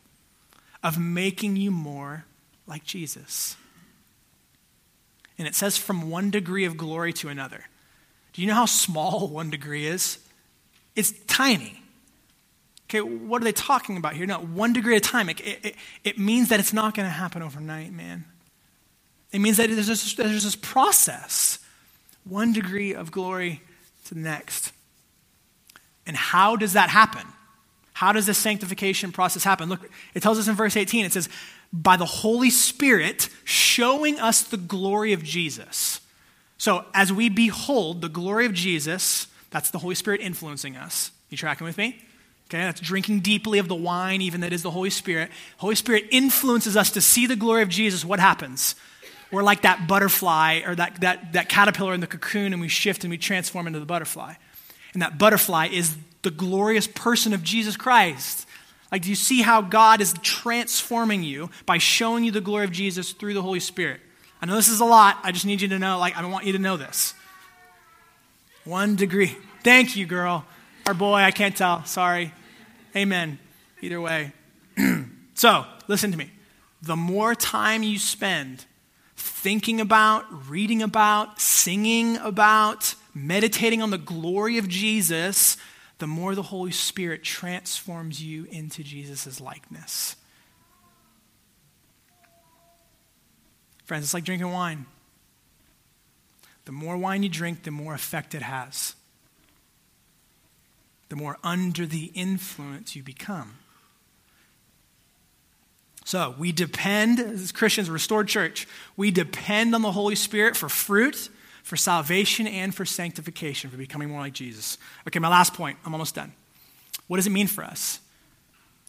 of 0.83 0.99
making 0.99 1.57
you 1.57 1.71
more 1.71 2.27
like 2.67 2.85
Jesus. 2.85 3.57
And 5.39 5.49
it 5.49 5.55
says 5.55 5.79
from 5.79 6.11
one 6.11 6.31
degree 6.31 6.67
of 6.67 6.77
glory 6.77 7.15
to 7.15 7.29
another. 7.29 7.65
Do 8.39 8.43
you 8.43 8.47
know 8.47 8.55
how 8.55 8.67
small 8.67 9.27
one 9.33 9.51
degree 9.51 9.85
is? 9.85 10.21
It's 10.95 11.13
tiny. 11.27 11.83
Okay, 12.85 13.01
what 13.01 13.43
are 13.43 13.45
they 13.45 13.51
talking 13.51 13.97
about 13.97 14.15
here? 14.15 14.27
No, 14.27 14.39
one 14.39 14.73
degree 14.73 14.95
at 14.95 15.05
a 15.05 15.11
time. 15.11 15.29
It, 15.29 15.41
it, 15.41 15.75
it 16.05 16.19
means 16.21 16.49
that 16.51 16.61
it's 16.61 16.73
not 16.73 16.95
going 16.95 17.07
to 17.07 17.13
happen 17.13 17.43
overnight, 17.43 17.93
man. 17.93 18.27
It 19.33 19.41
means 19.41 19.57
that 19.57 19.69
there's 19.71 19.89
this, 19.89 20.15
there's 20.15 20.45
this 20.45 20.55
process, 20.55 21.59
one 22.23 22.53
degree 22.53 22.95
of 22.95 23.11
glory 23.11 23.61
to 24.05 24.15
the 24.15 24.21
next. 24.21 24.71
And 26.07 26.17
how 26.17 26.55
does 26.55 26.75
that 26.75 26.91
happen? 26.91 27.27
How 27.93 28.13
does 28.13 28.27
this 28.27 28.39
sanctification 28.39 29.11
process 29.11 29.43
happen? 29.43 29.69
Look, 29.69 29.91
it 30.15 30.23
tells 30.23 30.39
us 30.39 30.47
in 30.47 30.55
verse 30.55 30.77
18, 30.77 31.05
it 31.05 31.13
says, 31.13 31.29
by 31.73 31.97
the 31.97 32.07
Holy 32.07 32.51
Spirit 32.51 33.31
showing 33.43 34.21
us 34.21 34.45
the 34.45 34.57
glory 34.57 35.13
of 35.13 35.25
Jesus. 35.25 36.03
So, 36.59 36.85
as 36.93 37.13
we 37.13 37.29
behold 37.29 38.01
the 38.01 38.09
glory 38.09 38.45
of 38.45 38.53
Jesus, 38.53 39.29
that's 39.51 39.71
the 39.71 39.79
Holy 39.79 39.95
Spirit 39.95 40.21
influencing 40.21 40.77
us. 40.77 41.13
You 41.31 41.37
tracking 41.37 41.67
with 41.67 41.79
me? 41.79 42.03
Okay, 42.49 42.59
that's 42.59 42.81
drinking 42.81 43.21
deeply 43.21 43.59
of 43.59 43.69
the 43.69 43.75
wine, 43.75 44.23
even 44.23 44.41
that 44.41 44.53
is 44.53 44.63
the 44.63 44.71
Holy 44.71 44.91
Spirit. 44.91 45.31
Holy 45.59 45.75
Spirit 45.75 46.07
influences 46.11 46.77
us 46.77 46.91
to 46.93 47.01
see 47.01 47.27
the 47.27 47.37
glory 47.37 47.63
of 47.63 47.69
Jesus. 47.69 48.05
What 48.05 48.21
happens? 48.21 48.75
We're 49.31 49.43
like 49.43 49.63
that 49.63 49.87
butterfly 49.87 50.63
or 50.67 50.75
that, 50.75 51.01
that, 51.03 51.35
that 51.35 51.49
caterpillar 51.51 51.93
in 51.93 52.01
the 52.01 52.07
cocoon, 52.07 52.53
and 52.53 52.61
we 52.61 52.69
shift 52.69 53.05
and 53.05 53.11
we 53.11 53.19
transform 53.19 53.67
into 53.67 53.79
the 53.79 53.87
butterfly. 53.87 54.35
And 54.95 55.03
that 55.03 55.19
butterfly 55.19 55.69
is 55.71 55.97
the 56.23 56.31
glorious 56.31 56.87
person 56.87 57.35
of 57.35 57.43
Jesus 57.43 57.77
Christ. 57.77 58.47
Like, 58.91 59.03
do 59.03 59.11
you 59.11 59.15
see 59.15 59.43
how 59.43 59.61
God 59.61 60.01
is 60.01 60.15
transforming 60.23 61.23
you 61.23 61.51
by 61.67 61.77
showing 61.79 62.25
you 62.25 62.31
the 62.33 62.41
glory 62.41 62.65
of 62.65 62.73
Jesus 62.73 63.13
through 63.13 63.35
the 63.35 63.43
Holy 63.43 63.61
Spirit? 63.61 64.01
I 64.41 64.47
know 64.47 64.55
this 64.55 64.69
is 64.69 64.81
a 64.81 64.85
lot. 64.85 65.19
I 65.23 65.33
just 65.33 65.47
need 65.47 65.61
you 65.61 65.69
to 65.69 65.79
know, 65.79 65.99
like, 65.99 66.17
I 66.17 66.25
want 66.27 66.47
you 66.47 66.53
to 66.53 66.59
know 66.59 66.77
this. 66.77 67.15
One 68.65 68.97
degree. 68.97 69.37
Thank 69.65 69.97
you, 69.97 70.07
girl. 70.07 70.45
Or 70.87 70.95
boy, 70.95 71.17
I 71.17 71.31
can't 71.31 71.57
tell. 71.57 71.85
Sorry. 71.85 72.33
Amen. 72.95 73.39
Either 73.81 74.01
way. 74.01 74.33
so, 75.35 75.65
listen 75.89 76.13
to 76.13 76.19
me. 76.19 76.31
The 76.83 76.97
more 76.97 77.35
time 77.35 77.83
you 77.83 77.99
spend 77.99 78.65
thinking 79.17 79.81
about, 79.81 80.49
reading 80.49 80.83
about, 80.83 81.41
singing 81.41 82.17
about, 82.19 82.95
meditating 83.15 83.83
on 83.83 83.91
the 83.91 83.99
glory 83.99 84.59
of 84.59 84.69
Jesus, 84.69 85.57
the 85.99 86.07
more 86.07 86.35
the 86.35 86.43
Holy 86.43 86.71
Spirit 86.71 87.25
transforms 87.25 88.23
you 88.23 88.47
into 88.51 88.85
Jesus' 88.85 89.41
likeness. 89.41 90.15
Friends, 93.89 94.05
it's 94.05 94.13
like 94.13 94.25
drinking 94.25 94.53
wine. 94.53 94.85
The 96.67 96.73
more 96.73 96.99
wine 96.99 97.23
you 97.23 97.31
drink, 97.31 97.63
the 97.63 97.71
more 97.71 97.95
effect 97.95 98.35
it 98.35 98.43
has. 98.43 98.95
The 101.09 101.17
more 101.17 101.39
under 101.43 101.87
the 101.87 102.13
influence 102.15 102.95
you 102.95 103.03
become. 103.03 103.55
So 106.05 106.35
we 106.37 106.53
depend, 106.53 107.19
as 107.19 107.51
Christians, 107.51 107.89
restored 107.89 108.29
church, 108.29 108.69
we 108.95 109.11
depend 109.11 109.75
on 109.75 109.81
the 109.81 109.93
Holy 109.93 110.17
Spirit 110.17 110.55
for 110.55 110.69
fruit, 110.69 111.31
for 111.63 111.79
salvation, 111.79 112.47
and 112.47 112.75
for 112.75 112.85
sanctification, 112.85 113.71
for 113.71 113.79
becoming 113.79 114.11
more 114.11 114.21
like 114.21 114.35
Jesus. 114.35 114.77
Okay, 115.07 115.19
my 115.19 115.29
last 115.31 115.55
point. 115.55 115.79
I'm 115.87 115.95
almost 115.95 116.15
done. 116.15 116.35
What 117.07 117.17
does 117.17 117.27
it 117.27 117.31
mean 117.31 117.47
for 117.47 117.65
us? 117.65 118.01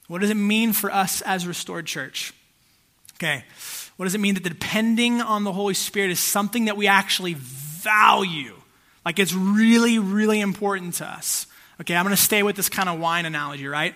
What 0.09 0.19
does 0.19 0.29
it 0.29 0.35
mean 0.35 0.73
for 0.73 0.91
us 0.91 1.21
as 1.21 1.47
restored 1.47 1.85
church? 1.85 2.33
Okay, 3.15 3.45
what 3.99 4.05
does 4.05 4.15
it 4.15 4.21
mean 4.21 4.35
that 4.35 4.43
depending 4.43 5.19
on 5.19 5.43
the 5.43 5.51
Holy 5.51 5.73
Spirit 5.73 6.09
is 6.09 6.21
something 6.21 6.65
that 6.65 6.77
we 6.77 6.87
actually 6.87 7.33
value? 7.33 8.55
Like 9.03 9.19
it's 9.19 9.33
really, 9.33 9.99
really 9.99 10.39
important 10.39 10.93
to 10.95 11.05
us. 11.05 11.47
Okay, 11.81 11.97
I'm 11.97 12.05
going 12.05 12.15
to 12.15 12.21
stay 12.21 12.41
with 12.41 12.55
this 12.55 12.69
kind 12.69 12.87
of 12.87 12.97
wine 12.97 13.25
analogy, 13.25 13.67
right? 13.67 13.93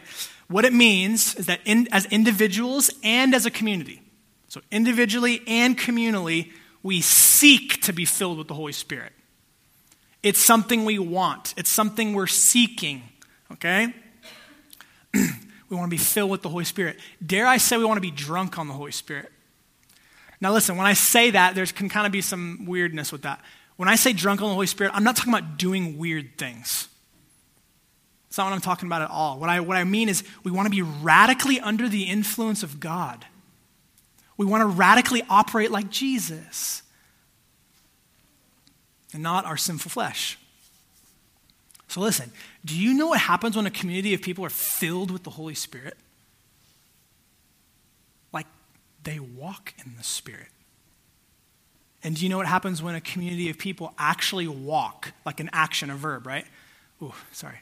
What 0.49 0.65
it 0.65 0.73
means 0.73 1.35
is 1.35 1.45
that 1.45 1.61
in, 1.63 1.87
as 1.93 2.05
individuals 2.07 2.91
and 3.01 3.33
as 3.33 3.45
a 3.45 3.49
community, 3.49 4.01
so 4.49 4.59
individually 4.73 5.41
and 5.47 5.79
communally, 5.79 6.51
we 6.83 6.99
seek 6.99 7.81
to 7.83 7.93
be 7.93 8.03
filled 8.03 8.37
with 8.37 8.49
the 8.49 8.55
Holy 8.55 8.73
Spirit. 8.73 9.13
It's 10.21 10.41
something 10.41 10.83
we 10.83 10.99
want, 10.99 11.53
it's 11.55 11.69
something 11.69 12.13
we're 12.13 12.27
seeking, 12.27 13.03
okay? 13.53 13.93
we 15.13 15.21
want 15.69 15.85
to 15.85 15.95
be 15.95 15.95
filled 15.95 16.29
with 16.29 16.41
the 16.41 16.49
Holy 16.49 16.65
Spirit. 16.65 16.99
Dare 17.25 17.47
I 17.47 17.55
say 17.55 17.77
we 17.77 17.85
want 17.85 17.95
to 17.95 18.01
be 18.01 18.11
drunk 18.11 18.59
on 18.59 18.67
the 18.67 18.73
Holy 18.73 18.91
Spirit? 18.91 19.29
Now, 20.43 20.51
listen, 20.51 20.75
when 20.75 20.85
I 20.85 20.91
say 20.91 21.31
that, 21.31 21.55
there 21.55 21.65
can 21.67 21.87
kind 21.87 22.05
of 22.05 22.11
be 22.11 22.19
some 22.19 22.65
weirdness 22.65 23.13
with 23.13 23.21
that. 23.21 23.39
When 23.77 23.87
I 23.87 23.95
say 23.95 24.11
drunk 24.11 24.41
on 24.41 24.49
the 24.49 24.53
Holy 24.53 24.67
Spirit, 24.67 24.91
I'm 24.93 25.05
not 25.05 25.15
talking 25.15 25.33
about 25.33 25.55
doing 25.55 25.97
weird 25.97 26.37
things. 26.37 26.89
It's 28.27 28.37
not 28.37 28.47
what 28.47 28.53
I'm 28.53 28.59
talking 28.59 28.87
about 28.87 29.03
at 29.03 29.09
all. 29.09 29.39
What 29.39 29.49
I, 29.49 29.61
what 29.61 29.77
I 29.77 29.85
mean 29.85 30.09
is 30.09 30.21
we 30.43 30.51
want 30.51 30.65
to 30.65 30.69
be 30.69 30.81
radically 30.81 31.61
under 31.61 31.87
the 31.87 32.03
influence 32.03 32.61
of 32.61 32.81
God. 32.81 33.25
We 34.35 34.45
want 34.45 34.63
to 34.63 34.65
radically 34.65 35.23
operate 35.29 35.71
like 35.71 35.89
Jesus 35.89 36.81
and 39.13 39.23
not 39.23 39.45
our 39.45 39.55
sinful 39.55 39.91
flesh. 39.91 40.37
So, 41.87 42.01
listen, 42.01 42.31
do 42.65 42.77
you 42.77 42.93
know 42.93 43.07
what 43.07 43.19
happens 43.21 43.55
when 43.55 43.65
a 43.65 43.71
community 43.71 44.13
of 44.13 44.21
people 44.21 44.43
are 44.43 44.49
filled 44.49 45.09
with 45.09 45.23
the 45.23 45.29
Holy 45.29 45.55
Spirit? 45.55 45.95
They 49.03 49.19
walk 49.19 49.73
in 49.85 49.93
the 49.97 50.03
Spirit. 50.03 50.47
And 52.03 52.15
do 52.15 52.23
you 52.23 52.29
know 52.29 52.37
what 52.37 52.47
happens 52.47 52.81
when 52.83 52.95
a 52.95 53.01
community 53.01 53.49
of 53.49 53.57
people 53.57 53.93
actually 53.97 54.47
walk, 54.47 55.13
like 55.25 55.39
an 55.39 55.49
action, 55.53 55.89
a 55.89 55.95
verb, 55.95 56.27
right? 56.27 56.45
Ooh, 57.01 57.13
sorry. 57.31 57.59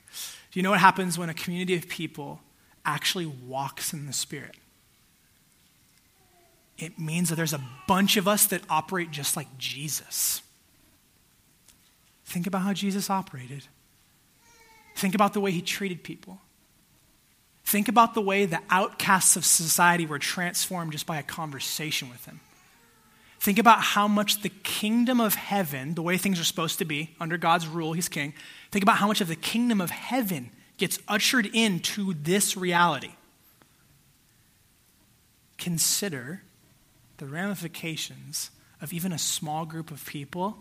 Do 0.51 0.59
you 0.59 0.63
know 0.63 0.71
what 0.71 0.79
happens 0.79 1.17
when 1.17 1.29
a 1.29 1.33
community 1.33 1.75
of 1.75 1.87
people 1.87 2.41
actually 2.85 3.25
walks 3.25 3.93
in 3.93 4.07
the 4.07 4.13
Spirit? 4.13 4.55
It 6.77 6.97
means 6.97 7.29
that 7.29 7.35
there's 7.35 7.53
a 7.53 7.63
bunch 7.87 8.17
of 8.17 8.27
us 8.27 8.47
that 8.47 8.63
operate 8.67 9.11
just 9.11 9.37
like 9.37 9.57
Jesus. 9.59 10.41
Think 12.25 12.47
about 12.47 12.63
how 12.63 12.73
Jesus 12.73 13.09
operated. 13.09 13.67
Think 14.95 15.13
about 15.13 15.33
the 15.33 15.39
way 15.39 15.51
he 15.51 15.61
treated 15.61 16.03
people. 16.03 16.39
Think 17.63 17.87
about 17.87 18.13
the 18.13 18.21
way 18.21 18.45
the 18.45 18.61
outcasts 18.69 19.35
of 19.35 19.45
society 19.45 20.05
were 20.05 20.19
transformed 20.19 20.91
just 20.91 21.05
by 21.05 21.17
a 21.17 21.23
conversation 21.23 22.09
with 22.09 22.25
him. 22.25 22.39
Think 23.39 23.57
about 23.57 23.81
how 23.81 24.07
much 24.07 24.41
the 24.41 24.49
kingdom 24.49 25.19
of 25.19 25.33
heaven, 25.33 25.95
the 25.95 26.03
way 26.03 26.17
things 26.17 26.39
are 26.39 26.43
supposed 26.43 26.77
to 26.77 26.85
be 26.85 27.15
under 27.19 27.37
God's 27.37 27.67
rule, 27.67 27.93
He's 27.93 28.07
king, 28.07 28.33
think 28.71 28.83
about 28.83 28.97
how 28.97 29.07
much 29.07 29.19
of 29.19 29.27
the 29.27 29.35
kingdom 29.35 29.81
of 29.81 29.89
heaven 29.89 30.51
gets 30.77 30.99
ushered 31.07 31.47
into 31.47 32.13
this 32.13 32.55
reality. 32.55 33.13
Consider 35.57 36.43
the 37.17 37.25
ramifications 37.25 38.51
of 38.81 38.93
even 38.93 39.11
a 39.11 39.17
small 39.17 39.65
group 39.65 39.91
of 39.91 40.05
people 40.05 40.57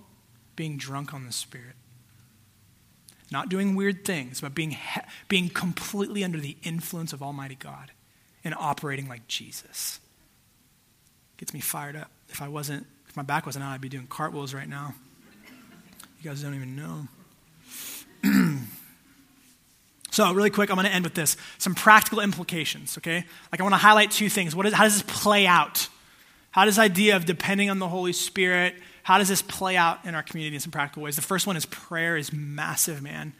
being 0.56 0.76
drunk 0.76 1.12
on 1.12 1.26
the 1.26 1.32
Spirit. 1.32 1.74
Not 3.30 3.48
doing 3.48 3.76
weird 3.76 4.04
things, 4.04 4.40
but 4.40 4.54
being, 4.54 4.76
being 5.28 5.48
completely 5.48 6.24
under 6.24 6.38
the 6.38 6.56
influence 6.62 7.12
of 7.12 7.22
Almighty 7.22 7.54
God 7.54 7.92
and 8.44 8.54
operating 8.54 9.08
like 9.08 9.28
Jesus. 9.28 10.00
Gets 11.36 11.54
me 11.54 11.60
fired 11.60 11.96
up. 11.96 12.10
If 12.28 12.42
I 12.42 12.48
wasn't, 12.48 12.86
if 13.08 13.16
my 13.16 13.22
back 13.22 13.46
wasn't 13.46 13.64
out, 13.64 13.72
I'd 13.72 13.80
be 13.80 13.88
doing 13.88 14.06
cartwheels 14.06 14.52
right 14.52 14.68
now. 14.68 14.94
You 16.22 16.30
guys 16.30 16.42
don't 16.42 16.54
even 16.54 16.76
know. 16.76 17.08
so, 20.10 20.32
really 20.34 20.50
quick, 20.50 20.68
I'm 20.70 20.76
going 20.76 20.86
to 20.86 20.92
end 20.92 21.04
with 21.04 21.14
this 21.14 21.36
some 21.58 21.74
practical 21.74 22.20
implications, 22.20 22.98
okay? 22.98 23.24
Like, 23.50 23.60
I 23.60 23.62
want 23.62 23.72
to 23.72 23.78
highlight 23.78 24.10
two 24.10 24.28
things. 24.28 24.54
What 24.54 24.66
is, 24.66 24.74
how 24.74 24.84
does 24.84 25.02
this 25.02 25.22
play 25.22 25.46
out? 25.46 25.88
How 26.50 26.64
does 26.64 26.76
this 26.76 26.82
idea 26.82 27.16
of 27.16 27.24
depending 27.24 27.70
on 27.70 27.78
the 27.78 27.88
Holy 27.88 28.12
Spirit, 28.12 28.74
how 29.02 29.18
does 29.18 29.28
this 29.28 29.42
play 29.42 29.76
out 29.76 30.04
in 30.04 30.14
our 30.14 30.22
community 30.22 30.56
in 30.56 30.60
some 30.60 30.72
practical 30.72 31.02
ways? 31.02 31.16
The 31.16 31.22
first 31.22 31.46
one 31.46 31.56
is 31.56 31.66
prayer 31.66 32.16
is 32.16 32.32
massive, 32.32 33.02
man. 33.02 33.32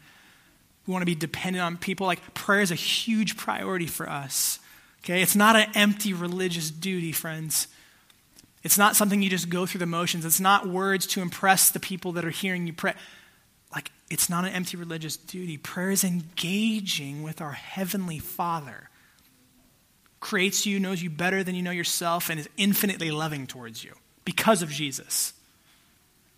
We 0.87 0.91
want 0.91 1.03
to 1.03 1.05
be 1.05 1.15
dependent 1.15 1.63
on 1.63 1.77
people. 1.77 2.07
Like, 2.07 2.33
prayer 2.33 2.61
is 2.61 2.71
a 2.71 2.75
huge 2.75 3.37
priority 3.37 3.87
for 3.87 4.09
us, 4.09 4.59
okay? 5.03 5.21
It's 5.21 5.35
not 5.35 5.55
an 5.55 5.67
empty 5.75 6.13
religious 6.13 6.71
duty, 6.71 7.11
friends. 7.11 7.67
It's 8.63 8.77
not 8.77 8.95
something 8.95 9.21
you 9.21 9.29
just 9.29 9.49
go 9.49 9.65
through 9.65 9.79
the 9.79 9.85
motions. 9.85 10.25
It's 10.25 10.39
not 10.39 10.67
words 10.67 11.05
to 11.07 11.21
impress 11.21 11.69
the 11.69 11.79
people 11.79 12.13
that 12.13 12.25
are 12.25 12.31
hearing 12.31 12.67
you 12.67 12.73
pray. 12.73 12.93
Like, 13.73 13.91
it's 14.09 14.29
not 14.29 14.43
an 14.43 14.51
empty 14.51 14.77
religious 14.77 15.15
duty. 15.17 15.57
Prayer 15.57 15.91
is 15.91 16.03
engaging 16.03 17.23
with 17.23 17.41
our 17.41 17.53
Heavenly 17.53 18.19
Father. 18.19 18.89
Creates 20.19 20.65
you, 20.65 20.79
knows 20.79 21.01
you 21.01 21.09
better 21.09 21.43
than 21.43 21.55
you 21.55 21.61
know 21.61 21.71
yourself, 21.71 22.29
and 22.29 22.39
is 22.39 22.49
infinitely 22.57 23.11
loving 23.11 23.47
towards 23.47 23.83
you 23.83 23.93
because 24.25 24.61
of 24.61 24.69
Jesus. 24.69 25.33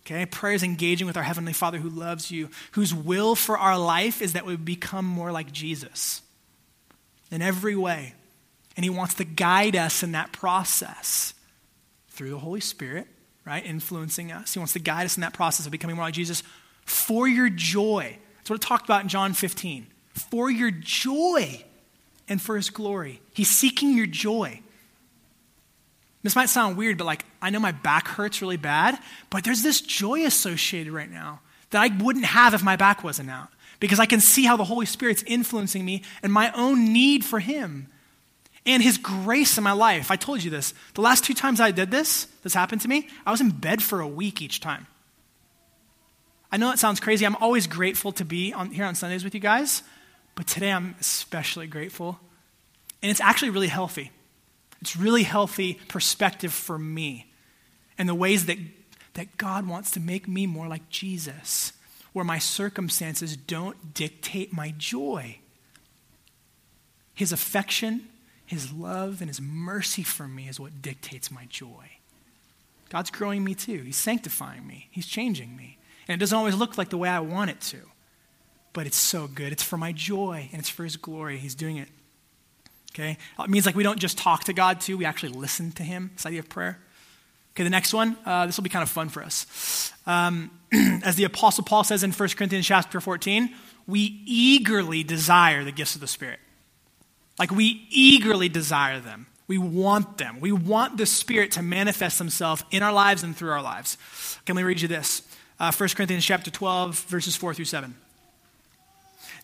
Okay? 0.06 0.26
Prayer 0.26 0.54
is 0.54 0.62
engaging 0.62 1.06
with 1.06 1.16
our 1.16 1.22
Heavenly 1.22 1.52
Father 1.52 1.78
who 1.78 1.88
loves 1.88 2.30
you, 2.30 2.50
whose 2.72 2.94
will 2.94 3.34
for 3.34 3.58
our 3.58 3.78
life 3.78 4.20
is 4.20 4.34
that 4.34 4.44
we 4.44 4.56
become 4.56 5.04
more 5.04 5.32
like 5.32 5.50
Jesus 5.52 6.20
in 7.30 7.42
every 7.42 7.76
way. 7.76 8.14
And 8.76 8.84
He 8.84 8.90
wants 8.90 9.14
to 9.14 9.24
guide 9.24 9.76
us 9.76 10.02
in 10.02 10.12
that 10.12 10.32
process 10.32 11.34
through 12.10 12.30
the 12.30 12.38
Holy 12.38 12.60
Spirit, 12.60 13.06
right, 13.44 13.64
influencing 13.64 14.30
us. 14.30 14.52
He 14.52 14.58
wants 14.58 14.74
to 14.74 14.78
guide 14.78 15.06
us 15.06 15.16
in 15.16 15.22
that 15.22 15.32
process 15.32 15.66
of 15.66 15.72
becoming 15.72 15.96
more 15.96 16.04
like 16.04 16.14
Jesus 16.14 16.42
for 16.84 17.26
your 17.26 17.48
joy. 17.48 18.18
That's 18.36 18.50
what 18.50 18.56
it 18.56 18.62
talked 18.62 18.84
about 18.84 19.02
in 19.02 19.08
John 19.08 19.32
15. 19.32 19.86
For 20.12 20.50
your 20.50 20.70
joy 20.70 21.64
and 22.28 22.40
for 22.40 22.56
his 22.56 22.70
glory. 22.70 23.20
He's 23.32 23.50
seeking 23.50 23.96
your 23.96 24.06
joy. 24.06 24.60
This 26.24 26.34
might 26.34 26.48
sound 26.48 26.78
weird, 26.78 26.96
but 26.96 27.04
like, 27.04 27.24
I 27.42 27.50
know 27.50 27.60
my 27.60 27.72
back 27.72 28.08
hurts 28.08 28.40
really 28.40 28.56
bad, 28.56 28.98
but 29.28 29.44
there's 29.44 29.62
this 29.62 29.82
joy 29.82 30.24
associated 30.24 30.90
right 30.90 31.10
now 31.10 31.40
that 31.70 31.82
I 31.82 31.94
wouldn't 32.02 32.24
have 32.24 32.54
if 32.54 32.62
my 32.62 32.76
back 32.76 33.04
wasn't 33.04 33.30
out 33.30 33.50
because 33.78 34.00
I 34.00 34.06
can 34.06 34.20
see 34.20 34.44
how 34.44 34.56
the 34.56 34.64
Holy 34.64 34.86
Spirit's 34.86 35.22
influencing 35.26 35.84
me 35.84 36.02
and 36.22 36.32
my 36.32 36.50
own 36.52 36.94
need 36.94 37.26
for 37.26 37.40
him 37.40 37.88
and 38.64 38.82
his 38.82 38.96
grace 38.96 39.58
in 39.58 39.64
my 39.64 39.72
life. 39.72 40.10
I 40.10 40.16
told 40.16 40.42
you 40.42 40.50
this. 40.50 40.72
The 40.94 41.02
last 41.02 41.24
two 41.24 41.34
times 41.34 41.60
I 41.60 41.72
did 41.72 41.90
this, 41.90 42.26
this 42.42 42.54
happened 42.54 42.80
to 42.80 42.88
me, 42.88 43.08
I 43.26 43.30
was 43.30 43.42
in 43.42 43.50
bed 43.50 43.82
for 43.82 44.00
a 44.00 44.08
week 44.08 44.40
each 44.40 44.60
time. 44.60 44.86
I 46.50 46.56
know 46.56 46.70
that 46.70 46.78
sounds 46.78 47.00
crazy. 47.00 47.26
I'm 47.26 47.36
always 47.36 47.66
grateful 47.66 48.12
to 48.12 48.24
be 48.24 48.54
on, 48.54 48.70
here 48.70 48.86
on 48.86 48.94
Sundays 48.94 49.24
with 49.24 49.34
you 49.34 49.40
guys, 49.40 49.82
but 50.36 50.46
today 50.46 50.72
I'm 50.72 50.94
especially 51.00 51.66
grateful. 51.66 52.18
And 53.02 53.10
it's 53.10 53.20
actually 53.20 53.50
really 53.50 53.68
healthy. 53.68 54.10
It's 54.80 54.96
really 54.96 55.22
healthy 55.22 55.74
perspective 55.88 56.52
for 56.52 56.78
me 56.78 57.32
and 57.96 58.08
the 58.08 58.14
ways 58.14 58.46
that, 58.46 58.58
that 59.14 59.36
God 59.36 59.66
wants 59.66 59.90
to 59.92 60.00
make 60.00 60.28
me 60.28 60.46
more 60.46 60.68
like 60.68 60.88
Jesus, 60.88 61.72
where 62.12 62.24
my 62.24 62.38
circumstances 62.38 63.36
don't 63.36 63.94
dictate 63.94 64.52
my 64.52 64.74
joy. 64.76 65.38
His 67.14 67.32
affection 67.32 68.08
his 68.46 68.72
love 68.72 69.20
and 69.20 69.28
His 69.28 69.40
mercy 69.40 70.02
for 70.02 70.28
me 70.28 70.48
is 70.48 70.60
what 70.60 70.82
dictates 70.82 71.30
my 71.30 71.46
joy. 71.46 71.90
God's 72.90 73.10
growing 73.10 73.42
me 73.42 73.54
too. 73.54 73.82
He's 73.82 73.96
sanctifying 73.96 74.66
me, 74.66 74.88
He's 74.90 75.06
changing 75.06 75.56
me. 75.56 75.78
And 76.06 76.14
it 76.14 76.20
doesn't 76.20 76.36
always 76.36 76.54
look 76.54 76.76
like 76.76 76.90
the 76.90 76.98
way 76.98 77.08
I 77.08 77.20
want 77.20 77.50
it 77.50 77.60
to, 77.62 77.78
but 78.74 78.86
it's 78.86 78.96
so 78.96 79.26
good. 79.26 79.52
It's 79.52 79.62
for 79.62 79.78
my 79.78 79.92
joy 79.92 80.50
and 80.52 80.60
it's 80.60 80.68
for 80.68 80.84
His 80.84 80.96
glory. 80.96 81.38
He's 81.38 81.54
doing 81.54 81.78
it. 81.78 81.88
Okay? 82.94 83.18
It 83.38 83.50
means 83.50 83.66
like 83.66 83.74
we 83.74 83.82
don't 83.82 83.98
just 83.98 84.16
talk 84.16 84.44
to 84.44 84.52
God 84.52 84.80
too, 84.80 84.96
we 84.96 85.04
actually 85.04 85.32
listen 85.32 85.72
to 85.72 85.82
Him. 85.82 86.10
This 86.14 86.26
idea 86.26 86.40
of 86.40 86.48
prayer. 86.48 86.78
Okay, 87.54 87.64
the 87.64 87.70
next 87.70 87.92
one, 87.92 88.16
uh, 88.26 88.46
this 88.46 88.56
will 88.56 88.64
be 88.64 88.70
kind 88.70 88.82
of 88.82 88.90
fun 88.90 89.08
for 89.08 89.22
us. 89.22 89.92
Um, 90.06 90.50
as 91.04 91.14
the 91.14 91.24
Apostle 91.24 91.62
Paul 91.62 91.84
says 91.84 92.02
in 92.02 92.10
1 92.10 92.28
Corinthians 92.30 92.66
chapter 92.66 93.00
14, 93.00 93.54
we 93.86 94.22
eagerly 94.26 95.04
desire 95.04 95.62
the 95.62 95.70
gifts 95.70 95.94
of 95.94 96.00
the 96.00 96.08
Spirit. 96.08 96.40
Like 97.38 97.50
we 97.50 97.86
eagerly 97.90 98.48
desire 98.48 98.98
them. 99.00 99.26
We 99.46 99.58
want 99.58 100.18
them. 100.18 100.40
We 100.40 100.52
want 100.52 100.96
the 100.96 101.06
Spirit 101.06 101.52
to 101.52 101.62
manifest 101.62 102.18
Himself 102.18 102.64
in 102.70 102.82
our 102.82 102.92
lives 102.92 103.22
and 103.22 103.36
through 103.36 103.50
our 103.50 103.62
lives. 103.62 103.98
Can 104.46 104.56
we 104.56 104.62
read 104.62 104.80
you 104.80 104.88
this? 104.88 105.22
Uh, 105.60 105.70
1 105.70 105.90
Corinthians 105.90 106.24
chapter 106.24 106.50
12, 106.50 106.98
verses 107.00 107.36
4 107.36 107.54
through 107.54 107.66
7. 107.66 107.94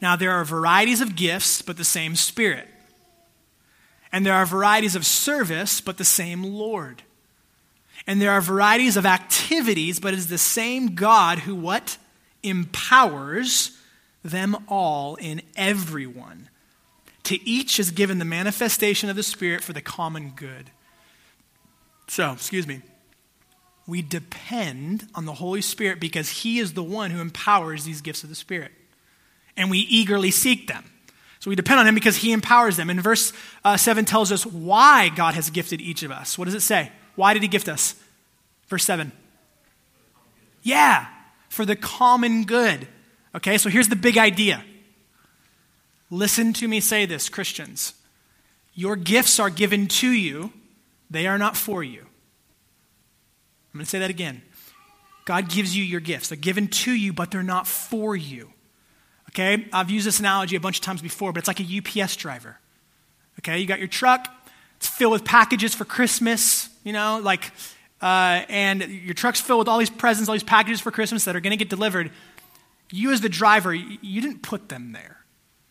Now, 0.03 0.17
there 0.17 0.33
are 0.33 0.45
varieties 0.45 1.01
of 1.01 1.15
gifts, 1.15 1.63
but 1.63 1.77
the 1.77 1.85
same 1.85 2.17
Spirit. 2.17 2.67
And 4.13 4.27
there 4.27 4.35
are 4.35 4.47
varieties 4.47 4.97
of 4.97 5.07
service, 5.07 5.81
but 5.81 5.99
the 5.99 6.05
same 6.05 6.43
Lord. 6.43 7.03
And 8.07 8.21
there 8.21 8.33
are 8.33 8.41
varieties 8.41 8.97
of 8.97 9.07
activities, 9.07 10.01
but 10.01 10.15
it 10.15 10.19
is 10.19 10.29
the 10.29 10.39
same 10.39 10.95
God 10.95 11.41
who 11.41 11.55
what? 11.55 11.97
Empowers 12.43 13.77
them 14.25 14.57
all 14.69 15.17
in 15.17 15.43
everyone. 15.57 16.49
To 17.25 17.49
each 17.49 17.79
is 17.79 17.91
given 17.91 18.19
the 18.19 18.25
manifestation 18.25 19.09
of 19.09 19.17
the 19.17 19.23
Spirit 19.23 19.63
for 19.63 19.73
the 19.73 19.81
common 19.81 20.31
good. 20.31 20.71
So, 22.09 22.33
excuse 22.33 22.67
me. 22.67 22.81
We 23.87 24.03
depend 24.03 25.09
on 25.15 25.27
the 25.27 25.35
Holy 25.35 25.63
Spirit 25.63 26.01
because 26.01 26.31
He 26.31 26.59
is 26.59 26.73
the 26.73 26.83
one 26.83 27.11
who 27.11 27.21
empowers 27.21 27.85
these 27.85 28.01
gifts 28.01 28.23
of 28.23 28.29
the 28.29 28.35
Spirit. 28.35 28.73
And 29.57 29.71
we 29.71 29.79
eagerly 29.79 30.31
seek 30.31 30.69
them. 30.69 30.85
So 31.41 31.51
we 31.51 31.57
depend 31.57 31.81
on 31.81 31.87
Him 31.87 31.95
because 31.95 32.17
He 32.17 32.33
empowers 32.33 32.77
them. 32.77 32.91
And 32.91 33.03
verse 33.03 33.33
uh, 33.65 33.77
7 33.77 34.05
tells 34.05 34.31
us 34.31 34.47
why 34.47 35.09
God 35.09 35.35
has 35.35 35.51
gifted 35.51 35.81
each 35.81 36.03
of 36.03 36.11
us. 36.11 36.39
What 36.39 36.45
does 36.45 36.55
it 36.55 36.61
say? 36.61 36.93
Why 37.17 37.33
did 37.33 37.43
He 37.43 37.49
gift 37.49 37.69
us? 37.69 37.95
Verse 38.69 38.85
7. 38.85 39.11
Yeah, 40.63 41.07
for 41.49 41.65
the 41.65 41.77
common 41.77 42.45
good. 42.45 42.87
Okay, 43.35 43.59
so 43.59 43.71
here's 43.71 43.89
the 43.89 43.97
big 43.97 44.19
idea. 44.19 44.63
Listen 46.11 46.53
to 46.55 46.69
me 46.69 46.81
say 46.81 47.07
this, 47.07 47.29
Christians. 47.29 47.95
Your 48.75 48.97
gifts 48.97 49.41
are 49.41 49.51
given 49.51 49.87
to 49.87 50.09
you, 50.09 50.53
they 51.11 51.27
are 51.27 51.39
not 51.39 51.57
for 51.57 51.83
you. 51.83 52.01
I'm 52.01 53.79
going 53.79 53.85
to 53.85 53.91
say 53.91 54.01
that 54.01 54.11
again. 54.11 54.43
God 55.25 55.49
gives 55.49 55.77
you 55.77 55.85
your 55.85 56.01
gifts. 56.01 56.29
They're 56.29 56.37
given 56.37 56.69
to 56.69 56.93
you, 56.93 57.13
but 57.13 57.31
they're 57.31 57.43
not 57.43 57.67
for 57.67 58.17
you. 58.17 58.53
Okay? 59.31 59.67
I've 59.73 59.91
used 59.91 60.07
this 60.07 60.21
analogy 60.21 60.57
a 60.57 60.61
bunch 60.61 60.79
of 60.79 60.85
times 60.85 61.03
before, 61.03 61.33
but 61.33 61.39
it's 61.39 61.49
like 61.49 61.61
a 61.61 62.03
UPS 62.03 62.17
driver. 62.17 62.59
Okay? 63.39 63.59
You 63.59 63.67
got 63.67 63.79
your 63.79 63.89
truck, 63.89 64.29
it's 64.77 64.89
filled 64.89 65.13
with 65.13 65.25
packages 65.25 65.75
for 65.75 65.85
Christmas, 65.85 66.69
you 66.85 66.93
know, 66.93 67.21
like, 67.23 67.53
uh, 68.03 68.43
and 68.49 68.83
your 68.83 69.15
truck's 69.15 69.41
filled 69.41 69.59
with 69.59 69.69
all 69.69 69.79
these 69.79 69.91
presents, 69.91 70.29
all 70.29 70.35
these 70.35 70.43
packages 70.43 70.81
for 70.81 70.91
Christmas 70.91 71.25
that 71.27 71.37
are 71.37 71.41
going 71.41 71.51
to 71.51 71.57
get 71.57 71.69
delivered. 71.69 72.11
You, 72.91 73.13
as 73.13 73.21
the 73.21 73.29
driver, 73.29 73.75
you 73.75 74.21
didn't 74.21 74.43
put 74.43 74.69
them 74.69 74.93
there. 74.93 75.19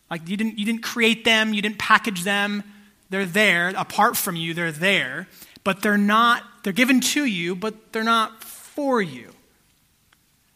Like, 0.10 0.28
you 0.30 0.38
didn't, 0.38 0.58
you 0.58 0.66
didn't 0.66 0.84
create 0.84 1.26
them, 1.26 1.54
you 1.54 1.62
didn't 1.62 1.80
package 1.80 2.24
them. 2.24 2.64
They're 3.10 3.26
there. 3.26 3.70
Apart 3.70 4.16
from 4.16 4.36
you, 4.36 4.54
they're 4.54 4.72
there. 4.72 5.28
But 5.64 5.82
they're 5.82 5.98
not, 5.98 6.44
they're 6.64 6.72
given 6.72 7.02
to 7.02 7.26
you, 7.26 7.56
but 7.56 7.92
they're 7.92 8.04
not 8.04 8.44
for 8.44 9.02
you. 9.02 9.32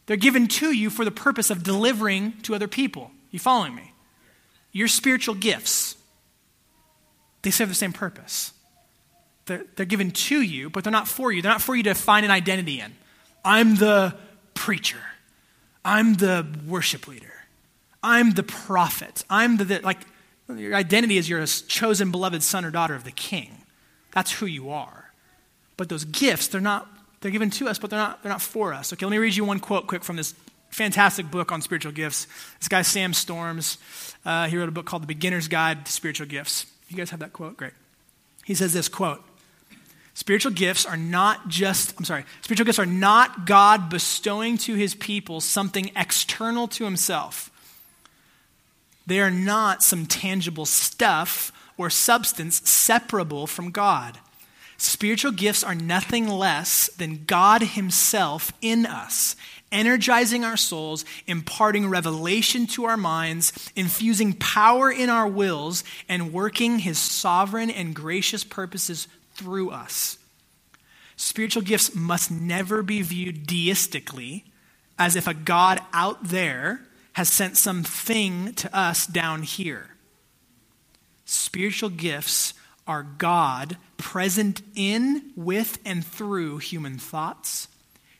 They're 0.05 0.17
given 0.17 0.47
to 0.47 0.71
you 0.71 0.89
for 0.89 1.05
the 1.05 1.11
purpose 1.11 1.49
of 1.49 1.63
delivering 1.63 2.33
to 2.43 2.55
other 2.55 2.67
people. 2.67 3.11
You 3.31 3.39
following 3.39 3.75
me? 3.75 3.93
Your 4.71 4.87
spiritual 4.87 5.35
gifts, 5.35 5.95
they 7.41 7.51
serve 7.51 7.69
the 7.69 7.75
same 7.75 7.93
purpose. 7.93 8.53
They're, 9.45 9.65
they're 9.75 9.85
given 9.85 10.11
to 10.11 10.41
you, 10.41 10.69
but 10.69 10.83
they're 10.83 10.91
not 10.91 11.07
for 11.07 11.31
you. 11.31 11.41
They're 11.41 11.51
not 11.51 11.61
for 11.61 11.75
you 11.75 11.83
to 11.83 11.93
find 11.93 12.25
an 12.25 12.31
identity 12.31 12.79
in. 12.79 12.93
I'm 13.43 13.75
the 13.75 14.15
preacher. 14.53 15.01
I'm 15.83 16.15
the 16.15 16.47
worship 16.65 17.07
leader. 17.07 17.33
I'm 18.01 18.31
the 18.31 18.43
prophet. 18.43 19.23
I'm 19.29 19.57
the, 19.57 19.65
the 19.65 19.79
like, 19.81 19.99
your 20.49 20.75
identity 20.75 21.17
is 21.17 21.29
you're 21.29 21.41
a 21.41 21.47
chosen, 21.47 22.11
beloved 22.11 22.43
son 22.43 22.65
or 22.65 22.71
daughter 22.71 22.95
of 22.95 23.03
the 23.03 23.11
king. 23.11 23.63
That's 24.11 24.31
who 24.31 24.45
you 24.45 24.69
are. 24.69 25.11
But 25.77 25.89
those 25.89 26.05
gifts, 26.05 26.47
they're 26.47 26.61
not, 26.61 26.87
they're 27.23 27.31
given 27.31 27.49
to 27.49 27.69
us, 27.69 27.79
but 27.79 27.89
they're 27.89 27.99
not, 27.99 28.21
they're 28.21 28.31
not 28.31 28.41
for 28.41 28.73
us. 28.73 28.93
Okay, 28.93 29.05
let 29.05 29.11
me 29.11 29.17
read 29.17 29.35
you 29.35 29.45
one 29.45 29.59
quote 29.59 29.87
quick 29.87 30.03
from 30.03 30.17
this 30.17 30.35
fantastic 30.69 31.31
book 31.31 31.51
on 31.51 31.61
spiritual 31.61 31.93
gifts. 31.93 32.27
This 32.59 32.67
guy, 32.67 32.81
Sam 32.81 33.13
Storms, 33.13 33.77
uh, 34.25 34.47
he 34.47 34.57
wrote 34.57 34.67
a 34.67 34.73
book 34.73 34.85
called 34.85 35.03
The 35.03 35.07
Beginner's 35.07 35.47
Guide 35.47 35.85
to 35.85 35.91
Spiritual 35.91 36.27
Gifts. 36.27 36.65
You 36.89 36.97
guys 36.97 37.11
have 37.11 37.21
that 37.21 37.31
quote? 37.31 37.55
Great. 37.55 37.71
He 38.43 38.53
says 38.53 38.73
this 38.73 38.89
quote 38.89 39.23
Spiritual 40.15 40.51
gifts 40.51 40.85
are 40.85 40.97
not 40.97 41.47
just, 41.47 41.97
I'm 41.97 42.05
sorry, 42.05 42.25
spiritual 42.41 42.65
gifts 42.65 42.77
are 42.77 42.85
not 42.85 43.45
God 43.45 43.89
bestowing 43.89 44.57
to 44.59 44.75
his 44.75 44.93
people 44.93 45.39
something 45.39 45.91
external 45.95 46.67
to 46.67 46.83
himself. 46.83 47.49
They 49.07 49.21
are 49.21 49.31
not 49.31 49.81
some 49.81 50.05
tangible 50.05 50.65
stuff 50.65 51.51
or 51.77 51.89
substance 51.89 52.69
separable 52.69 53.47
from 53.47 53.71
God. 53.71 54.19
Spiritual 54.83 55.31
gifts 55.31 55.63
are 55.63 55.73
nothing 55.73 56.27
less 56.27 56.89
than 56.97 57.23
God 57.23 57.61
Himself 57.61 58.51
in 58.59 58.85
us, 58.85 59.37
energizing 59.71 60.43
our 60.43 60.57
souls, 60.57 61.05
imparting 61.25 61.89
revelation 61.89 62.67
to 62.67 62.83
our 62.83 62.97
minds, 62.97 63.53
infusing 63.77 64.33
power 64.33 64.91
in 64.91 65.09
our 65.09 65.25
wills, 65.25 65.85
and 66.09 66.33
working 66.33 66.79
His 66.79 66.97
sovereign 66.97 67.69
and 67.69 67.95
gracious 67.95 68.43
purposes 68.43 69.07
through 69.35 69.69
us. 69.69 70.17
Spiritual 71.15 71.61
gifts 71.61 71.95
must 71.95 72.29
never 72.29 72.83
be 72.83 73.01
viewed 73.01 73.47
deistically, 73.47 74.43
as 74.99 75.15
if 75.15 75.27
a 75.27 75.33
God 75.33 75.79
out 75.93 76.25
there 76.25 76.81
has 77.13 77.29
sent 77.29 77.55
something 77.55 78.53
to 78.55 78.77
us 78.77 79.07
down 79.07 79.43
here. 79.43 79.91
Spiritual 81.23 81.89
gifts 81.89 82.53
are 82.87 83.03
God 83.03 83.77
present 83.97 84.61
in, 84.75 85.31
with, 85.35 85.79
and 85.85 86.05
through 86.05 86.57
human 86.57 86.97
thoughts, 86.97 87.67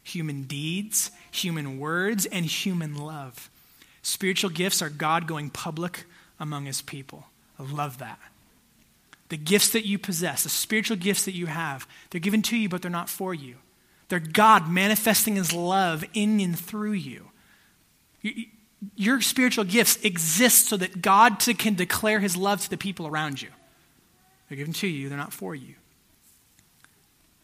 human 0.02 0.44
deeds, 0.44 1.12
human 1.32 1.80
words, 1.80 2.26
and 2.26 2.46
human 2.46 2.96
love. 2.96 3.50
Spiritual 4.02 4.50
gifts 4.50 4.82
are 4.82 4.90
God 4.90 5.28
going 5.28 5.50
public 5.50 6.06
among 6.40 6.66
his 6.66 6.82
people. 6.82 7.26
I 7.60 7.64
love 7.64 8.00
that. 8.00 8.20
The 9.30 9.38
gifts 9.38 9.70
that 9.70 9.86
you 9.86 9.98
possess, 9.98 10.44
the 10.44 10.50
spiritual 10.50 10.98
gifts 10.98 11.26
that 11.26 11.34
you 11.34 11.48
have, 11.48 11.88
they're 12.10 12.22
given 12.22 12.42
to 12.44 12.58
you, 12.58 12.70
but 12.70 12.82
they're 12.82 12.92
not 12.92 13.10
for 13.10 13.34
you. 13.34 13.56
They're 14.10 14.20
God 14.20 14.70
manifesting 14.70 15.36
his 15.36 15.54
love 15.54 16.04
in 16.14 16.40
and 16.40 16.58
through 16.58 16.92
you. 16.92 17.30
Your 18.96 19.22
spiritual 19.22 19.64
gifts 19.64 19.98
exist 20.04 20.68
so 20.68 20.78
that 20.78 21.02
God 21.02 21.40
can 21.58 21.76
declare 21.76 22.20
his 22.20 22.38
love 22.38 22.62
to 22.62 22.70
the 22.70 22.78
people 22.78 23.08
around 23.08 23.42
you. 23.42 23.50
They're 24.54 24.60
given 24.60 24.74
to 24.74 24.88
you, 24.88 25.10
they're 25.10 25.18
not 25.18 25.34
for 25.34 25.56
you. 25.56 25.74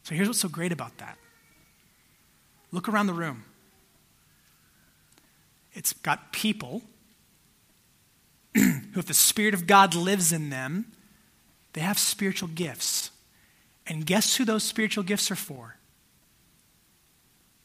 So 0.03 0.13
here's 0.13 0.27
what's 0.27 0.41
so 0.41 0.47
great 0.47 0.71
about 0.71 0.95
that 0.99 1.17
look 2.71 2.87
around 2.87 3.07
the 3.07 3.13
room. 3.13 3.45
It's 5.73 5.91
got 5.91 6.31
people 6.31 6.83
who, 8.53 8.99
if 8.99 9.07
the 9.07 9.15
Spirit 9.15 9.55
of 9.55 9.65
God 9.65 9.95
lives 9.95 10.31
in 10.31 10.51
them, 10.51 10.85
they 11.73 11.81
have 11.81 11.97
spiritual 11.97 12.49
gifts. 12.49 13.09
And 13.87 14.05
guess 14.05 14.35
who 14.35 14.45
those 14.45 14.63
spiritual 14.63 15.03
gifts 15.03 15.31
are 15.31 15.35
for? 15.35 15.77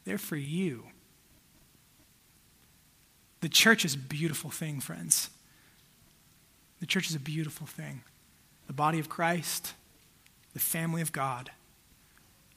They're 0.05 0.17
for 0.17 0.37
you. 0.37 0.85
The 3.41 3.49
church 3.49 3.85
is 3.85 3.93
a 3.93 3.99
beautiful 3.99 4.49
thing, 4.49 4.79
friends. 4.79 5.29
The 6.79 6.87
church 6.87 7.11
is 7.11 7.15
a 7.15 7.19
beautiful 7.19 7.67
thing. 7.67 8.01
The 8.67 8.73
body 8.73 8.99
of 8.99 9.09
Christ, 9.09 9.73
the 10.53 10.59
family 10.59 11.01
of 11.01 11.11
God, 11.11 11.51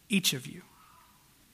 each 0.09 0.33
of 0.33 0.47
you, 0.47 0.63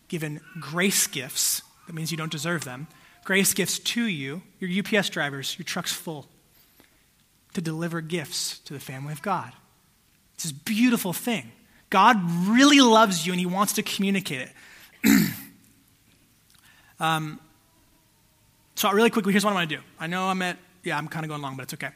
given 0.09 0.41
grace 0.61 1.07
gifts, 1.07 1.63
that 1.87 1.95
means 1.95 2.11
you 2.11 2.17
don't 2.17 2.31
deserve 2.31 2.65
them, 2.65 2.87
grace 3.25 3.53
gifts 3.55 3.79
to 3.79 4.05
you, 4.05 4.43
your 4.61 4.71
UPS 4.85 5.09
drivers, 5.09 5.59
your 5.59 5.65
truck's 5.65 5.93
full, 5.93 6.27
to 7.55 7.61
deliver 7.61 8.01
gifts 8.01 8.59
to 8.61 8.73
the 8.73 8.81
family 8.81 9.13
of 9.13 9.23
God. 9.23 9.53
It's 10.35 10.45
this 10.45 10.53
beautiful 10.53 11.13
thing. 11.13 11.53
God 11.91 12.19
really 12.49 12.81
loves 12.81 13.27
you 13.27 13.33
and 13.33 13.41
he 13.41 13.47
wants 13.47 13.75
to 13.75 13.83
communicate 13.83 14.49
it. 15.05 15.31
um, 17.01 17.39
so, 18.75 18.91
really 18.91 19.11
quickly, 19.11 19.33
here's 19.33 19.45
what 19.45 19.53
I 19.53 19.55
want 19.55 19.71
to 19.71 19.77
do. 19.77 19.83
I 20.01 20.09
know 20.09 20.25
I'm 20.25 20.43
at, 20.43 20.59
yeah, 20.83 20.99
I'm 20.99 21.07
kind 21.07 21.25
of 21.25 21.29
going 21.29 21.41
long, 21.41 21.57
but 21.57 21.63
it's 21.63 21.75
okay. 21.75 21.91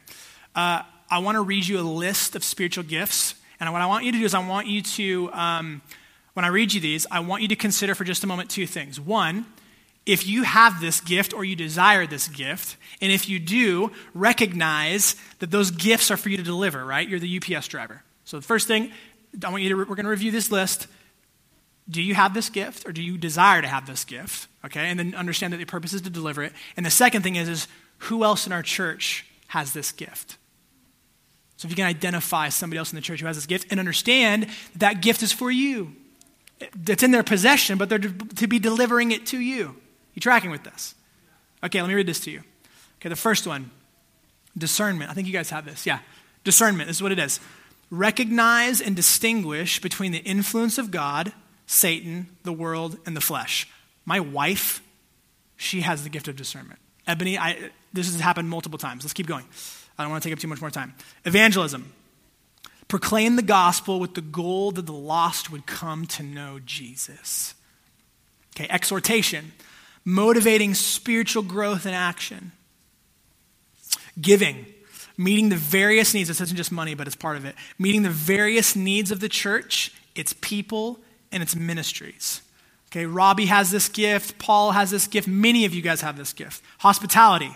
Uh, 0.55 0.83
I 1.09 1.19
want 1.19 1.35
to 1.35 1.41
read 1.41 1.67
you 1.67 1.79
a 1.79 1.81
list 1.81 2.35
of 2.35 2.43
spiritual 2.43 2.83
gifts. 2.83 3.35
And 3.59 3.71
what 3.73 3.81
I 3.81 3.87
want 3.87 4.05
you 4.05 4.11
to 4.11 4.17
do 4.17 4.25
is, 4.25 4.33
I 4.33 4.47
want 4.47 4.67
you 4.67 4.81
to, 4.81 5.33
um, 5.33 5.81
when 6.33 6.45
I 6.45 6.49
read 6.49 6.73
you 6.73 6.79
these, 6.79 7.07
I 7.11 7.19
want 7.19 7.41
you 7.41 7.47
to 7.49 7.55
consider 7.55 7.95
for 7.95 8.03
just 8.03 8.23
a 8.23 8.27
moment 8.27 8.49
two 8.49 8.67
things. 8.67 8.99
One, 8.99 9.45
if 10.05 10.27
you 10.27 10.43
have 10.43 10.79
this 10.81 11.01
gift 11.01 11.33
or 11.33 11.43
you 11.43 11.55
desire 11.55 12.07
this 12.07 12.27
gift, 12.27 12.77
and 13.01 13.11
if 13.11 13.27
you 13.27 13.39
do, 13.39 13.91
recognize 14.13 15.15
that 15.39 15.51
those 15.51 15.71
gifts 15.71 16.09
are 16.09 16.17
for 16.17 16.29
you 16.29 16.37
to 16.37 16.43
deliver, 16.43 16.85
right? 16.85 17.07
You're 17.07 17.19
the 17.19 17.41
UPS 17.41 17.67
driver. 17.67 18.03
So 18.25 18.37
the 18.37 18.45
first 18.45 18.67
thing, 18.67 18.91
I 19.43 19.49
want 19.49 19.63
you 19.63 19.69
to, 19.69 19.75
we're 19.75 19.85
going 19.85 20.05
to 20.05 20.09
review 20.09 20.31
this 20.31 20.51
list. 20.51 20.87
do 21.89 22.01
you 22.01 22.15
have 22.15 22.33
this 22.33 22.49
gift 22.49 22.87
or 22.87 22.91
do 22.91 23.01
you 23.01 23.17
desire 23.17 23.61
to 23.61 23.67
have 23.67 23.87
this 23.87 24.05
gift? 24.05 24.47
Okay, 24.65 24.89
and 24.89 24.99
then 24.99 25.15
understand 25.15 25.53
that 25.53 25.57
the 25.57 25.65
purpose 25.65 25.93
is 25.93 26.01
to 26.01 26.09
deliver 26.09 26.43
it. 26.43 26.53
And 26.77 26.85
the 26.85 26.91
second 26.91 27.23
thing 27.23 27.35
is, 27.35 27.49
is 27.49 27.67
who 27.97 28.23
else 28.23 28.45
in 28.45 28.53
our 28.53 28.63
church 28.63 29.25
has 29.47 29.73
this 29.73 29.91
gift? 29.91 30.37
So 31.59 31.65
if 31.65 31.71
you 31.71 31.75
can 31.75 31.87
identify 31.87 32.47
somebody 32.47 32.77
else 32.77 32.93
in 32.93 32.95
the 32.95 33.01
church 33.01 33.19
who 33.19 33.27
has 33.27 33.35
this 33.35 33.45
gift 33.45 33.67
and 33.69 33.81
understand 33.81 34.47
that, 34.77 35.01
gift 35.01 35.21
is 35.21 35.33
for 35.33 35.51
you. 35.51 35.93
It's 36.87 37.03
in 37.03 37.11
their 37.11 37.21
possession, 37.21 37.77
but 37.77 37.89
they're 37.89 37.99
to 37.99 38.47
be 38.47 38.59
delivering 38.59 39.11
it 39.11 39.25
to 39.27 39.37
you. 39.37 39.75
You 40.13 40.21
tracking 40.21 40.51
with 40.51 40.63
this? 40.63 40.95
Okay, 41.61 41.81
let 41.81 41.89
me 41.89 41.95
read 41.95 42.07
this 42.07 42.21
to 42.21 42.31
you. 42.31 42.43
Okay, 42.99 43.09
the 43.09 43.17
first 43.17 43.45
one 43.45 43.71
discernment. 44.57 45.11
I 45.11 45.13
think 45.13 45.27
you 45.27 45.33
guys 45.33 45.49
have 45.49 45.65
this. 45.65 45.85
Yeah. 45.85 45.99
Discernment. 46.45 46.87
This 46.87 46.95
is 46.95 47.03
what 47.03 47.11
it 47.11 47.19
is 47.19 47.41
recognize 47.91 48.79
and 48.79 48.95
distinguish 48.95 49.81
between 49.81 50.13
the 50.13 50.19
influence 50.19 50.77
of 50.77 50.91
God, 50.91 51.33
Satan, 51.65 52.29
the 52.43 52.53
world, 52.53 52.97
and 53.05 53.17
the 53.17 53.21
flesh. 53.21 53.67
My 54.05 54.21
wife, 54.21 54.81
she 55.57 55.81
has 55.81 56.05
the 56.05 56.09
gift 56.09 56.29
of 56.29 56.37
discernment. 56.37 56.79
Ebony, 57.05 57.37
I, 57.37 57.71
this 57.91 58.09
has 58.09 58.21
happened 58.21 58.49
multiple 58.49 58.77
times. 58.77 59.03
Let's 59.03 59.13
keep 59.13 59.27
going. 59.27 59.43
I 59.99 60.03
don't 60.03 60.11
want 60.11 60.23
to 60.23 60.29
take 60.29 60.33
up 60.33 60.39
too 60.39 60.47
much 60.47 60.61
more 60.61 60.71
time. 60.71 60.95
Evangelism. 61.25 61.93
Proclaim 62.87 63.35
the 63.35 63.43
gospel 63.43 63.99
with 63.99 64.15
the 64.15 64.21
goal 64.21 64.71
that 64.71 64.87
the 64.87 64.93
lost 64.93 65.51
would 65.51 65.67
come 65.67 66.07
to 66.07 66.23
know 66.23 66.59
Jesus. 66.65 67.53
Okay, 68.55 68.67
exhortation. 68.69 69.51
Motivating 70.03 70.73
spiritual 70.73 71.43
growth 71.43 71.85
and 71.85 71.93
action. 71.93 72.51
Giving 74.19 74.65
meeting 75.19 75.49
the 75.49 75.55
various 75.57 76.13
needs. 76.13 76.29
This 76.29 76.39
isn't 76.39 76.55
just 76.55 76.71
money, 76.71 76.95
but 76.95 77.05
it's 77.05 77.15
part 77.15 77.35
of 77.35 77.43
it. 77.43 77.53
Meeting 77.77 78.03
the 78.03 78.09
various 78.09 78.75
needs 78.75 79.11
of 79.11 79.19
the 79.19 79.29
church, 79.29 79.91
its 80.15 80.33
people, 80.33 80.97
and 81.31 81.43
its 81.43 81.55
ministries. 81.55 82.41
Okay, 82.87 83.05
Robbie 83.05 83.47
has 83.47 83.69
this 83.69 83.89
gift. 83.89 84.39
Paul 84.39 84.71
has 84.71 84.89
this 84.89 85.05
gift. 85.05 85.27
Many 85.27 85.65
of 85.65 85.73
you 85.73 85.81
guys 85.81 86.01
have 86.01 86.17
this 86.17 86.33
gift. 86.33 86.63
Hospitality. 86.79 87.55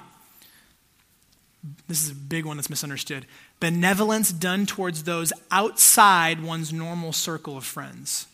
This 1.88 2.04
is 2.04 2.12
a 2.12 2.16
big 2.16 2.46
one 2.46 2.58
that's 2.58 2.70
misunderstood. 2.70 3.26
Benevolence 3.60 4.32
done 4.32 4.66
towards 4.66 5.04
those 5.04 5.32
outside 5.50 6.44
one's 6.44 6.74
normal 6.74 7.14
circle 7.14 7.56
of 7.56 7.64
friends, 7.64 8.28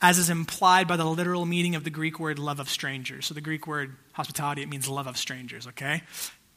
as 0.00 0.18
is 0.18 0.30
implied 0.30 0.86
by 0.86 0.96
the 0.96 1.04
literal 1.04 1.44
meaning 1.44 1.74
of 1.74 1.82
the 1.82 1.90
Greek 1.90 2.20
word 2.20 2.38
love 2.38 2.60
of 2.60 2.68
strangers. 2.68 3.26
So, 3.26 3.34
the 3.34 3.40
Greek 3.40 3.66
word 3.66 3.96
hospitality, 4.12 4.62
it 4.62 4.68
means 4.68 4.88
love 4.88 5.08
of 5.08 5.16
strangers, 5.16 5.66
okay? 5.66 6.02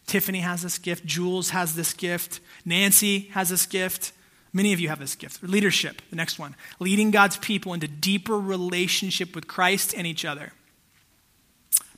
Tiffany 0.05 0.39
has 0.39 0.62
this 0.62 0.78
gift. 0.78 1.05
Jules 1.05 1.49
has 1.49 1.76
this 1.76 1.93
gift. 1.93 2.39
Nancy 2.64 3.30
has 3.34 3.49
this 3.49 3.66
gift. 3.66 4.14
Many 4.53 4.74
of 4.74 4.80
you 4.80 4.89
have 4.89 4.99
this 4.99 5.16
gift. 5.16 5.43
Leadership, 5.43 6.01
the 6.10 6.16
next 6.16 6.39
one. 6.39 6.55
Leading 6.80 7.12
God's 7.12 7.38
people 7.38 7.74
into 7.74 7.88
deeper 7.88 8.39
relationship 8.39 9.36
with 9.36 9.47
Christ 9.47 9.93
and 9.95 10.08
each 10.08 10.24
other. 10.24 10.53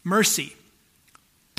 Mercy, 0.04 0.56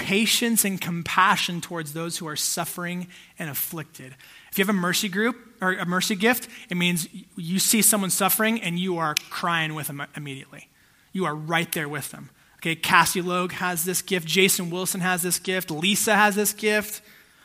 patience 0.01 0.65
and 0.65 0.81
compassion 0.81 1.61
towards 1.61 1.93
those 1.93 2.17
who 2.17 2.27
are 2.27 2.37
suffering 2.37 3.07
and 3.39 3.51
afflicted. 3.51 4.17
If 4.51 4.59
you 4.59 4.65
have 4.65 4.75
a 4.75 4.79
mercy 4.79 5.09
group 5.09 5.37
or 5.61 5.75
a 5.75 5.85
mercy 5.85 6.17
gift, 6.17 6.49
it 6.71 6.77
means 6.77 7.07
you 7.37 7.59
see 7.59 7.83
someone 7.83 8.11
suffering 8.11 8.61
and 8.63 8.79
you 8.79 8.97
are 8.97 9.15
crying 9.29 9.75
with 9.75 9.89
them 9.89 10.03
immediately. 10.17 10.69
You 11.13 11.27
are 11.27 11.35
right 11.35 11.71
there 11.73 11.89
with 11.89 12.11
them. 12.11 12.31
Okay, 12.57 12.75
Cassie 12.75 13.23
Logue 13.23 13.53
has 13.53 13.85
this 13.85 14.01
gift. 14.01 14.27
Jason 14.27 14.71
Wilson 14.71 15.01
has 15.01 15.23
this 15.23 15.39
gift. 15.39 15.71
Lisa 15.71 16.15
has 16.15 16.35
this 16.35 16.53
gift. 16.53 17.03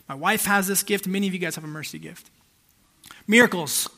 My 0.08 0.16
wife 0.16 0.45
has 0.45 0.68
this 0.68 0.82
gift. 0.82 1.08
Many 1.08 1.28
of 1.28 1.34
you 1.34 1.39
guys 1.39 1.56
have 1.56 1.64
a 1.64 1.68
mercy 1.68 1.99
gift. 1.99 2.30
Miracles. 3.28 3.89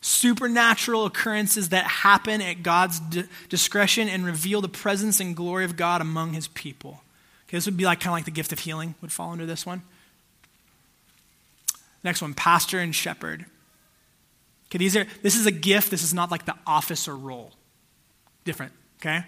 Supernatural 0.00 1.04
occurrences 1.04 1.70
that 1.70 1.84
happen 1.84 2.40
at 2.40 2.62
God's 2.62 3.00
d- 3.00 3.24
discretion 3.48 4.08
and 4.08 4.24
reveal 4.24 4.60
the 4.60 4.68
presence 4.68 5.20
and 5.20 5.36
glory 5.36 5.64
of 5.64 5.76
God 5.76 6.00
among 6.00 6.32
his 6.32 6.48
people. 6.48 7.02
Okay, 7.50 7.56
this 7.56 7.66
would 7.66 7.76
be 7.76 7.84
like 7.84 7.98
kind 7.98 8.12
of 8.12 8.12
like 8.12 8.26
the 8.26 8.30
gift 8.30 8.52
of 8.52 8.60
healing 8.60 8.94
would 9.00 9.10
fall 9.10 9.32
under 9.32 9.44
this 9.44 9.66
one. 9.66 9.82
Next 12.04 12.22
one, 12.22 12.32
pastor 12.32 12.78
and 12.78 12.94
shepherd. 12.94 13.44
Okay, 14.68 14.78
these 14.78 14.96
are 14.96 15.04
this 15.22 15.34
is 15.34 15.46
a 15.46 15.50
gift. 15.50 15.90
This 15.90 16.04
is 16.04 16.14
not 16.14 16.30
like 16.30 16.46
the 16.46 16.54
office 16.64 17.08
or 17.08 17.16
role. 17.16 17.50
Different, 18.44 18.72
okay? 19.00 19.24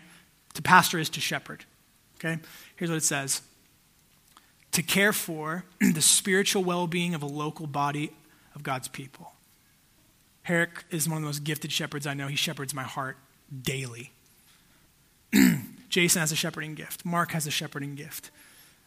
To 0.55 0.63
pastor 0.63 1.01
is 1.01 1.09
to 1.11 1.21
shepherd. 1.21 1.65
Okay? 2.17 2.41
Here's 2.77 2.91
what 2.93 2.99
it 2.99 3.03
says 3.03 3.43
to 4.71 4.85
care 4.85 5.13
for 5.13 5.65
the 5.81 6.01
spiritual 6.01 6.63
well 6.63 6.87
being 6.87 7.17
of 7.17 7.25
a 7.25 7.27
local 7.27 7.67
body 7.67 8.13
of 8.55 8.63
God's 8.63 8.87
people. 8.87 9.33
Herrick 10.43 10.85
is 10.93 11.09
one 11.09 11.17
of 11.17 11.23
the 11.23 11.27
most 11.27 11.43
gifted 11.43 11.73
shepherds 11.73 12.07
I 12.07 12.15
know. 12.15 12.29
He 12.29 12.37
shepherds 12.37 12.73
my 12.73 12.85
heart 12.85 13.17
daily. 13.65 14.13
Jason 15.93 16.21
has 16.21 16.33
a 16.33 16.37
shepherding 16.37 16.75
gift. 16.75 17.05
Mark 17.05 17.33
has 17.33 17.47
a 17.47 17.51
shepherding 17.51 17.95
gift. 17.95 18.31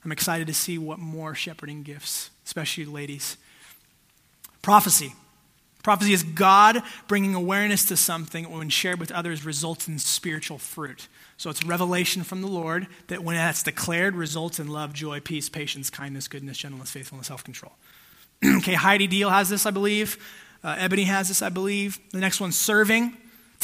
I'm 0.03 0.11
excited 0.11 0.47
to 0.47 0.55
see 0.55 0.79
what 0.79 0.97
more 0.97 1.35
shepherding 1.35 1.83
gifts, 1.83 2.31
especially 2.45 2.85
ladies. 2.85 3.37
Prophecy. 4.63 5.13
Prophecy 5.83 6.13
is 6.13 6.23
God 6.23 6.81
bringing 7.07 7.35
awareness 7.35 7.85
to 7.85 7.95
something 7.97 8.49
when 8.49 8.69
shared 8.69 8.99
with 8.99 9.11
others 9.11 9.45
results 9.45 9.87
in 9.87 9.99
spiritual 9.99 10.57
fruit. 10.57 11.07
So 11.37 11.51
it's 11.51 11.63
revelation 11.63 12.23
from 12.23 12.41
the 12.41 12.47
Lord 12.47 12.87
that 13.05 13.23
when 13.23 13.35
that's 13.35 13.61
declared 13.61 14.15
results 14.15 14.59
in 14.59 14.67
love, 14.67 14.91
joy, 14.91 15.19
peace, 15.19 15.47
patience, 15.47 15.91
kindness, 15.91 16.27
goodness, 16.27 16.57
gentleness, 16.57 16.89
faithfulness, 16.89 17.27
self 17.27 17.43
control. 17.43 17.73
okay, 18.57 18.73
Heidi 18.73 19.05
Deal 19.05 19.29
has 19.29 19.47
this, 19.47 19.67
I 19.67 19.71
believe. 19.71 20.17
Uh, 20.63 20.75
Ebony 20.79 21.03
has 21.03 21.27
this, 21.27 21.43
I 21.43 21.49
believe. 21.49 21.99
The 22.09 22.19
next 22.19 22.41
one, 22.41 22.51
serving 22.51 23.15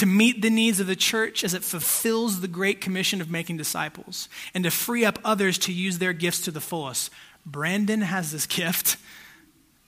to 0.02 0.08
meet 0.08 0.42
the 0.42 0.50
needs 0.50 0.80
of 0.80 0.88
the 0.88 0.96
church 0.96 1.44
as 1.44 1.54
it 1.54 1.64
fulfills 1.64 2.42
the 2.42 2.48
great 2.48 2.82
commission 2.82 3.22
of 3.22 3.30
making 3.30 3.56
disciples 3.56 4.30
and 4.52 4.64
to 4.64 4.72
free 4.72 5.06
up 5.06 5.20
others 5.24 5.60
to 5.60 5.72
use 5.72 6.00
their 6.00 6.12
gifts 6.12 6.42
to 6.42 6.50
the 6.50 6.60
fullest. 6.60 7.12
Brandon 7.46 8.02
has 8.02 8.32
this 8.32 8.48
gift. 8.48 8.98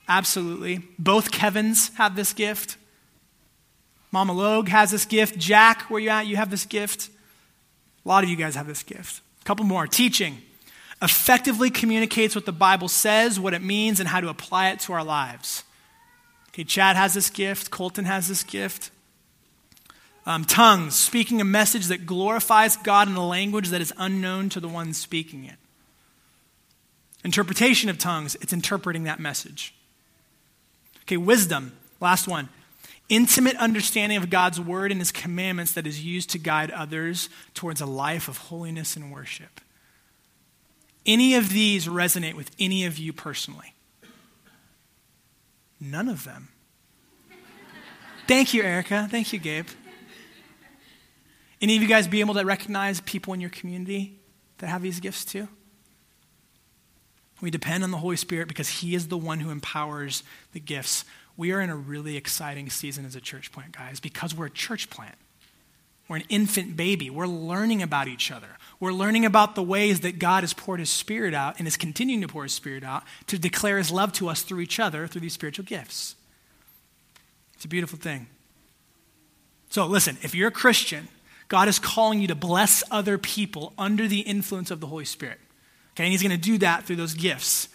Absolutely. 0.08 0.82
Both 1.00 1.32
Kevins 1.32 1.90
have 1.96 2.14
this 2.14 2.32
gift. 2.32 2.76
Mama 4.12 4.32
Logue 4.32 4.68
has 4.68 4.92
this 4.92 5.04
gift. 5.04 5.36
Jack, 5.36 5.90
where 5.90 5.98
you 5.98 6.10
at? 6.10 6.28
You 6.28 6.36
have 6.36 6.48
this 6.48 6.64
gift. 6.64 7.10
A 8.04 8.08
lot 8.08 8.22
of 8.22 8.30
you 8.30 8.36
guys 8.36 8.54
have 8.54 8.68
this 8.68 8.84
gift. 8.84 9.20
A 9.40 9.44
couple 9.44 9.64
more. 9.64 9.88
Teaching 9.88 10.42
effectively 11.02 11.70
communicates 11.70 12.36
what 12.36 12.46
the 12.46 12.52
Bible 12.52 12.86
says, 12.86 13.40
what 13.40 13.52
it 13.52 13.62
means, 13.62 13.98
and 13.98 14.08
how 14.08 14.20
to 14.20 14.28
apply 14.28 14.68
it 14.68 14.78
to 14.78 14.92
our 14.92 15.02
lives. 15.02 15.64
Okay, 16.50 16.62
Chad 16.62 16.94
has 16.94 17.14
this 17.14 17.30
gift. 17.30 17.72
Colton 17.72 18.04
has 18.04 18.28
this 18.28 18.44
gift. 18.44 18.92
Um, 20.26 20.44
tongues, 20.44 20.94
speaking 20.94 21.40
a 21.40 21.44
message 21.44 21.86
that 21.86 22.06
glorifies 22.06 22.76
God 22.76 23.08
in 23.08 23.14
a 23.14 23.26
language 23.26 23.68
that 23.68 23.82
is 23.82 23.92
unknown 23.98 24.48
to 24.50 24.60
the 24.60 24.68
one 24.68 24.94
speaking 24.94 25.44
it. 25.44 25.56
Interpretation 27.24 27.90
of 27.90 27.98
tongues, 27.98 28.34
it's 28.36 28.52
interpreting 28.52 29.04
that 29.04 29.20
message. 29.20 29.74
Okay, 31.02 31.18
wisdom, 31.18 31.76
last 32.00 32.26
one 32.26 32.48
intimate 33.08 33.56
understanding 33.56 34.16
of 34.16 34.30
God's 34.30 34.60
word 34.60 34.90
and 34.90 35.00
his 35.00 35.12
commandments 35.12 35.72
that 35.72 35.86
is 35.86 36.04
used 36.04 36.30
to 36.30 36.38
guide 36.38 36.70
others 36.70 37.28
towards 37.52 37.80
a 37.80 37.86
life 37.86 38.28
of 38.28 38.38
holiness 38.38 38.96
and 38.96 39.12
worship. 39.12 39.60
Any 41.04 41.34
of 41.34 41.50
these 41.50 41.86
resonate 41.86 42.34
with 42.34 42.50
any 42.58 42.86
of 42.86 42.98
you 42.98 43.12
personally? 43.12 43.74
None 45.80 46.08
of 46.08 46.24
them. 46.24 46.48
Thank 48.26 48.54
you, 48.54 48.62
Erica. 48.62 49.06
Thank 49.10 49.34
you, 49.34 49.38
Gabe. 49.38 49.66
Any 51.64 51.76
of 51.76 51.82
you 51.82 51.88
guys 51.88 52.06
be 52.06 52.20
able 52.20 52.34
to 52.34 52.44
recognize 52.44 53.00
people 53.00 53.32
in 53.32 53.40
your 53.40 53.48
community 53.48 54.18
that 54.58 54.66
have 54.66 54.82
these 54.82 55.00
gifts 55.00 55.24
too? 55.24 55.48
We 57.40 57.50
depend 57.50 57.82
on 57.82 57.90
the 57.90 57.96
Holy 57.96 58.16
Spirit 58.16 58.48
because 58.48 58.68
He 58.68 58.94
is 58.94 59.08
the 59.08 59.16
one 59.16 59.40
who 59.40 59.48
empowers 59.48 60.24
the 60.52 60.60
gifts 60.60 61.06
we 61.38 61.52
are 61.52 61.62
in 61.62 61.70
a 61.70 61.74
really 61.74 62.18
exciting 62.18 62.68
season 62.68 63.06
as 63.06 63.16
a 63.16 63.20
church 63.20 63.50
plant, 63.50 63.72
guys, 63.72 63.98
because 63.98 64.34
we're 64.34 64.44
a 64.44 64.50
church 64.50 64.90
plant. 64.90 65.14
We're 66.06 66.16
an 66.16 66.24
infant 66.28 66.76
baby. 66.76 67.08
We're 67.08 67.26
learning 67.26 67.80
about 67.80 68.08
each 68.08 68.30
other. 68.30 68.58
We're 68.78 68.92
learning 68.92 69.24
about 69.24 69.54
the 69.54 69.62
ways 69.62 70.00
that 70.00 70.18
God 70.18 70.42
has 70.42 70.52
poured 70.52 70.80
his 70.80 70.90
spirit 70.90 71.32
out 71.32 71.58
and 71.58 71.66
is 71.66 71.78
continuing 71.78 72.20
to 72.20 72.28
pour 72.28 72.42
his 72.42 72.52
spirit 72.52 72.84
out 72.84 73.04
to 73.28 73.38
declare 73.38 73.78
his 73.78 73.90
love 73.90 74.12
to 74.12 74.28
us 74.28 74.42
through 74.42 74.60
each 74.60 74.78
other, 74.78 75.06
through 75.06 75.22
these 75.22 75.32
spiritual 75.32 75.64
gifts. 75.64 76.14
It's 77.54 77.64
a 77.64 77.68
beautiful 77.68 77.98
thing. 77.98 78.26
So, 79.70 79.86
listen, 79.86 80.18
if 80.20 80.34
you're 80.34 80.48
a 80.48 80.52
Christian, 80.52 81.08
God 81.54 81.68
is 81.68 81.78
calling 81.78 82.18
you 82.18 82.26
to 82.26 82.34
bless 82.34 82.82
other 82.90 83.16
people 83.16 83.74
under 83.78 84.08
the 84.08 84.22
influence 84.22 84.72
of 84.72 84.80
the 84.80 84.88
Holy 84.88 85.04
Spirit. 85.04 85.38
Okay, 85.92 86.02
and 86.02 86.10
he's 86.10 86.20
going 86.20 86.32
to 86.32 86.36
do 86.36 86.58
that 86.58 86.82
through 86.82 86.96
those 86.96 87.14
gifts. 87.14 87.68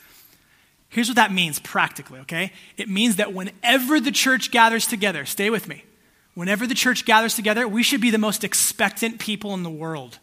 Here's 0.89 1.07
what 1.07 1.15
that 1.15 1.31
means 1.31 1.59
practically, 1.59 2.19
okay? 2.19 2.51
It 2.75 2.89
means 2.89 3.15
that 3.15 3.31
whenever 3.31 4.01
the 4.01 4.11
church 4.11 4.51
gathers 4.51 4.85
together, 4.85 5.23
stay 5.23 5.49
with 5.49 5.69
me. 5.69 5.85
Whenever 6.33 6.67
the 6.67 6.75
church 6.75 7.05
gathers 7.05 7.35
together, 7.35 7.69
we 7.69 7.81
should 7.81 8.01
be 8.01 8.09
the 8.09 8.17
most 8.17 8.43
expectant 8.43 9.17
people 9.17 9.53
in 9.53 9.63
the 9.63 9.69
world. 9.69 10.19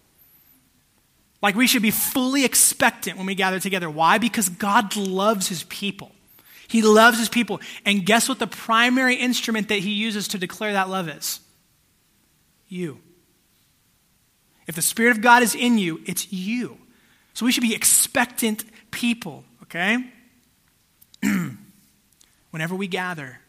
Like 1.41 1.55
we 1.55 1.67
should 1.67 1.81
be 1.81 1.91
fully 1.91 2.45
expectant 2.45 3.17
when 3.17 3.25
we 3.25 3.35
gather 3.35 3.59
together. 3.59 3.89
Why? 3.89 4.19
Because 4.19 4.51
God 4.51 4.95
loves 4.99 5.49
his 5.49 5.63
people. 5.63 6.13
He 6.69 6.83
loves 6.83 7.19
his 7.19 7.31
people. 7.31 7.63
And 7.87 8.05
guess 8.05 8.29
what 8.29 8.39
the 8.39 8.47
primary 8.47 9.15
instrument 9.15 9.71
that 9.71 9.79
he 9.79 9.93
uses 9.93 10.29
to 10.29 10.39
declare 10.39 10.75
that 10.75 10.91
love 10.91 11.09
is? 11.09 11.41
You. 12.69 13.01
If 14.67 14.75
the 14.75 14.83
Spirit 14.83 15.13
of 15.13 15.23
God 15.23 15.43
is 15.43 15.55
in 15.55 15.79
you, 15.79 16.01
it's 16.07 16.33
you. 16.33 16.79
So 17.35 17.45
we 17.47 17.53
should 17.53 17.63
be 17.63 17.75
expectant 17.75 18.65
people, 18.91 19.45
okay? 19.65 19.99
Whenever 22.51 22.75
we 22.75 22.87
gather, 22.87 23.41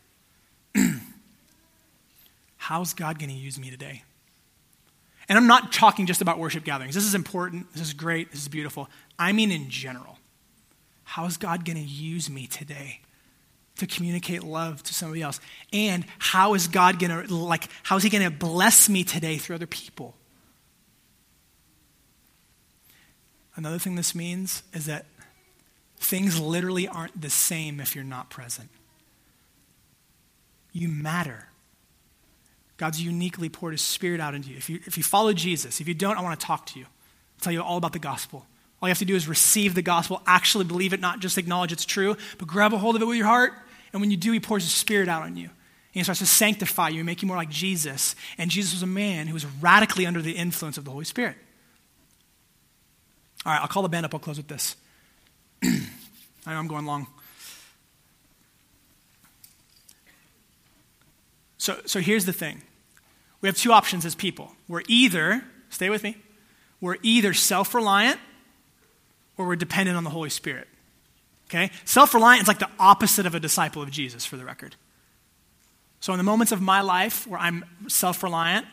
how's 2.57 2.93
God 2.93 3.18
going 3.18 3.30
to 3.30 3.36
use 3.36 3.57
me 3.57 3.70
today? 3.70 4.03
And 5.30 5.38
I'm 5.38 5.47
not 5.47 5.72
talking 5.74 6.05
just 6.05 6.22
about 6.22 6.38
worship 6.38 6.63
gatherings. 6.63 6.95
This 6.95 7.05
is 7.05 7.15
important. 7.15 7.72
This 7.74 7.82
is 7.82 7.93
great. 7.93 8.32
This 8.32 8.41
is 8.41 8.47
beautiful. 8.47 8.89
I 9.18 9.32
mean, 9.32 9.51
in 9.51 9.70
general. 9.70 10.20
How 11.05 11.26
is 11.26 11.38
God 11.38 11.63
going 11.63 11.78
to 11.78 11.84
use 11.84 12.30
me 12.30 12.47
today 12.47 12.99
to 13.78 13.88
communicate 13.88 14.43
love 14.43 14.84
to 14.84 14.93
somebody 14.93 15.22
else? 15.22 15.39
And 15.72 16.05
how 16.20 16.53
is 16.53 16.68
God 16.68 16.99
going 16.99 17.28
to, 17.28 17.34
like, 17.34 17.70
how 17.84 17.95
is 17.95 18.03
He 18.03 18.09
going 18.09 18.26
to 18.26 18.30
bless 18.30 18.89
me 18.89 19.05
today 19.05 19.38
through 19.38 19.55
other 19.55 19.68
people? 19.68 20.16
Another 23.58 23.80
thing 23.80 23.95
this 23.95 24.14
means 24.14 24.62
is 24.72 24.86
that 24.86 25.05
things 25.97 26.39
literally 26.39 26.88
aren't 26.88 27.20
the 27.20 27.30
same 27.30 27.80
if 27.80 27.95
you're 27.95 28.03
not 28.03 28.30
present. 28.30 28.70
You 30.72 30.88
matter. 30.88 31.47
God's 32.78 33.01
uniquely 33.01 33.49
poured 33.49 33.74
his 33.74 33.82
spirit 33.82 34.22
out 34.22 34.36
into 34.36 34.49
you. 34.49 34.58
If 34.58 34.70
you, 34.70 34.80
if 34.86 34.95
you 34.95 35.01
follow 35.01 35.34
Jesus, 35.34 35.82
if 35.82 35.88
you 35.88 35.95
don't, 35.95 36.18
I 36.18 36.22
want 36.22 36.39
to 36.39 36.45
talk 36.45 36.68
to 36.68 36.80
you. 36.80 36.86
I'll 36.86 37.41
tell 37.41 37.51
you 37.51 37.64
all 37.64 37.78
about 37.78 37.93
the 37.93 37.99
gospel. 37.99 38.45
All 38.80 38.88
you 38.88 38.91
have 38.91 38.99
to 38.99 39.05
do 39.05 39.16
is 39.16 39.28
receive 39.28 39.74
the 39.74 39.82
gospel, 39.82 40.22
actually 40.28 40.66
believe 40.66 40.93
it, 40.93 40.99
not 40.99 41.20
just 41.20 41.39
acknowledge 41.39 41.72
it's 41.72 41.86
true, 41.86 42.16
but 42.38 42.47
grab 42.47 42.74
a 42.74 42.78
hold 42.78 42.95
of 42.95 43.01
it 43.01 43.05
with 43.05 43.18
your 43.18 43.26
heart. 43.26 43.53
And 43.91 43.99
when 44.01 44.12
you 44.12 44.18
do, 44.18 44.32
he 44.32 44.39
pours 44.39 44.64
his 44.64 44.72
spirit 44.72 45.10
out 45.10 45.24
on 45.24 45.36
you. 45.36 45.45
And 45.45 45.53
he 45.93 46.03
starts 46.03 46.20
to 46.20 46.28
sanctify 46.28 46.89
you 46.89 46.99
and 46.99 47.08
make 47.08 47.24
you 47.24 47.28
more 47.28 47.38
like 47.38 47.49
Jesus. 47.49 48.16
And 48.38 48.51
Jesus 48.51 48.74
was 48.74 48.84
a 48.84 48.88
man 48.88 49.26
who 49.26 49.34
was 49.34 49.47
radically 49.60 50.05
under 50.05 50.22
the 50.22 50.34
influence 50.34 50.78
of 50.78 50.86
the 50.86 50.91
Holy 50.91 51.05
Spirit. 51.05 51.38
All 53.48 53.54
right, 53.54 53.62
I'll 53.62 53.68
call 53.70 53.82
the 53.82 53.88
band 53.88 54.06
up. 54.06 54.14
I'll 54.14 54.20
close 54.20 54.36
with 54.36 54.50
this. 54.50 54.76
I 55.64 55.70
know 56.48 56.60
I'm 56.60 56.68
going 56.68 56.86
long. 56.86 57.08
So, 61.58 61.80
so 61.86 62.02
here's 62.02 62.26
the 62.26 62.34
thing 62.34 62.62
we 63.39 63.48
have 63.48 63.56
two 63.56 63.72
options 63.72 64.06
as 64.06 64.16
people. 64.16 64.52
We're 64.68 64.84
either, 64.89 65.45
stay 65.70 65.89
with 65.89 66.04
me, 66.04 66.18
we're 66.82 66.98
either 67.02 67.34
self 67.34 67.74
reliant 67.74 68.20
or 69.38 69.48
we're 69.48 69.56
dependent 69.56 69.95
on 69.95 70.04
the 70.04 70.10
Holy 70.10 70.30
Spirit. 70.30 70.68
Okay? 71.50 71.72
Self 71.86 72.14
reliant 72.14 72.41
is 72.41 72.48
like 72.50 72.60
the 72.60 72.70
opposite 72.78 73.26
of 73.26 73.34
a 73.34 73.39
disciple 73.39 73.82
of 73.82 73.89
Jesus, 73.89 74.26
for 74.26 74.36
the 74.36 74.43
record. 74.43 74.76
So, 76.02 76.12
in 76.12 76.18
the 76.18 76.24
moments 76.24 76.52
of 76.52 76.62
my 76.62 76.82
life 76.82 77.26
where 77.26 77.39
I'm 77.39 77.64
self 77.88 78.24
reliant, 78.24 78.68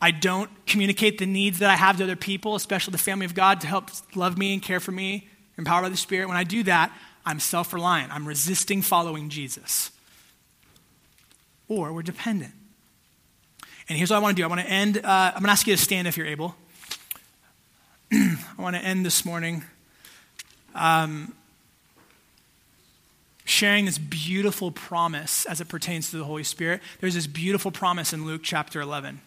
I 0.00 0.12
don't 0.12 0.50
communicate 0.66 1.18
the 1.18 1.26
needs 1.26 1.58
that 1.58 1.70
I 1.70 1.76
have 1.76 1.96
to 1.96 2.04
other 2.04 2.16
people, 2.16 2.54
especially 2.54 2.92
the 2.92 2.98
family 2.98 3.26
of 3.26 3.34
God, 3.34 3.60
to 3.62 3.66
help 3.66 3.90
love 4.14 4.38
me 4.38 4.52
and 4.52 4.62
care 4.62 4.80
for 4.80 4.92
me, 4.92 5.28
empowered 5.56 5.82
by 5.82 5.88
the 5.88 5.96
Spirit. 5.96 6.28
When 6.28 6.36
I 6.36 6.44
do 6.44 6.62
that, 6.64 6.92
I'm 7.26 7.40
self 7.40 7.72
reliant. 7.72 8.14
I'm 8.14 8.26
resisting 8.26 8.80
following 8.80 9.28
Jesus. 9.28 9.90
Or 11.68 11.92
we're 11.92 12.02
dependent. 12.02 12.52
And 13.88 13.98
here's 13.98 14.10
what 14.10 14.16
I 14.16 14.20
want 14.20 14.36
to 14.36 14.40
do 14.40 14.44
I 14.44 14.48
want 14.48 14.60
to 14.60 14.68
end, 14.68 14.98
uh, 14.98 15.32
I'm 15.34 15.40
going 15.40 15.46
to 15.46 15.50
ask 15.50 15.66
you 15.66 15.74
to 15.76 15.82
stand 15.82 16.06
if 16.06 16.16
you're 16.16 16.26
able. 16.26 16.54
I 18.12 18.36
want 18.56 18.76
to 18.76 18.82
end 18.82 19.04
this 19.04 19.24
morning 19.24 19.64
um, 20.74 21.34
sharing 23.44 23.86
this 23.86 23.98
beautiful 23.98 24.70
promise 24.70 25.44
as 25.46 25.60
it 25.60 25.68
pertains 25.68 26.10
to 26.10 26.18
the 26.18 26.24
Holy 26.24 26.44
Spirit. 26.44 26.80
There's 27.00 27.14
this 27.14 27.26
beautiful 27.26 27.70
promise 27.70 28.12
in 28.12 28.24
Luke 28.24 28.42
chapter 28.44 28.80
11. 28.80 29.20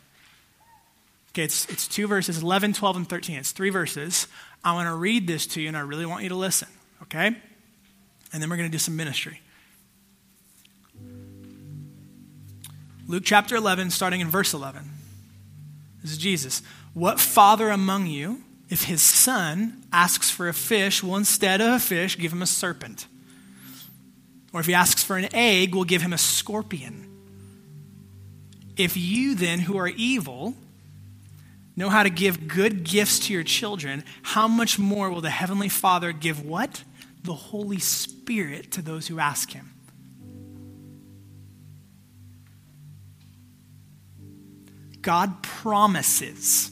Okay, 1.34 1.44
it's, 1.44 1.66
it's 1.70 1.88
two 1.88 2.08
verses 2.08 2.42
11, 2.42 2.74
12, 2.74 2.96
and 2.98 3.10
13. 3.10 3.38
It's 3.38 3.52
three 3.52 3.70
verses. 3.70 4.28
I 4.66 4.74
want 4.74 4.88
to 4.90 4.96
read 4.96 5.28
this 5.28 5.48
to 5.48 5.62
you, 5.62 5.70
and 5.70 5.78
I 5.78 5.82
really 5.82 6.06
want 6.06 6.24
you 6.24 6.30
to 6.30 6.36
listen, 6.36 6.68
okay? 7.04 7.28
And 8.34 8.42
then 8.42 8.50
we're 8.50 8.58
going 8.58 8.70
to 8.70 8.72
do 8.72 8.80
some 8.80 8.98
ministry. 8.98 9.40
Luke 13.08 13.24
chapter 13.26 13.56
11, 13.56 13.92
starting 13.92 14.20
in 14.20 14.28
verse 14.28 14.54
11. 14.54 14.90
This 16.02 16.12
is 16.12 16.18
Jesus. 16.18 16.62
What 16.94 17.20
father 17.20 17.70
among 17.70 18.08
you, 18.08 18.42
if 18.70 18.84
his 18.84 19.02
son 19.02 19.84
asks 19.92 20.30
for 20.30 20.50
a 20.50 20.54
fish, 20.54 21.02
will 21.02 21.16
instead 21.16 21.62
of 21.62 21.74
a 21.74 21.80
fish 21.80 22.18
give 22.18 22.34
him 22.34 22.42
a 22.42 22.48
serpent? 22.48 23.08
Or 24.54 24.60
if 24.60 24.66
he 24.66 24.74
asks 24.74 25.04
for 25.04 25.18
an 25.18 25.34
egg, 25.34 25.74
will 25.74 25.86
give 25.86 26.02
him 26.02 26.12
a 26.12 26.18
scorpion? 26.18 27.08
If 28.76 28.98
you 28.98 29.36
then, 29.36 29.60
who 29.60 29.78
are 29.78 29.88
evil, 29.88 30.56
know 31.76 31.90
how 31.90 32.04
to 32.04 32.10
give 32.10 32.48
good 32.48 32.84
gifts 32.84 33.20
to 33.20 33.34
your 33.34 33.44
children, 33.44 34.04
how 34.24 34.48
much 34.48 34.78
more 34.78 35.10
will 35.10 35.22
the 35.22 35.30
Heavenly 35.30 35.70
Father 35.70 36.12
give 36.12 36.46
what? 36.46 36.84
The 37.24 37.34
Holy 37.34 37.80
Spirit 37.80 38.72
to 38.74 38.82
those 38.82 39.08
who 39.08 39.20
ask 39.20 39.52
Him. 39.52 39.72
God 45.02 45.42
promises. 45.42 46.72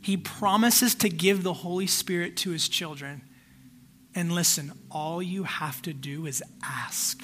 He 0.00 0.16
promises 0.16 0.94
to 0.96 1.08
give 1.08 1.42
the 1.42 1.52
Holy 1.52 1.86
Spirit 1.86 2.36
to 2.38 2.50
His 2.50 2.68
children. 2.68 3.22
And 4.14 4.32
listen, 4.32 4.72
all 4.90 5.22
you 5.22 5.44
have 5.44 5.80
to 5.82 5.92
do 5.92 6.26
is 6.26 6.42
ask. 6.64 7.22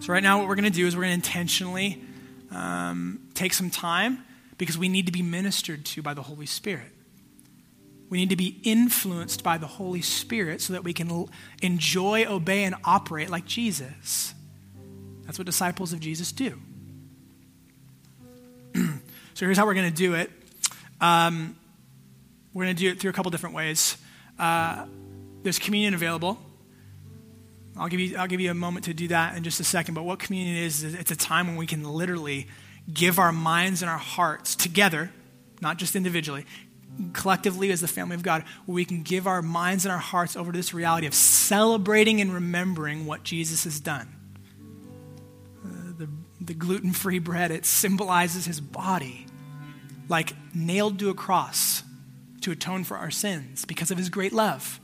So, 0.00 0.14
right 0.14 0.22
now, 0.22 0.38
what 0.38 0.48
we're 0.48 0.54
going 0.54 0.64
to 0.64 0.70
do 0.70 0.86
is 0.86 0.96
we're 0.96 1.02
going 1.02 1.20
to 1.20 1.28
intentionally 1.28 2.02
um, 2.50 3.20
take 3.34 3.52
some 3.52 3.68
time 3.68 4.24
because 4.56 4.78
we 4.78 4.88
need 4.88 5.04
to 5.06 5.12
be 5.12 5.20
ministered 5.20 5.84
to 5.84 6.00
by 6.00 6.14
the 6.14 6.22
Holy 6.22 6.46
Spirit. 6.46 6.90
We 8.08 8.16
need 8.16 8.30
to 8.30 8.36
be 8.36 8.58
influenced 8.62 9.44
by 9.44 9.58
the 9.58 9.66
Holy 9.66 10.00
Spirit 10.00 10.62
so 10.62 10.72
that 10.72 10.84
we 10.84 10.94
can 10.94 11.26
enjoy, 11.60 12.24
obey, 12.24 12.64
and 12.64 12.74
operate 12.82 13.28
like 13.28 13.44
Jesus. 13.44 14.32
That's 15.26 15.38
what 15.38 15.44
disciples 15.44 15.92
of 15.92 16.00
Jesus 16.00 16.32
do. 16.32 16.58
so 18.74 19.44
here's 19.44 19.58
how 19.58 19.66
we're 19.66 19.74
going 19.74 19.90
to 19.90 19.96
do 19.96 20.14
it. 20.14 20.30
Um, 21.02 21.56
we're 22.54 22.64
going 22.64 22.74
to 22.74 22.82
do 22.82 22.90
it 22.90 23.00
through 23.00 23.10
a 23.10 23.12
couple 23.12 23.30
different 23.30 23.54
ways. 23.54 23.98
Uh, 24.38 24.86
there's 25.42 25.58
communion 25.58 25.92
available. 25.92 26.38
I'll 27.80 27.88
give, 27.88 27.98
you, 27.98 28.18
I'll 28.18 28.28
give 28.28 28.40
you 28.40 28.50
a 28.50 28.54
moment 28.54 28.84
to 28.84 28.94
do 28.94 29.08
that 29.08 29.38
in 29.38 29.42
just 29.42 29.58
a 29.58 29.64
second. 29.64 29.94
But 29.94 30.04
what 30.04 30.18
communion 30.18 30.56
is, 30.56 30.84
is 30.84 30.94
it's 30.94 31.10
a 31.10 31.16
time 31.16 31.46
when 31.46 31.56
we 31.56 31.66
can 31.66 31.82
literally 31.82 32.46
give 32.92 33.18
our 33.18 33.32
minds 33.32 33.80
and 33.80 33.90
our 33.90 33.96
hearts 33.96 34.54
together, 34.54 35.10
not 35.62 35.78
just 35.78 35.96
individually, 35.96 36.44
collectively 37.14 37.72
as 37.72 37.80
the 37.80 37.88
family 37.88 38.16
of 38.16 38.22
God, 38.22 38.44
where 38.66 38.74
we 38.74 38.84
can 38.84 39.02
give 39.02 39.26
our 39.26 39.40
minds 39.40 39.86
and 39.86 39.92
our 39.92 39.98
hearts 39.98 40.36
over 40.36 40.52
to 40.52 40.58
this 40.58 40.74
reality 40.74 41.06
of 41.06 41.14
celebrating 41.14 42.20
and 42.20 42.34
remembering 42.34 43.06
what 43.06 43.22
Jesus 43.22 43.64
has 43.64 43.80
done. 43.80 44.14
Uh, 45.64 45.92
the 45.96 46.08
the 46.38 46.54
gluten 46.54 46.92
free 46.92 47.18
bread, 47.18 47.50
it 47.50 47.64
symbolizes 47.64 48.44
his 48.44 48.60
body, 48.60 49.26
like 50.06 50.34
nailed 50.54 50.98
to 50.98 51.08
a 51.08 51.14
cross 51.14 51.82
to 52.42 52.50
atone 52.50 52.84
for 52.84 52.98
our 52.98 53.10
sins 53.10 53.64
because 53.64 53.90
of 53.90 53.96
his 53.96 54.10
great 54.10 54.34
love 54.34 54.80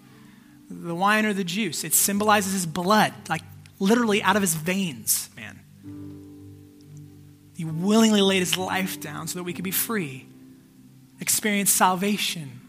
the 0.68 0.94
wine 0.94 1.26
or 1.26 1.32
the 1.32 1.44
juice. 1.44 1.84
It 1.84 1.94
symbolizes 1.94 2.52
his 2.52 2.66
blood, 2.66 3.12
like 3.28 3.42
literally 3.78 4.22
out 4.22 4.36
of 4.36 4.42
his 4.42 4.54
veins, 4.54 5.30
man. 5.36 5.60
He 7.56 7.64
willingly 7.64 8.20
laid 8.20 8.40
his 8.40 8.56
life 8.56 9.00
down 9.00 9.28
so 9.28 9.38
that 9.38 9.44
we 9.44 9.52
could 9.52 9.64
be 9.64 9.70
free, 9.70 10.26
experience 11.20 11.70
salvation. 11.70 12.60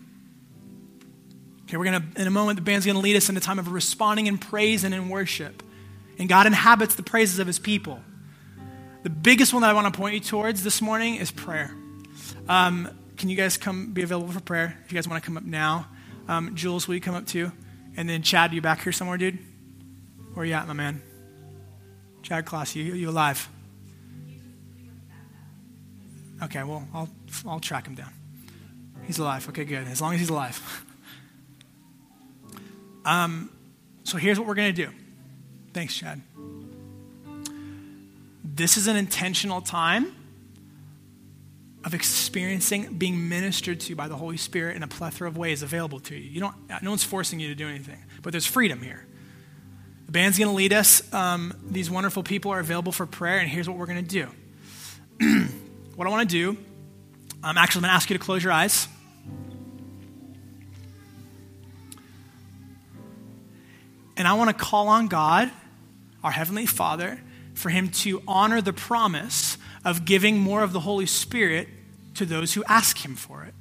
Okay, 1.64 1.76
we're 1.76 1.92
to, 1.92 2.04
in 2.16 2.28
a 2.28 2.32
moment, 2.32 2.56
the 2.56 2.62
band's 2.62 2.86
to 2.86 2.94
lead 2.94 3.18
us 3.18 3.28
in 3.28 3.36
a 3.36 3.42
time 3.42 3.60
of 3.60 3.70
responding 3.72 4.28
in 4.28 4.38
praise 4.38 4.86
and 4.86 4.96
in 4.96 5.10
worship. 5.10 5.62
And 6.18 6.30
God 6.30 6.48
inhabits 6.48 6.96
the 6.96 7.04
praises 7.04 7.40
of 7.40 7.48
his 7.48 7.60
people. 7.60 8.00
The 9.04 9.10
biggest 9.10 9.54
one 9.54 9.62
that 9.64 9.70
I 9.70 9.74
want 9.74 9.94
to 9.94 9.98
point 9.98 10.14
you 10.14 10.22
towards 10.22 10.64
this 10.64 10.82
morning 10.82 11.16
is 11.16 11.30
prayer. 11.30 11.76
Um, 12.48 12.90
can 13.18 13.30
you 13.30 13.36
guys 13.36 13.58
come 13.58 13.92
be 13.92 14.02
available 14.02 14.32
for 14.32 14.40
prayer? 14.40 14.78
If 14.86 14.92
you 14.92 14.96
guys 14.96 15.08
want 15.08 15.22
to 15.22 15.26
come 15.26 15.36
up 15.36 15.44
now. 15.44 15.88
Um, 16.30 16.56
Jules, 16.56 16.88
will 16.88 16.96
you 16.96 17.02
come 17.02 17.16
up 17.16 17.26
too? 17.26 17.52
And 17.98 18.08
then 18.08 18.22
Chad, 18.22 18.54
you 18.54 18.62
back 18.62 18.84
here 18.84 18.94
somewhere, 18.94 19.18
dude? 19.18 19.40
Where 20.36 20.46
you 20.46 20.54
at, 20.54 20.68
my 20.68 20.74
man? 20.74 21.02
Chad 22.22 22.46
Kloss, 22.46 22.76
you, 22.76 22.94
you 22.94 23.10
alive? 23.10 23.50
Okay, 26.44 26.64
well, 26.64 26.88
I'll, 26.94 27.10
I'll 27.48 27.60
track 27.60 27.88
him 27.88 27.96
down. 27.96 28.14
He's 29.06 29.18
alive. 29.18 29.50
Okay, 29.50 29.66
good. 29.66 29.88
As 29.88 30.00
long 30.00 30.14
as 30.14 30.20
he's 30.20 30.30
alive. 30.30 30.86
um, 33.06 33.50
so 34.04 34.18
here's 34.18 34.38
what 34.38 34.48
we're 34.48 34.54
going 34.56 34.74
to 34.74 34.86
do. 34.86 34.92
Thanks, 35.74 35.96
Chad. 35.96 36.22
This 38.44 38.78
is 38.78 38.88
an 38.88 38.96
intentional 38.96 39.62
time 39.62 40.16
of 41.88 41.94
experiencing 41.94 42.96
being 42.98 43.30
ministered 43.30 43.80
to 43.80 43.96
by 43.96 44.10
the 44.10 44.16
Holy 44.18 44.36
Spirit 44.36 44.76
in 44.76 44.84
a 44.84 44.88
plethora 44.90 45.26
of 45.26 45.38
ways 45.38 45.64
available 45.64 46.02
to 46.02 46.18
you. 46.18 46.30
You 46.30 46.42
don't, 46.42 46.84
no 46.84 46.90
one's 46.90 47.06
forcing 47.06 47.40
you 47.40 47.48
to 47.48 47.56
do 47.56 47.66
anything, 47.66 48.04
but 48.22 48.34
there's 48.34 48.46
freedom 48.46 48.82
here. 48.82 49.06
The 50.06 50.12
band's 50.12 50.38
going 50.38 50.50
to 50.50 50.54
lead 50.54 50.74
us. 50.74 51.02
Um, 51.14 51.54
these 51.66 51.90
wonderful 51.90 52.24
people 52.24 52.52
are 52.52 52.60
available 52.60 52.92
for 52.92 53.06
prayer, 53.06 53.40
and 53.40 53.48
here's 53.48 53.70
what 53.70 53.78
we're 53.78 53.86
going 53.86 54.06
to 54.06 54.28
do. 55.18 55.46
what 55.96 56.06
I 56.06 56.12
want 56.12 56.30
to 56.30 56.36
do, 56.36 56.58
I'm 57.42 57.58
actually 57.58 57.84
going 57.84 57.92
to 57.92 57.96
ask 57.96 58.10
you 58.10 58.18
to 58.18 58.24
close 58.24 58.44
your 58.44 58.52
eyes. 58.52 58.90
And 64.18 64.28
I 64.28 64.34
want 64.34 64.50
to 64.50 64.54
call 64.54 64.90
on 64.90 65.08
God, 65.08 65.50
our 66.22 66.32
Heavenly 66.32 66.66
Father, 66.66 67.22
for 67.54 67.70
Him 67.70 67.88
to 67.90 68.22
honor 68.28 68.60
the 68.60 68.74
promise 68.74 69.58
of 69.86 70.04
giving 70.04 70.38
more 70.38 70.64
of 70.64 70.74
the 70.74 70.82
Holy 70.82 71.06
Spirit 71.06 71.70
to 72.18 72.26
those 72.26 72.54
who 72.54 72.64
ask 72.68 73.04
Him 73.04 73.16
for 73.16 73.44
it. 73.44 73.54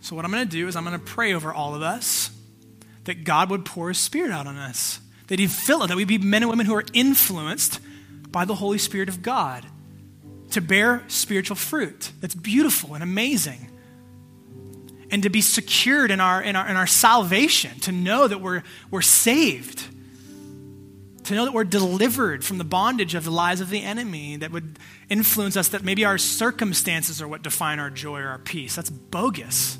So, 0.00 0.14
what 0.14 0.24
I'm 0.24 0.30
going 0.30 0.46
to 0.46 0.50
do 0.50 0.68
is 0.68 0.76
I'm 0.76 0.84
going 0.84 0.98
to 0.98 1.04
pray 1.04 1.32
over 1.32 1.52
all 1.52 1.74
of 1.74 1.82
us 1.82 2.30
that 3.04 3.24
God 3.24 3.50
would 3.50 3.64
pour 3.64 3.88
His 3.88 3.98
Spirit 3.98 4.30
out 4.30 4.46
on 4.46 4.56
us, 4.56 5.00
that 5.28 5.38
He'd 5.38 5.50
fill 5.50 5.82
it, 5.82 5.88
that 5.88 5.96
we'd 5.96 6.08
be 6.08 6.18
men 6.18 6.42
and 6.42 6.50
women 6.50 6.66
who 6.66 6.74
are 6.74 6.84
influenced 6.92 7.80
by 8.30 8.44
the 8.44 8.54
Holy 8.54 8.78
Spirit 8.78 9.08
of 9.08 9.22
God 9.22 9.64
to 10.50 10.60
bear 10.60 11.02
spiritual 11.08 11.56
fruit. 11.56 12.12
That's 12.20 12.34
beautiful 12.34 12.94
and 12.94 13.02
amazing. 13.02 13.70
And 15.10 15.22
to 15.22 15.30
be 15.30 15.40
secured 15.40 16.10
in 16.10 16.20
our, 16.20 16.42
in 16.42 16.56
our, 16.56 16.68
in 16.68 16.76
our 16.76 16.86
salvation, 16.86 17.78
to 17.80 17.92
know 17.92 18.26
that 18.26 18.40
we're, 18.40 18.62
we're 18.90 19.02
saved, 19.02 19.86
to 21.24 21.34
know 21.34 21.44
that 21.44 21.52
we're 21.52 21.64
delivered 21.64 22.44
from 22.44 22.58
the 22.58 22.64
bondage 22.64 23.14
of 23.14 23.24
the 23.24 23.30
lies 23.30 23.60
of 23.60 23.70
the 23.70 23.82
enemy 23.82 24.36
that 24.36 24.50
would 24.50 24.78
influence 25.08 25.56
us, 25.56 25.68
that 25.68 25.82
maybe 25.82 26.04
our 26.04 26.18
circumstances 26.18 27.20
are 27.22 27.28
what 27.28 27.42
define 27.42 27.78
our 27.78 27.90
joy 27.90 28.20
or 28.20 28.28
our 28.28 28.38
peace. 28.38 28.76
That's 28.76 28.90
bogus 28.90 29.78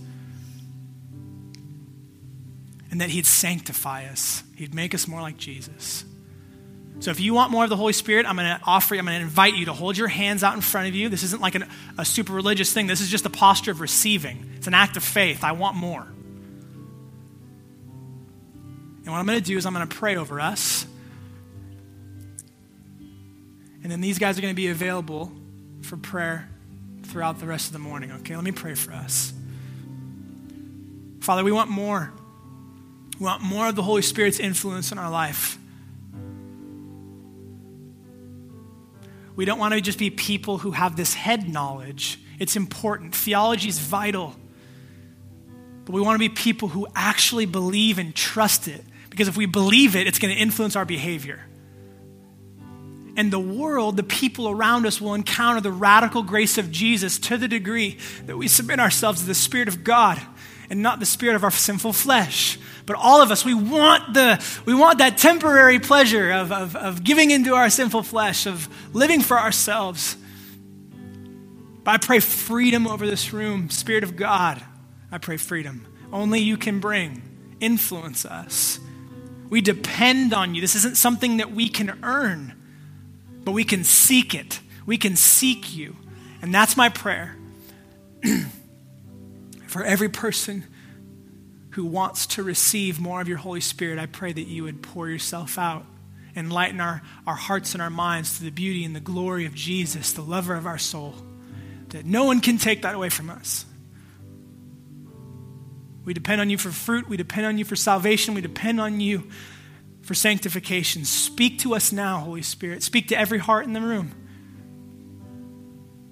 and 2.94 3.00
that 3.00 3.10
He'd 3.10 3.26
sanctify 3.26 4.04
us. 4.04 4.44
He'd 4.54 4.72
make 4.72 4.94
us 4.94 5.08
more 5.08 5.20
like 5.20 5.36
Jesus. 5.36 6.04
So 7.00 7.10
if 7.10 7.18
you 7.18 7.34
want 7.34 7.50
more 7.50 7.64
of 7.64 7.70
the 7.70 7.76
Holy 7.76 7.92
Spirit, 7.92 8.24
I'm 8.24 8.36
going 8.36 8.46
to 8.46 8.60
offer 8.64 8.94
you, 8.94 9.00
I'm 9.00 9.06
going 9.06 9.18
to 9.18 9.24
invite 9.24 9.54
you 9.54 9.64
to 9.64 9.72
hold 9.72 9.98
your 9.98 10.06
hands 10.06 10.44
out 10.44 10.54
in 10.54 10.60
front 10.60 10.86
of 10.86 10.94
you. 10.94 11.08
This 11.08 11.24
isn't 11.24 11.42
like 11.42 11.56
an, 11.56 11.68
a 11.98 12.04
super 12.04 12.32
religious 12.32 12.72
thing. 12.72 12.86
This 12.86 13.00
is 13.00 13.08
just 13.08 13.26
a 13.26 13.30
posture 13.30 13.72
of 13.72 13.80
receiving. 13.80 14.48
It's 14.54 14.68
an 14.68 14.74
act 14.74 14.96
of 14.96 15.02
faith. 15.02 15.42
I 15.42 15.50
want 15.50 15.74
more. 15.74 16.06
And 19.02 19.06
what 19.06 19.18
I'm 19.18 19.26
going 19.26 19.40
to 19.40 19.44
do 19.44 19.56
is 19.56 19.66
I'm 19.66 19.74
going 19.74 19.88
to 19.88 19.96
pray 19.96 20.14
over 20.14 20.38
us. 20.38 20.86
And 23.84 23.92
then 23.92 24.00
these 24.00 24.18
guys 24.18 24.38
are 24.38 24.40
going 24.40 24.52
to 24.52 24.56
be 24.56 24.68
available 24.68 25.30
for 25.82 25.98
prayer 25.98 26.48
throughout 27.02 27.38
the 27.38 27.46
rest 27.46 27.66
of 27.66 27.74
the 27.74 27.78
morning. 27.78 28.10
Okay, 28.10 28.34
let 28.34 28.42
me 28.42 28.50
pray 28.50 28.74
for 28.74 28.92
us. 28.92 29.32
Father, 31.20 31.44
we 31.44 31.52
want 31.52 31.70
more. 31.70 32.12
We 33.20 33.26
want 33.26 33.42
more 33.42 33.68
of 33.68 33.76
the 33.76 33.82
Holy 33.82 34.00
Spirit's 34.02 34.40
influence 34.40 34.90
in 34.90 34.98
our 34.98 35.10
life. 35.10 35.58
We 39.36 39.44
don't 39.44 39.58
want 39.58 39.74
to 39.74 39.80
just 39.80 39.98
be 39.98 40.10
people 40.10 40.58
who 40.58 40.70
have 40.70 40.96
this 40.96 41.12
head 41.12 41.48
knowledge. 41.48 42.18
It's 42.38 42.56
important. 42.56 43.14
Theology 43.14 43.68
is 43.68 43.78
vital. 43.78 44.34
But 45.84 45.92
we 45.92 46.00
want 46.00 46.14
to 46.14 46.18
be 46.18 46.30
people 46.30 46.68
who 46.68 46.86
actually 46.94 47.44
believe 47.44 47.98
and 47.98 48.14
trust 48.14 48.66
it. 48.66 48.82
Because 49.10 49.28
if 49.28 49.36
we 49.36 49.44
believe 49.44 49.94
it, 49.94 50.06
it's 50.06 50.18
going 50.18 50.34
to 50.34 50.40
influence 50.40 50.74
our 50.74 50.86
behavior. 50.86 51.44
And 53.16 53.32
the 53.32 53.38
world, 53.38 53.96
the 53.96 54.02
people 54.02 54.48
around 54.48 54.86
us, 54.86 55.00
will 55.00 55.14
encounter 55.14 55.60
the 55.60 55.70
radical 55.70 56.22
grace 56.22 56.58
of 56.58 56.70
Jesus 56.70 57.18
to 57.20 57.36
the 57.36 57.46
degree 57.46 57.98
that 58.26 58.36
we 58.36 58.48
submit 58.48 58.80
ourselves 58.80 59.20
to 59.20 59.26
the 59.26 59.34
Spirit 59.34 59.68
of 59.68 59.84
God 59.84 60.20
and 60.70 60.82
not 60.82 61.00
the 61.00 61.06
spirit 61.06 61.36
of 61.36 61.44
our 61.44 61.50
sinful 61.50 61.92
flesh. 61.92 62.58
But 62.86 62.96
all 62.96 63.22
of 63.22 63.30
us, 63.30 63.44
we 63.44 63.54
want, 63.54 64.14
the, 64.14 64.44
we 64.66 64.74
want 64.74 64.98
that 64.98 65.16
temporary 65.18 65.78
pleasure 65.78 66.32
of, 66.32 66.52
of, 66.52 66.76
of 66.76 67.04
giving 67.04 67.30
into 67.30 67.54
our 67.54 67.70
sinful 67.70 68.02
flesh, 68.02 68.46
of 68.46 68.68
living 68.94 69.20
for 69.20 69.38
ourselves. 69.38 70.16
But 71.82 71.90
I 71.92 71.98
pray 71.98 72.20
freedom 72.20 72.86
over 72.86 73.06
this 73.06 73.32
room. 73.32 73.70
Spirit 73.70 74.04
of 74.04 74.16
God, 74.16 74.62
I 75.10 75.18
pray 75.18 75.36
freedom. 75.36 75.86
Only 76.12 76.40
you 76.40 76.56
can 76.56 76.80
bring, 76.80 77.22
influence 77.60 78.24
us. 78.24 78.78
We 79.48 79.60
depend 79.60 80.34
on 80.34 80.54
you. 80.54 80.60
This 80.60 80.74
isn't 80.74 80.96
something 80.96 81.38
that 81.38 81.52
we 81.52 81.68
can 81.68 81.98
earn, 82.02 82.54
but 83.44 83.52
we 83.52 83.64
can 83.64 83.84
seek 83.84 84.34
it. 84.34 84.60
We 84.86 84.96
can 84.96 85.16
seek 85.16 85.74
you. 85.74 85.96
And 86.42 86.54
that's 86.54 86.76
my 86.76 86.88
prayer. 86.88 87.36
For 89.66 89.82
every 89.82 90.08
person 90.08 90.64
who 91.70 91.84
wants 91.84 92.26
to 92.26 92.42
receive 92.42 93.00
more 93.00 93.20
of 93.20 93.28
your 93.28 93.38
Holy 93.38 93.60
Spirit, 93.60 93.98
I 93.98 94.06
pray 94.06 94.32
that 94.32 94.46
you 94.46 94.64
would 94.64 94.82
pour 94.82 95.08
yourself 95.08 95.58
out, 95.58 95.84
enlighten 96.36 96.80
our, 96.80 97.02
our 97.26 97.34
hearts 97.34 97.74
and 97.74 97.82
our 97.82 97.90
minds 97.90 98.38
to 98.38 98.44
the 98.44 98.50
beauty 98.50 98.84
and 98.84 98.94
the 98.94 99.00
glory 99.00 99.46
of 99.46 99.54
Jesus, 99.54 100.12
the 100.12 100.22
lover 100.22 100.54
of 100.54 100.66
our 100.66 100.78
soul, 100.78 101.14
that 101.88 102.04
no 102.04 102.24
one 102.24 102.40
can 102.40 102.58
take 102.58 102.82
that 102.82 102.94
away 102.94 103.08
from 103.08 103.30
us. 103.30 103.66
We 106.04 106.14
depend 106.14 106.40
on 106.40 106.50
you 106.50 106.58
for 106.58 106.70
fruit. 106.70 107.08
We 107.08 107.16
depend 107.16 107.46
on 107.46 107.58
you 107.58 107.64
for 107.64 107.76
salvation. 107.76 108.34
We 108.34 108.42
depend 108.42 108.80
on 108.80 109.00
you 109.00 109.28
for 110.04 110.14
sanctification. 110.14 111.04
Speak 111.04 111.58
to 111.60 111.74
us 111.74 111.90
now, 111.90 112.18
Holy 112.18 112.42
Spirit. 112.42 112.82
Speak 112.82 113.08
to 113.08 113.18
every 113.18 113.38
heart 113.38 113.66
in 113.66 113.72
the 113.72 113.80
room. 113.80 114.12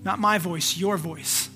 Not 0.03 0.19
my 0.19 0.39
voice, 0.39 0.77
your 0.77 0.97
voice. 0.97 1.49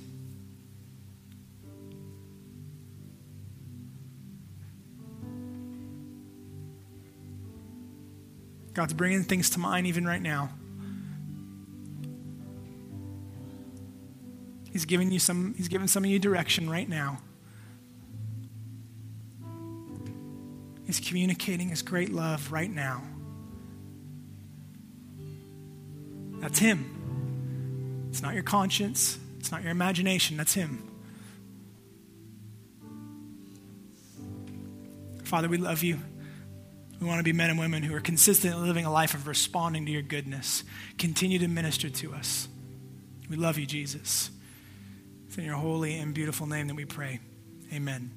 God's 8.74 8.92
bringing 8.92 9.24
things 9.24 9.48
to 9.50 9.58
mind 9.58 9.86
even 9.86 10.06
right 10.06 10.20
now. 10.20 10.50
He's 14.70 14.84
giving 14.84 15.10
you 15.10 15.18
some, 15.18 15.54
he's 15.56 15.68
giving 15.68 15.88
some 15.88 16.04
of 16.04 16.10
you 16.10 16.18
direction 16.18 16.68
right 16.68 16.86
now. 16.86 17.22
He's 20.86 21.00
communicating 21.00 21.68
his 21.68 21.82
great 21.82 22.12
love 22.12 22.52
right 22.52 22.70
now. 22.70 23.02
That's 26.40 26.58
him. 26.58 28.06
It's 28.10 28.22
not 28.22 28.34
your 28.34 28.44
conscience. 28.44 29.18
It's 29.38 29.50
not 29.50 29.62
your 29.62 29.72
imagination. 29.72 30.36
That's 30.36 30.54
him. 30.54 30.82
Father, 35.24 35.48
we 35.48 35.58
love 35.58 35.82
you. 35.82 35.98
We 37.00 37.06
want 37.06 37.18
to 37.18 37.24
be 37.24 37.32
men 37.32 37.50
and 37.50 37.58
women 37.58 37.82
who 37.82 37.94
are 37.94 38.00
consistently 38.00 38.66
living 38.66 38.86
a 38.86 38.92
life 38.92 39.12
of 39.12 39.26
responding 39.26 39.84
to 39.86 39.92
your 39.92 40.02
goodness. 40.02 40.64
Continue 40.98 41.38
to 41.40 41.48
minister 41.48 41.90
to 41.90 42.14
us. 42.14 42.48
We 43.28 43.36
love 43.36 43.58
you, 43.58 43.66
Jesus. 43.66 44.30
It's 45.26 45.36
in 45.36 45.44
your 45.44 45.56
holy 45.56 45.98
and 45.98 46.14
beautiful 46.14 46.46
name 46.46 46.68
that 46.68 46.74
we 46.74 46.84
pray. 46.84 47.20
Amen. 47.72 48.15